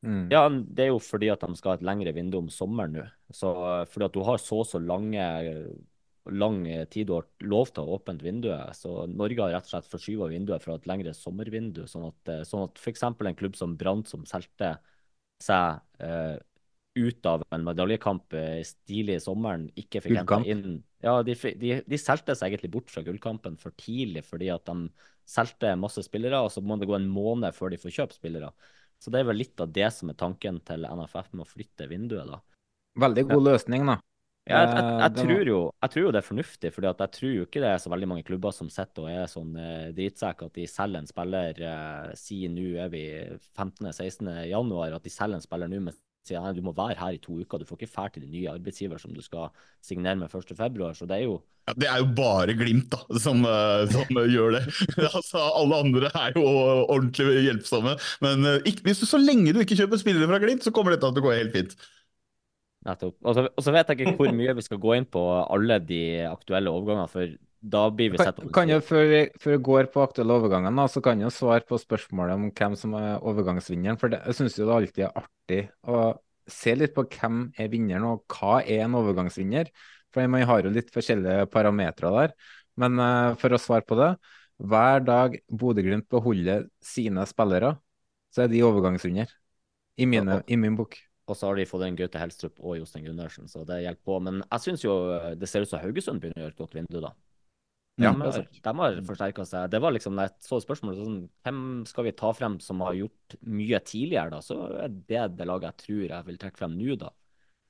[0.06, 0.26] Mm.
[0.30, 3.06] Ja, det er jo fordi at de skal ha et lengre vindu om sommeren nå.
[3.34, 3.54] Så
[3.92, 5.24] fordi at du har så så lange
[6.28, 8.76] lang tid du har lov til å åpne vinduet.
[8.76, 11.86] Så Norge har rett og slett forskyva vinduet fra et lengre sommervindu.
[11.88, 13.06] Sånn at, sånn at f.eks.
[13.08, 14.76] en klubb som Brant, som solgte
[15.44, 16.36] seg eh,
[16.98, 21.76] ut av en medaljekamp eh, stilig i sommeren, ikke fikk henta inn Ja, de, de,
[21.86, 24.90] de solgte seg egentlig bort fra gullkampen for tidlig fordi at de
[25.30, 28.52] solgte masse spillere, og så må det gå en måned før de får kjøpt spillere.
[28.98, 31.90] Så det er vel litt av det som er tanken til NFF med å flytte
[31.92, 32.40] vinduet, da.
[32.98, 34.00] Veldig god løsning, da.
[34.48, 37.12] Ja, jeg, jeg, jeg, eh, tror jo, jeg, tror jo, det er fornuftig, for jeg
[37.18, 39.90] tror jo ikke det er så veldig mange klubber som sitter og er sånn eh,
[39.98, 43.04] dritsekk at de selger en spiller eh, Si nå er vi
[43.36, 44.32] 15.-16.
[44.48, 47.22] januar, at de selger en spiller nå mens sier nei, du må være her i
[47.24, 47.62] to uker.
[47.62, 49.50] Du får ikke fære til din nye arbeidsgiver som du skal
[49.84, 50.92] signere med 1.2.
[50.98, 51.38] Så det er jo
[51.68, 54.64] ja, Det er jo bare Glimt da, som, eh, som gjør det.
[55.18, 57.98] altså, alle andre er jo ordentlig hjelpsomme.
[58.24, 61.12] Men eh, ikke, du, så lenge du ikke kjøper spillere fra Glimt, så kommer dette
[61.12, 61.76] til å gå helt fint.
[62.88, 63.18] Nettopp.
[63.26, 66.72] Og så vet jeg ikke hvor mye vi skal gå inn på alle de aktuelle
[66.72, 67.12] overgangene.
[67.12, 68.50] for da blir vi sett på.
[68.54, 71.80] Kan jo, før vi, før vi går på aktuelle overganger, så kan jo svare på
[71.82, 74.00] spørsmålet om hvem som er overgangsvinneren.
[74.02, 76.02] For det, jeg syns det alltid er artig å
[76.48, 79.72] se litt på hvem er vinneren, og hva er en overgangsvinner.
[80.14, 82.38] For man har jo litt forskjellige parametere der.
[82.80, 84.14] Men uh, for å svare på det.
[84.58, 87.76] Hver dag Bodø-Glimt beholder sine spillere,
[88.34, 89.30] så er de overgangsvinner.
[89.98, 90.98] I, mine, i min bok.
[91.28, 94.20] Og så har de fått en Gaute Helstrup og Jostein Gundersen, så det hjelper på.
[94.24, 96.78] Men jeg syns jo eh, det ser ut som Haugesund begynner å gjøre et godt
[96.78, 97.12] vindu, da.
[97.98, 99.72] Ja, de, har, de har forsterka seg.
[99.74, 102.94] Det var liksom, når jeg så spørsmålet, sånn, hvem skal vi ta frem som har
[102.94, 104.42] gjort mye tidligere, da?
[104.46, 107.10] Så er det det laget jeg tror jeg vil trekke frem nå, da.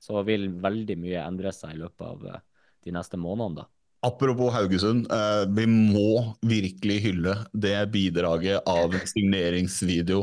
[0.04, 2.44] Så vil veldig mye endre seg i løpet av eh,
[2.84, 3.66] de neste månedene, da.
[4.00, 10.20] Apropos Haugesund, eh, vi må virkelig hylle det bidraget av en signeringsvideo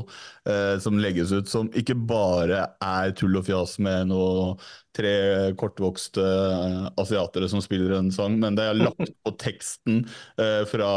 [0.47, 4.55] eh, som legges ut, som ikke bare er tull og fjas med noe
[4.95, 5.11] tre
[5.59, 10.05] kortvokste uh, asiatere som spiller en sang, men det er lagt på teksten
[10.71, 10.91] fra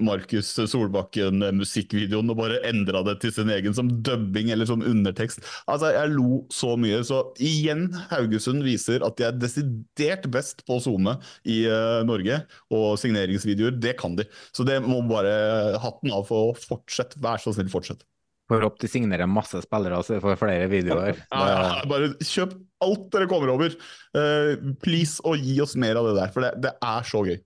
[0.00, 5.44] Markus Solbakken, musikkvideoen, og bare endra det til sin egen som dubbing eller som undertekst.
[5.68, 7.02] Altså, Jeg lo så mye.
[7.04, 11.60] Så igjen, Haugesund viser at de er desidert best på å zoome i
[12.08, 12.40] Norge,
[12.74, 14.26] og signeringsvideoer, det kan de.
[14.54, 17.20] Så det må bare hatten av for å fortsette.
[17.24, 18.04] Vær så snill, fortsett.
[18.50, 21.16] Får opp de signerer masse spillere så vi får flere videoer.
[21.32, 22.52] Ja, ja, bare kjøp
[22.84, 23.72] alt dere kommer over.
[24.12, 27.38] Uh, please, og gi oss mer av det der, for det, det, er så gøy.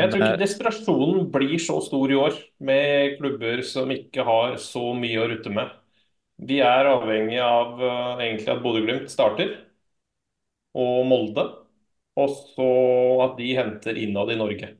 [0.00, 4.88] Jeg tror ikke desperasjonen blir så stor i år, med klubber som ikke har så
[4.96, 5.76] mye å rutte med.
[6.48, 9.52] Vi er avhengig av uh, egentlig at Bodø-Glimt starter,
[10.74, 11.44] og Molde.
[12.20, 12.70] Og så
[13.24, 14.74] at de henter innad i Norge.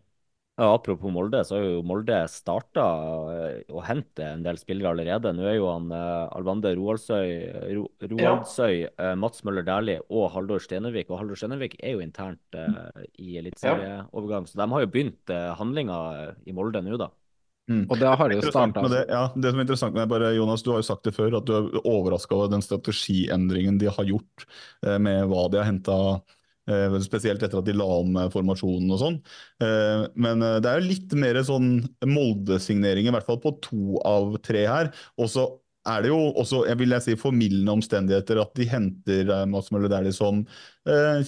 [0.55, 2.82] Ja, apropos Molde, så har jo Molde starta
[3.32, 5.32] eh, å hente en del spillere allerede.
[5.35, 7.32] Nå er jo han eh, Alvande Roaldsøy,
[7.74, 8.93] Ro, Roaldsøy ja.
[9.01, 11.11] uh, Mats Møller Dæhlie og Haldor Stenevik.
[11.11, 15.51] Og Haldor Stenevik er jo internt eh, i eliteserieovergang, så de har jo begynt eh,
[15.59, 15.98] handlinga
[16.47, 17.11] i Molde nå, da.
[17.66, 17.89] Mm.
[17.89, 18.86] Og det har jo starta.
[18.93, 21.16] Det, ja, det som er interessant med det, bare, Jonas, du har jo sagt det
[21.19, 24.47] før, at du er overraska over den strategiendringen de har gjort
[25.02, 26.43] med hva de har henta Eh,
[27.05, 29.19] spesielt etter at de la om eh, formasjonen og sånn.
[29.65, 31.77] Eh, men det er jo litt mer sånn
[32.09, 34.91] Molde-signering, i hvert fall på to av tre her.
[35.20, 35.49] Og så
[35.85, 39.91] er det jo også jeg vil jeg si, formildende omstendigheter at de henter Mads Møller
[39.93, 40.39] Dæhlie som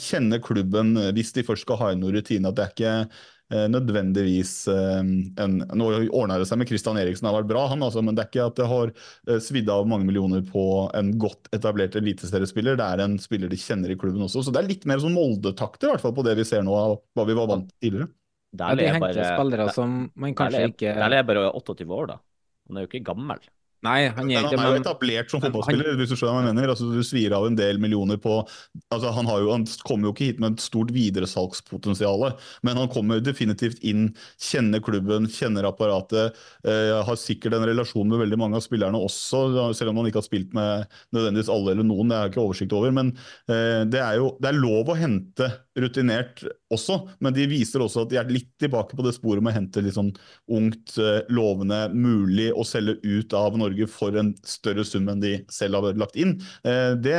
[0.00, 2.48] kjenner klubben hvis de først skal ha inn noen rutine.
[2.48, 3.35] At det er ikke Eh,
[3.70, 4.98] nødvendigvis eh,
[5.42, 8.16] en, Nå ordna det seg med Christian Eriksen, det har vært bra, han altså, men
[8.16, 10.66] det er ikke at det har eh, svidd av mange millioner på
[10.98, 12.78] en godt etablert eliteseriespiller.
[12.80, 14.42] Det er en spiller de kjenner i klubben også.
[14.42, 16.98] Så det er litt mer sånn Molde-takter hvert fall på det vi ser nå, av
[17.14, 18.10] hva vi var vant til tidligere.
[18.56, 22.18] Ja, de henter spillere som man kanskje ikke Der er bare 28 år, da.
[22.66, 23.42] Han er jo ikke gammel.
[23.84, 25.98] Nei, han ikke Han er jo etablert som fotballspiller, han...
[26.00, 26.72] hvis du skjønner hva jeg mener.
[26.72, 30.30] Altså, du svir av en del millioner på altså, han, jo, han kommer jo ikke
[30.30, 32.24] hit med et stort videresalgspotensial,
[32.66, 34.08] men han kommer definitivt inn,
[34.42, 36.40] kjenner klubben, kjenner apparatet.
[36.66, 39.44] Eh, har sikkert en relasjon med veldig mange av spillerne også,
[39.76, 42.10] selv om han ikke har spilt med nødvendigvis alle eller noen.
[42.10, 42.96] Det har jeg ikke oversikt over.
[42.96, 43.12] Men
[43.52, 46.42] eh, det er jo det er lov å hente rutinert
[46.72, 49.56] også, men de viser også at de er litt tilbake på det sporet med å
[49.58, 50.12] hente litt sånn
[50.52, 55.32] ungt, eh, lovende, mulig å selge ut av Norge for en større sum enn de
[55.52, 56.36] selv har lagt inn.
[56.66, 57.18] Eh, det,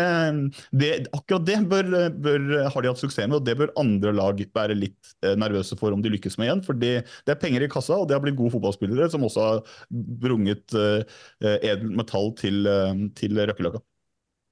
[0.76, 4.42] det, akkurat det bør, bør, har de hatt suksess med, og det bør andre lag
[4.58, 6.64] være litt eh, nervøse for om de lykkes med igjen.
[6.66, 6.96] For det,
[7.28, 9.62] det er penger i kassa, og det har blitt gode fotballspillere som også har
[10.22, 10.76] brunget
[11.42, 12.66] edelt metall til,
[13.18, 13.82] til Røkkeløkka.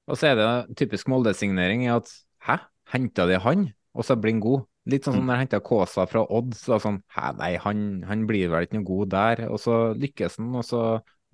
[0.06, 2.10] Og så er det typisk Molde-signering at
[2.46, 2.60] hæ,
[2.94, 3.66] henta de han?
[3.96, 4.64] Og så blir han god.
[4.92, 5.28] Litt sånn som mm.
[5.28, 6.54] når han henta Kåsa fra Odd.
[6.54, 9.44] så det sånn, Hæ, nei, han, han, blir vel ikke noe god der.
[9.50, 10.82] Og så lykkes han, og så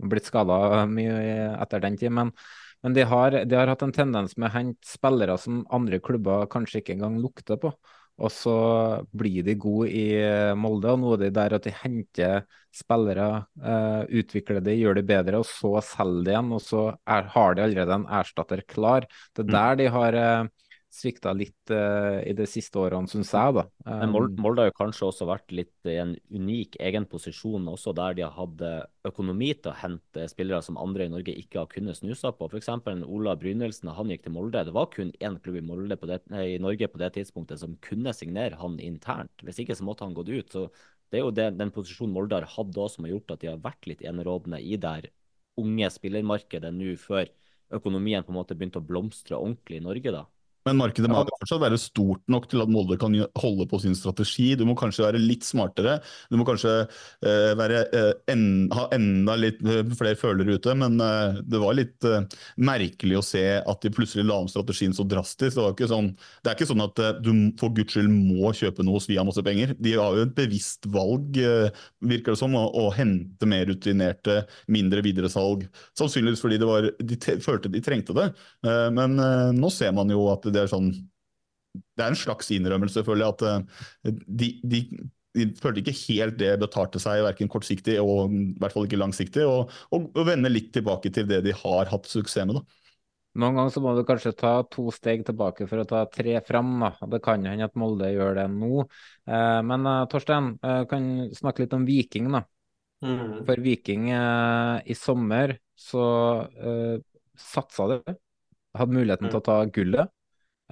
[0.03, 1.17] blitt skada mye
[1.61, 2.15] etter den tid.
[2.15, 2.33] Men,
[2.83, 6.49] men de, har, de, har, hatt en tendens med å hente spillere som andre klubber
[6.53, 7.75] kanskje ikke engang lukter på.
[8.23, 8.57] Og så
[9.17, 10.07] blir de gode i
[10.59, 13.29] Molde, og nå er de der at de henter spillere,
[13.65, 16.53] uh, utvikler de, gjør de bedre, og så selger de igjen.
[16.57, 19.09] Og så er, har de allerede en erstatter klar.
[19.33, 19.57] Det er mm.
[19.57, 20.62] der de har uh,
[20.93, 23.55] svikta litt uh, i de siste årene, syns jeg.
[23.57, 23.65] da.
[23.87, 27.95] Um, Men Molde har jo kanskje også vært litt i en unik egen posisjon, også
[27.97, 28.65] der de har hatt
[29.09, 32.51] økonomi til å hente spillere som andre i Norge ikke har kunnet snuse på.
[32.53, 32.71] F.eks.
[33.09, 34.67] Ola Brynildsen, han gikk til Molde.
[34.69, 38.13] Det var kun én klubb i, Molde det, i, Norge på det tidspunktet som kunne
[38.17, 39.33] signere han internt.
[39.43, 40.53] Hvis ikke så måtte han gått ut.
[40.53, 40.69] så
[41.13, 43.51] det er jo det, den posisjonen Molde har hatt da, som har gjort at de
[43.51, 45.11] har vært litt enerådende i det
[45.61, 47.29] unge spillermarkedet nå før
[47.77, 50.23] økonomien på en måte begynte å blomstre ordentlig i Norge, da.
[50.67, 54.53] Men markedet må fortsatt være stort nok til at Molde kan holde på sin strategi.
[54.59, 55.97] Du må kanskje være litt smartere.
[56.31, 58.45] Du må kanskje eh, være, eh, en,
[58.75, 60.77] ha enda litt eh, flere følere ute.
[60.79, 62.23] Men eh, det var litt eh,
[62.63, 65.59] merkelig å se at de plutselig la om strategien så drastisk.
[65.59, 66.13] Det, ikke sånn,
[66.43, 69.25] det er ikke sånn at eh, du for guds skyld må kjøpe noe hos Via
[69.27, 69.75] masse penger.
[69.83, 71.37] De har jo et bevisst valg,
[72.07, 74.39] virker det som, å, å hente mer rutinerte,
[74.73, 75.67] mindre videresalg.
[75.99, 78.29] Sannsynligvis fordi var, de følte de trengte det.
[78.95, 79.19] men
[79.59, 80.93] nå ser man jo at det er sånn
[81.73, 84.81] Det er en slags innrømmelse, føler jeg, at eh, de, de,
[85.39, 89.47] de følte ikke helt det betalte seg, verken kortsiktig og i hvert fall ikke langsiktig,
[89.49, 92.61] og, og, og vende litt tilbake til det de har hatt suksess med.
[92.61, 92.79] da.
[93.41, 96.75] Noen ganger så må du kanskje ta to steg tilbake for å ta tre fram.
[96.83, 96.91] Da.
[97.15, 98.83] Det kan hende at Molde gjør det nå.
[99.25, 102.29] Eh, men uh, Torstein, eh, kan snakke litt om Viking.
[102.35, 102.43] da.
[103.03, 103.41] Mm.
[103.49, 106.05] For Viking i sommer så
[106.55, 107.01] eh,
[107.35, 108.17] satsa de.
[108.79, 109.33] Hadde muligheten mm.
[109.33, 110.13] til å ta gullet.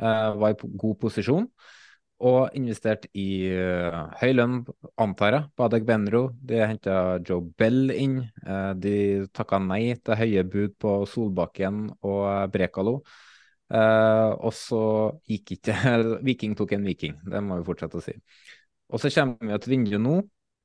[0.01, 1.47] Eh, var i god posisjon.
[2.21, 4.59] Og investert i uh, høy lønn,
[5.01, 6.21] antar jeg, på Adek Benro.
[6.37, 8.19] De henta Joe Bell inn.
[8.45, 8.93] Uh, de
[9.33, 12.99] takka nei til høye bud på Solbakken og Brekalo.
[13.71, 14.83] Og så
[15.31, 15.75] gikk ikke
[16.27, 18.17] Viking tok en viking, det må vi fortsette å si.
[18.91, 20.17] Og så kommer vi et vindu nå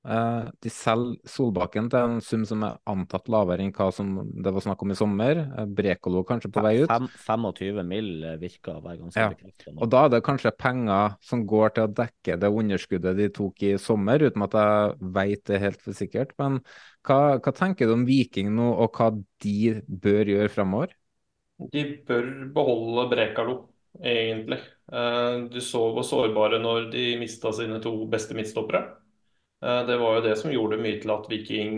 [0.06, 4.64] de selger Solbakken til en sum som er antatt lavere enn hva som det var
[4.64, 5.40] snakk om i sommer.
[5.56, 6.92] Uh, Brekolo kanskje på vei ut.
[7.26, 8.12] 25 mill.
[8.42, 9.76] virker å være ganske ja.
[9.76, 13.66] Og da er det kanskje penger som går til å dekke det underskuddet de tok
[13.66, 16.36] i sommer, uten at jeg vet det helt for sikkert.
[16.42, 16.60] Men
[17.06, 20.94] hva, hva tenker du om Viking nå, og hva de bør gjøre fremover?
[21.72, 23.58] De bør beholde Brekalo,
[24.04, 24.60] egentlig.
[25.50, 28.84] Du så hvor sårbare når de mista sine to beste midtstoppere.
[29.66, 31.76] Eh, det var jo det som gjorde mye til at Viking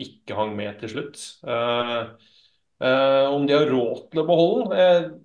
[0.00, 1.20] ikke hang med til slutt.
[1.46, 1.98] Eh,
[2.82, 5.18] eh, om de har råd til å beholde den?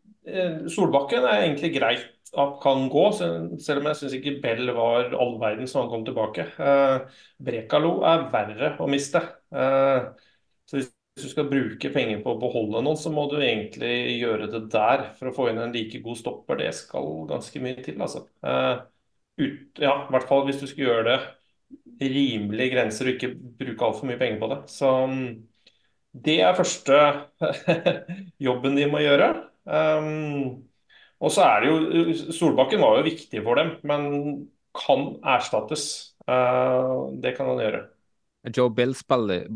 [0.72, 2.10] Solbakken er egentlig greit
[2.40, 6.06] at kan gå, selv om jeg syns ikke Bell var all verden som han kom
[6.08, 6.46] tilbake.
[7.44, 9.20] Brekalo er verre å miste.
[9.52, 10.88] Så hvis
[11.20, 15.10] du skal bruke penger på å beholde noen, så må du egentlig gjøre det der
[15.20, 16.64] for å få inn en like god stopper.
[16.64, 18.24] Det skal ganske mye til, altså.
[19.44, 21.20] Ut, ja, I hvert fall hvis du skal gjøre det
[22.02, 24.60] rimelige grenser og ikke bruke altfor mye penger på det.
[24.72, 25.28] Så mm,
[26.26, 27.00] det er første
[28.48, 29.32] jobben de må gjøre.
[29.64, 30.64] Um,
[31.24, 34.10] og så er det jo Solbakken var jo viktig for dem, men
[34.76, 36.16] kan erstattes.
[36.28, 37.84] Uh, det kan han gjøre.
[38.52, 38.96] Joe Bell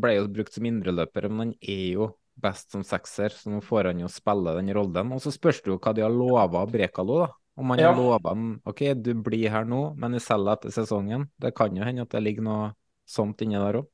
[0.00, 2.08] ble jo brukt som indreløper, men han er jo
[2.38, 5.12] best som sekser, så nå får han jo spille den rollen.
[5.12, 7.28] Og så spørs det jo hva de har lova Brekalo, da.
[7.58, 7.90] Om man ja.
[7.96, 11.28] lover dem ok, du blir her nå, men vi selger etter sesongen.
[11.42, 12.72] Det kan jo hende at det ligger noe
[13.08, 13.88] sånt inni der òg.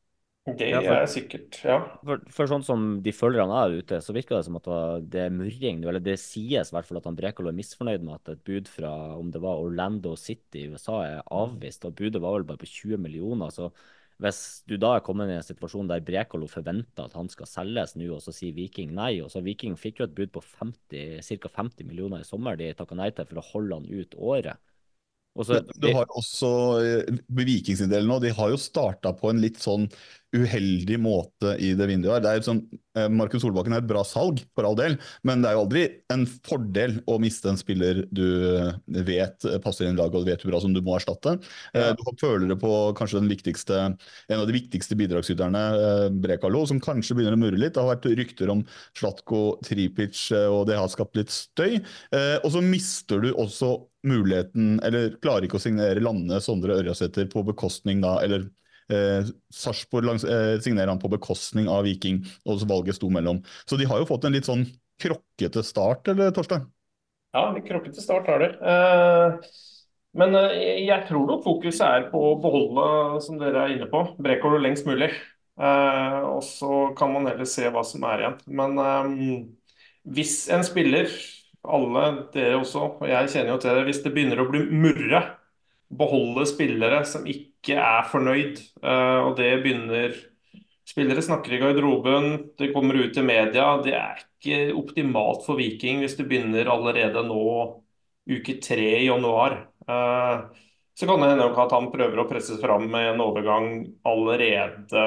[0.44, 1.78] Det ja, for, er sikkert, ja.
[2.04, 4.66] For, for, sånn som de følgerne er ute, så virker det som at
[5.08, 5.80] det er murring.
[5.88, 8.68] Eller det sies i hvert fall at han Brekalo er misfornøyd med at et bud
[8.68, 11.88] fra om det var Orlando City i USA er avvist.
[11.88, 13.54] Og budet var vel bare på 20 millioner.
[13.56, 13.70] så
[14.22, 17.96] hvis du da er kommet i en situasjon der Brekalo forventer at han skal selges
[17.98, 21.50] nå, og så sier Viking nei, og så Viking fikk jo et bud på ca.
[21.58, 24.62] 50 millioner i sommer de takka nei til for å holde han ut året.
[25.35, 29.40] Så, du har også eh, Viking sin del nå, de har jo starta på en
[29.43, 29.89] litt sånn
[30.35, 32.23] uheldig måte i det vinduet.
[32.24, 32.61] Det er sånn,
[32.98, 34.97] eh, Markus Solbakken er et bra salg, for all del,
[35.27, 35.85] men det er jo aldri
[36.15, 38.27] en fordel å miste en spiller du
[39.06, 41.36] vet passer inn i laget og vet hvor bra som du må erstatte.
[41.74, 41.94] Eh, ja.
[41.94, 46.82] Du har følere på kanskje den viktigste, en av de viktigste bidragsyterne, eh, Brekalo, som
[46.82, 47.74] kanskje begynner å murre litt.
[47.74, 48.62] Det har vært rykter om
[48.98, 51.78] Slatko Tripic, og det har skapt litt støy.
[52.44, 57.44] Og så mister du også muligheten, eller klarer ikke å signere Lande Sondre Ørjasæter på
[57.48, 58.47] bekostning da, eller
[58.93, 63.43] eh, Sarpsborg eh, signerer han på bekostning av Viking, og så valget sto mellom.
[63.68, 64.66] Så de har jo fått en litt sånn
[65.02, 66.66] krokkete start, eller Torstein?
[67.35, 68.51] Ja, litt krokkete start har de.
[68.62, 69.55] Eh,
[70.20, 72.89] men eh, jeg tror nok fokuset er på å beholde,
[73.24, 75.10] som dere er inne på, Brekolo lengst mulig.
[75.59, 78.39] Eh, og så kan man heller se hva som er igjen.
[78.60, 79.10] Men eh,
[80.14, 81.10] hvis en spiller
[81.64, 82.04] alle
[82.34, 85.22] dere også, og jeg kjenner jo til det, hvis det begynner å bli murre,
[85.94, 88.62] beholde spillere som ikke er fornøyd.
[88.82, 90.16] Eh, og det begynner
[90.84, 92.26] Spillere snakker i garderoben,
[92.60, 93.70] det kommer ut i media.
[93.80, 97.44] Det er ikke optimalt for Viking hvis det begynner allerede nå
[98.28, 99.56] uke tre i januar.
[99.88, 100.64] Eh,
[100.94, 103.70] så kan det hende at han prøver å presse fram med en overgang
[104.06, 105.06] allerede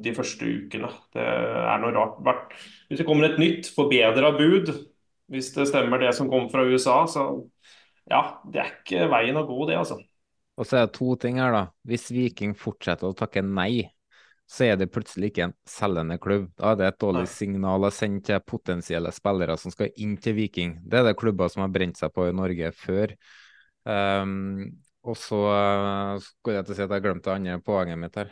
[0.00, 0.88] de første ukene.
[1.12, 2.54] Det er noe rart.
[2.88, 4.70] Hvis det kommer et nytt, forbedra bud,
[5.30, 7.26] hvis det stemmer det som kommer fra USA, så
[8.10, 10.00] ja, det er ikke veien å gå, det, altså.
[10.60, 11.64] Og så er det to ting her, da.
[11.88, 13.86] Hvis Viking fortsetter å takke nei,
[14.50, 16.48] så er det plutselig ikke en selgende klubb.
[16.58, 20.34] Da er det et dårlig signal å sende til potensielle spillere som skal inn til
[20.40, 20.74] Viking.
[20.82, 23.14] Det er det klubber som har brent seg på i Norge før.
[23.86, 24.66] Um,
[25.00, 28.18] og så uh, skulle jeg til å si at jeg glemte det andre poenget mitt
[28.20, 28.28] her.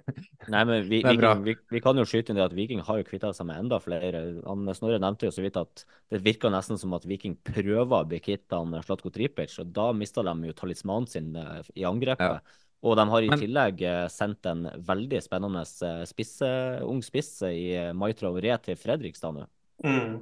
[0.52, 3.06] Nei, men vi, Viking, vi, vi, kan jo skyte inn det at Viking har jo
[3.08, 4.20] kvitta seg med enda flere.
[4.46, 5.82] Han, Snorre nevnte jo så vidt at
[6.14, 8.46] det virka nesten som at Viking prøver å bli kvitt
[8.86, 12.38] Slatko Tripic, og da mista de jo talismanen sin uh, i angrepet.
[12.38, 12.60] Ja.
[12.84, 13.40] Og de har i Men...
[13.40, 15.64] tillegg sendt en veldig spennende
[16.06, 16.48] spisse,
[16.84, 19.46] ung spiss i Maitra Ore til Fredrikstad nå.
[19.82, 20.18] Mm.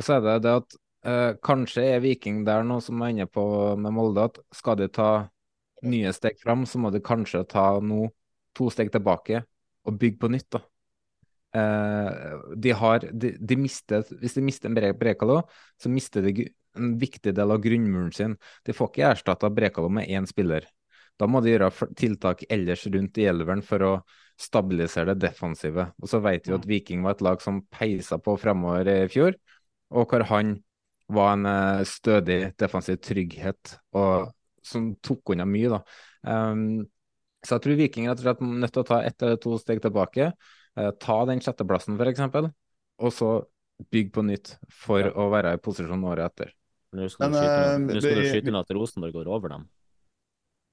[0.00, 3.26] Og så er det det at Eh, kanskje er Viking der nå, som er inne
[3.30, 3.42] på
[3.80, 5.10] med Molde, at skal de ta
[5.88, 8.10] nye steg fram, så må de kanskje ta nå
[8.56, 9.40] to steg tilbake
[9.88, 10.50] og bygge på nytt.
[10.52, 10.64] da.
[11.50, 15.40] Uh, de har, de, de mister, hvis de mister Brekalo,
[15.80, 18.36] så mister de en viktig del av grunnmuren sin.
[18.66, 20.68] De får ikke erstatta Brekalo med én spiller.
[21.18, 23.92] Da må de gjøre tiltak ellers rundt i elveren for å
[24.40, 25.90] stabilisere det defensive.
[26.00, 26.68] Og så vet vi at.
[26.68, 29.36] Viking var et lag som peisa på fremover i fjor,
[29.90, 30.54] og hvor han
[31.14, 34.30] var en uh, stødig defensiv trygghet og,
[34.64, 35.70] som tok unna mye.
[35.72, 35.80] da.
[36.26, 36.82] Um,
[37.40, 40.30] så jeg tror Viking er nødt til å ta ett eller to steg tilbake.
[40.78, 42.50] Uh, ta den sjetteplassen, f.eks.,
[43.00, 43.30] og så
[43.90, 45.12] bygge på nytt for ja.
[45.16, 46.54] å være i posisjon året etter.
[46.92, 49.68] Nå skal du skyte inn at Rosenborg går over dem.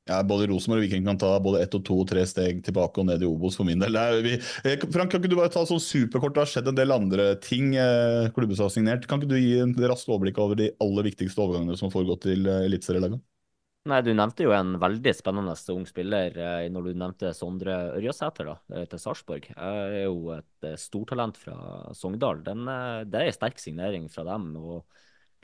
[0.07, 3.01] Ja, både Rosenborg og Viking kan ta både ett og to og tre steg tilbake
[3.01, 3.97] og ned i Obos for min del.
[4.23, 6.35] Vi, eh, Frank, kan ikke du bare ta sånn superkort?
[6.35, 9.07] Det har skjedd en del andre ting eh, klubbhuset har signert.
[9.07, 12.23] Kan ikke du gi en raskt overblikk over de aller viktigste overgangene som har foregått
[12.29, 13.19] til eh, eliteserielaget?
[13.87, 18.53] Nei, Du nevnte jo en veldig spennende ung spiller eh, når du nevnte Sondre Ørjasæter
[18.87, 19.49] til Sarpsborg.
[19.55, 21.57] er jo et stortalent fra
[21.95, 22.45] Sogndal.
[22.47, 22.63] Den,
[23.11, 24.53] det er en sterk signering fra dem.
[24.55, 24.85] og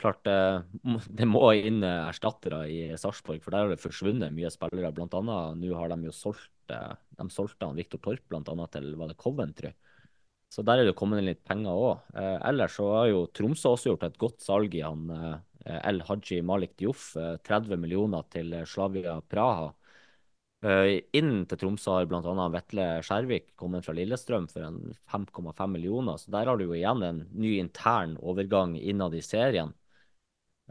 [0.03, 4.91] klart det må inn erstattere i Sarpsborg, for der har det forsvunnet mye spillere.
[4.95, 8.93] Blant annet nå har de jo solgt de solgte han Viktor Torp blant annet til
[8.99, 9.73] var det Coventry.
[10.53, 12.09] Så der er det kommet inn litt penger òg.
[12.13, 16.03] Eh, ellers så har jo Tromsø også gjort et godt salg i han eh, El
[16.05, 17.15] Haji Malik Dioff.
[17.17, 19.71] Eh, 30 millioner til Slavia Praha.
[20.63, 22.47] Eh, inn til Tromsø har bl.a.
[22.53, 26.21] Vetle Skjervik kommet fra Lillestrøm for 5,5 millioner.
[26.21, 29.73] Så der har du jo igjen en ny intern overgang innad i serien.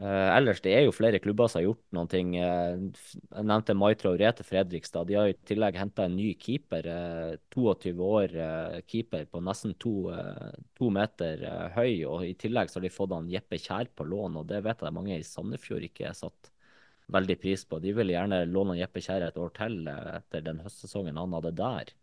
[0.01, 2.31] Uh, ellers det er jo flere klubber som har gjort noen ting.
[2.33, 5.05] Uh, jeg nevnte Maitra og Rete Fredrikstad.
[5.07, 6.87] De har i tillegg henta en ny keeper.
[6.89, 8.33] Uh, 22 år
[8.89, 10.09] keeper på nesten to,
[10.79, 11.45] to meter
[11.75, 12.01] høy.
[12.09, 14.81] Og i tillegg så har de fått han Jeppe Kjær på lån, og det vet
[14.81, 16.49] jeg mange i Sandefjord ikke har satt
[17.13, 17.77] veldig pris på.
[17.83, 21.93] De vil gjerne låne Jeppe Kjær et år til etter den høstsesongen han hadde der.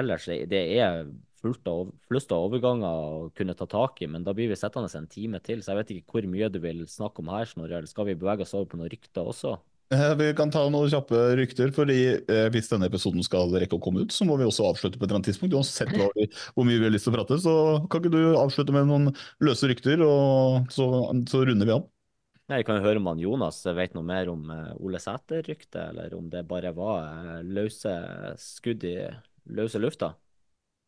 [0.00, 1.04] ellers det er
[1.42, 4.90] fullt av, flust av overganger å kunne ta tak i, men da blir vi sittende
[4.98, 5.62] en time til.
[5.62, 7.82] Så jeg vet ikke hvor mye du vil snakke om her, Snorre.
[7.90, 9.58] Skal vi bevege oss over på noen rykter også?
[9.92, 13.82] Eh, vi kan ta noen kjappe rykter, fordi eh, hvis denne episoden skal rekke å
[13.82, 15.56] komme ut, så må vi også avslutte på et eller annet tidspunkt.
[15.58, 17.56] Uansett vi, hvor mye vi har lyst til å prate, så
[17.92, 19.10] kan ikke du avslutte med noen
[19.44, 20.86] løse rykter, og så,
[21.28, 21.84] så runder vi av.
[22.52, 26.16] Jeg kan jo høre om han Jonas vet noe mer om uh, Ole Sæter-ryktet, eller
[26.16, 27.92] om det bare var løse
[28.40, 28.96] skudd i
[29.56, 30.12] løse lufta?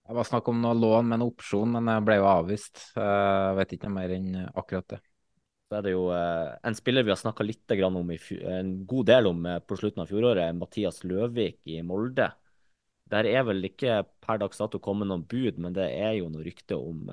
[0.05, 2.81] Det var snakk om noe lån med en opsjon, men jeg ble jo avvist.
[2.93, 4.99] Jeg vet ikke noe mer enn akkurat det.
[5.65, 8.19] Så er det jo eh, en spiller vi har snakka litt om i,
[8.53, 12.29] en god del om eh, på slutten av fjoråret, Mathias Løvik i Molde.
[13.09, 16.45] Der er vel ikke per dags dato kommet noen bud, men det er jo noe
[16.45, 17.09] rykte om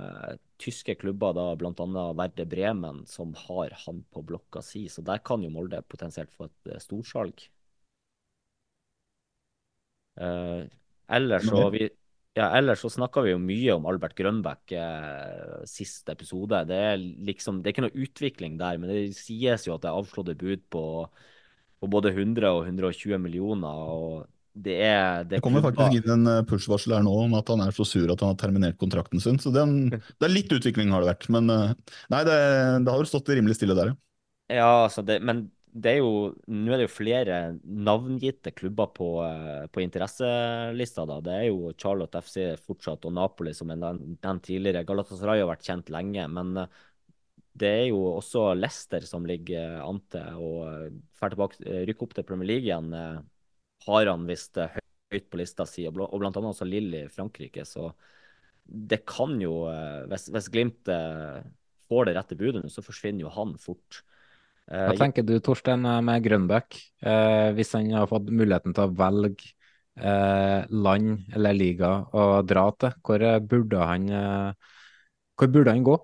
[0.62, 2.04] tyske klubber, da bl.a.
[2.16, 4.86] Verde Bremen, som har han på blokka si.
[4.92, 7.44] Så der kan jo Molde potensielt få et storsalg.
[10.20, 10.68] Uh,
[11.12, 11.88] ellers så vi,
[12.38, 16.62] ja, ellers så snakka vi jo mye om Albert Grønbæk eh, siste episode.
[16.70, 19.90] Det er liksom, det er ikke noe utvikling der, men det sies jo at det
[19.92, 20.84] er avslåtte bud på,
[21.82, 23.68] på, både 100 og 120 millioner.
[23.68, 27.52] og det er Det, det kommer faktisk inn en eh, push-varsel her nå om at
[27.52, 29.40] han er så sur at han har terminert kontrakten sin.
[29.40, 31.28] Så det er, det er litt utvikling har det vært.
[31.36, 31.76] Men eh,
[32.12, 32.40] nei, det,
[32.84, 34.00] det har jo stått rimelig stille der, ja.
[34.52, 39.08] Ja, altså det, men det er jo, nå er det jo flere navngitte klubber på,
[39.24, 41.06] eh, på interesselista.
[41.08, 41.20] da.
[41.24, 44.84] Det er jo Charlotte FC fortsatt, og Napoli, som er den tidligere.
[44.88, 46.28] Galatasaray har vært kjent lenge.
[46.28, 46.68] Men eh,
[47.56, 52.52] det er jo også Leicester som ligger an til å eh, rykke opp til Premier
[52.52, 52.92] League igjen.
[53.88, 56.32] Har han visst høyt på lista si, og bl.a.
[56.36, 57.64] også Lille i Frankrike.
[57.66, 57.94] Så
[58.68, 59.66] det kan jo,
[60.12, 60.88] hvis, hvis Glimt
[61.88, 64.04] får det rette budet, så forsvinner jo han fort.
[64.72, 68.94] Eh, Hva tenker du Torstein med Grønbæk, eh, hvis han har fått muligheten til å
[68.96, 69.52] velge
[70.00, 72.96] eh, land eller liga å dra til?
[73.04, 74.08] Hvor burde han,
[75.36, 76.00] hvor burde han gå?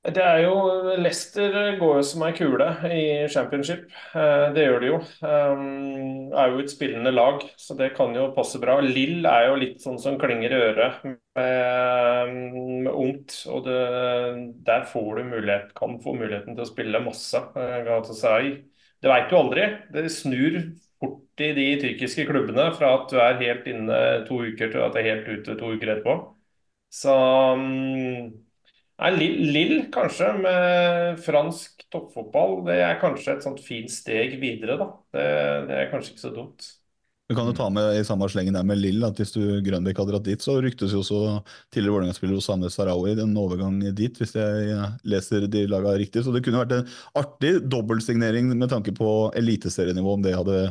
[0.00, 0.52] Det er jo
[0.96, 3.82] Leicester går jo som ei kule i championship.
[4.16, 5.00] Eh, det gjør det jo.
[5.20, 8.78] Um, er jo et spillende lag, så det kan jo passe bra.
[8.80, 12.32] Lill er jo litt sånn som klinger i øret med,
[13.10, 13.36] med ungt.
[13.50, 13.78] Og det,
[14.66, 17.42] der får du mulighet, kan få muligheten til å spille masse.
[17.54, 18.52] Galatasaray.
[19.00, 19.66] Det veit du aldri.
[19.94, 20.60] Det snur
[21.00, 24.94] fort i de tyrkiske klubbene fra at du er helt inne to uker til at
[24.94, 26.16] du er helt ute to uker etterpå.
[26.90, 27.16] Så
[29.00, 32.58] Nei, Lill kanskje, med fransk toppfotball.
[32.66, 34.90] Det er kanskje et sånt fint steg videre, da.
[35.16, 35.24] Det,
[35.70, 36.66] det er kanskje ikke så dumt.
[37.30, 40.00] Du kan jo ta med i samme slengen der med Lill at hvis du Grønbekk
[40.00, 41.20] hadde dratt dit, så ryktes jo også
[41.70, 46.24] tidligere Vålerenga-spiller Osame Sarawi en overgang dit, hvis jeg leser de laga riktig.
[46.26, 46.88] Så det kunne vært en
[47.20, 50.64] artig dobbeltsignering med tanke på eliteserienivå, om det hadde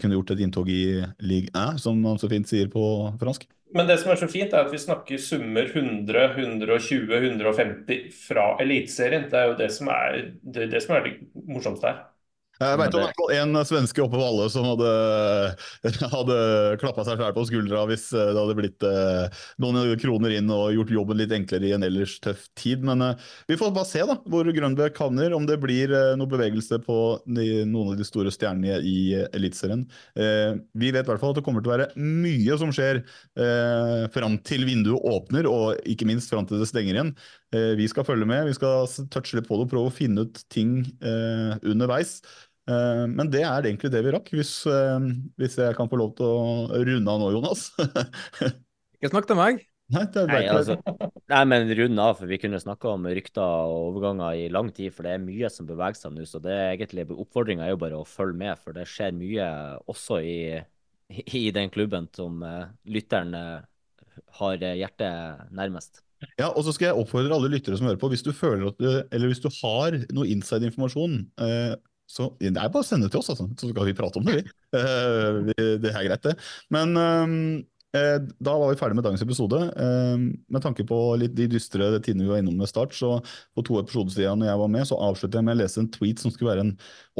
[0.00, 0.82] kunne gjort et inntog i
[1.22, 2.82] Ligue 1, som man så fint sier på
[3.20, 3.46] fransk.
[3.74, 8.52] Men det som er så fint, er at vi snakker summer 100, 120, 150 fra
[8.62, 9.28] Eliteserien.
[9.30, 11.14] Det er jo det som er det, det, som er det
[11.46, 12.02] morsomste her.
[12.60, 14.90] Jeg vet om en svenske oppe på Valle som hadde,
[16.14, 16.36] hadde
[16.78, 20.70] klappa seg sjæl på skuldra hvis eh, det hadde blitt eh, noen kroner inn og
[20.76, 22.84] gjort jobben litt enklere i en ellers tøff tid.
[22.86, 26.30] Men eh, vi får bare se da, hvor Grønbæk havner, om det blir eh, noe
[26.30, 29.82] bevegelse på de, noen av de store stjernene i eh, Eliteserien.
[30.14, 33.02] Eh, vi vet i hvert fall at det kommer til å være mye som skjer
[33.02, 37.14] eh, fram til vinduet åpner, og ikke minst fram til det stenger igjen.
[37.54, 40.26] Eh, vi skal følge med, vi skal touche litt på det og prøve å finne
[40.26, 42.18] ut ting underveis.
[42.64, 45.06] Eh, men det er egentlig det vi rakk, hvis, eh,
[45.40, 47.68] hvis, jeg kan få lov til å runde av nå, Jonas.
[48.96, 49.64] Ikke snakk til meg.
[49.92, 50.78] Nei, nei, altså,
[51.28, 54.94] nei, men runde av, for vi kunne snakka om rykter og overganger i lang tid.
[54.96, 56.24] For det er mye som beveger seg nå.
[56.28, 59.50] Så det er egentlig oppfordringa er jo bare å følge med, for det skjer mye
[59.92, 60.38] også i,
[61.36, 62.40] i den klubben som
[62.88, 63.36] lytteren
[64.40, 66.00] har hjertet nærmest.
[66.40, 68.78] Ja, og så skal jeg oppfordre alle lyttere som hører på, hvis du føler at
[68.80, 71.74] du, eller hvis du har noe inside-informasjon eh,
[72.10, 73.46] så det er bare å sende til oss, altså.
[73.56, 74.56] så skal vi prate om det, vi.
[74.76, 76.34] Eh, det er greit, det.
[76.74, 77.62] Men Eh,
[77.94, 79.58] da var vi ferdig med dagens episode.
[79.70, 83.20] Eh, med tanke på litt de dystre tidene vi var innom med start, så
[83.54, 85.90] på to episoder siden når jeg var med, så avsluttet jeg med å lese en
[85.94, 86.72] tweet som skulle være en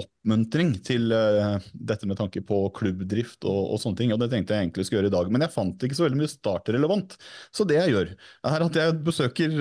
[0.03, 4.15] oppmuntring til uh, dette med tanke på klubbdrift og, og, sånne ting.
[4.15, 6.21] og Det tenkte jeg egentlig skulle gjøre i dag, men jeg fant ikke så veldig
[6.23, 7.15] mye startrelevant.
[7.55, 8.11] Så det jeg gjør,
[8.51, 9.55] er at jeg besøker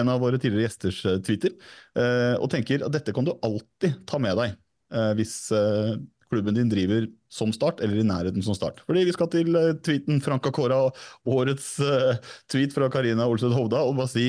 [0.00, 1.54] en av våre tidligere gjesters tweeter,
[2.40, 4.58] og tenker at dette kan du alltid ta med deg
[5.16, 5.36] hvis
[6.32, 8.80] klubben din driver som Start, eller i nærheten som Start.
[8.88, 10.86] Fordi vi skal til uh, tweeten Frank Kåra,
[11.28, 12.16] årets uh,
[12.50, 14.26] tweet fra Karina Olsød Hovda, og bare si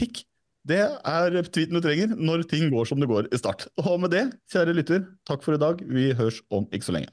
[0.00, 0.24] pikk.
[0.68, 3.68] Det er tweeten du trenger når ting går som det går i Start.
[3.84, 5.80] Og med det, kjære lytter, takk for i dag.
[5.84, 7.12] Vi høres om ikke så lenge.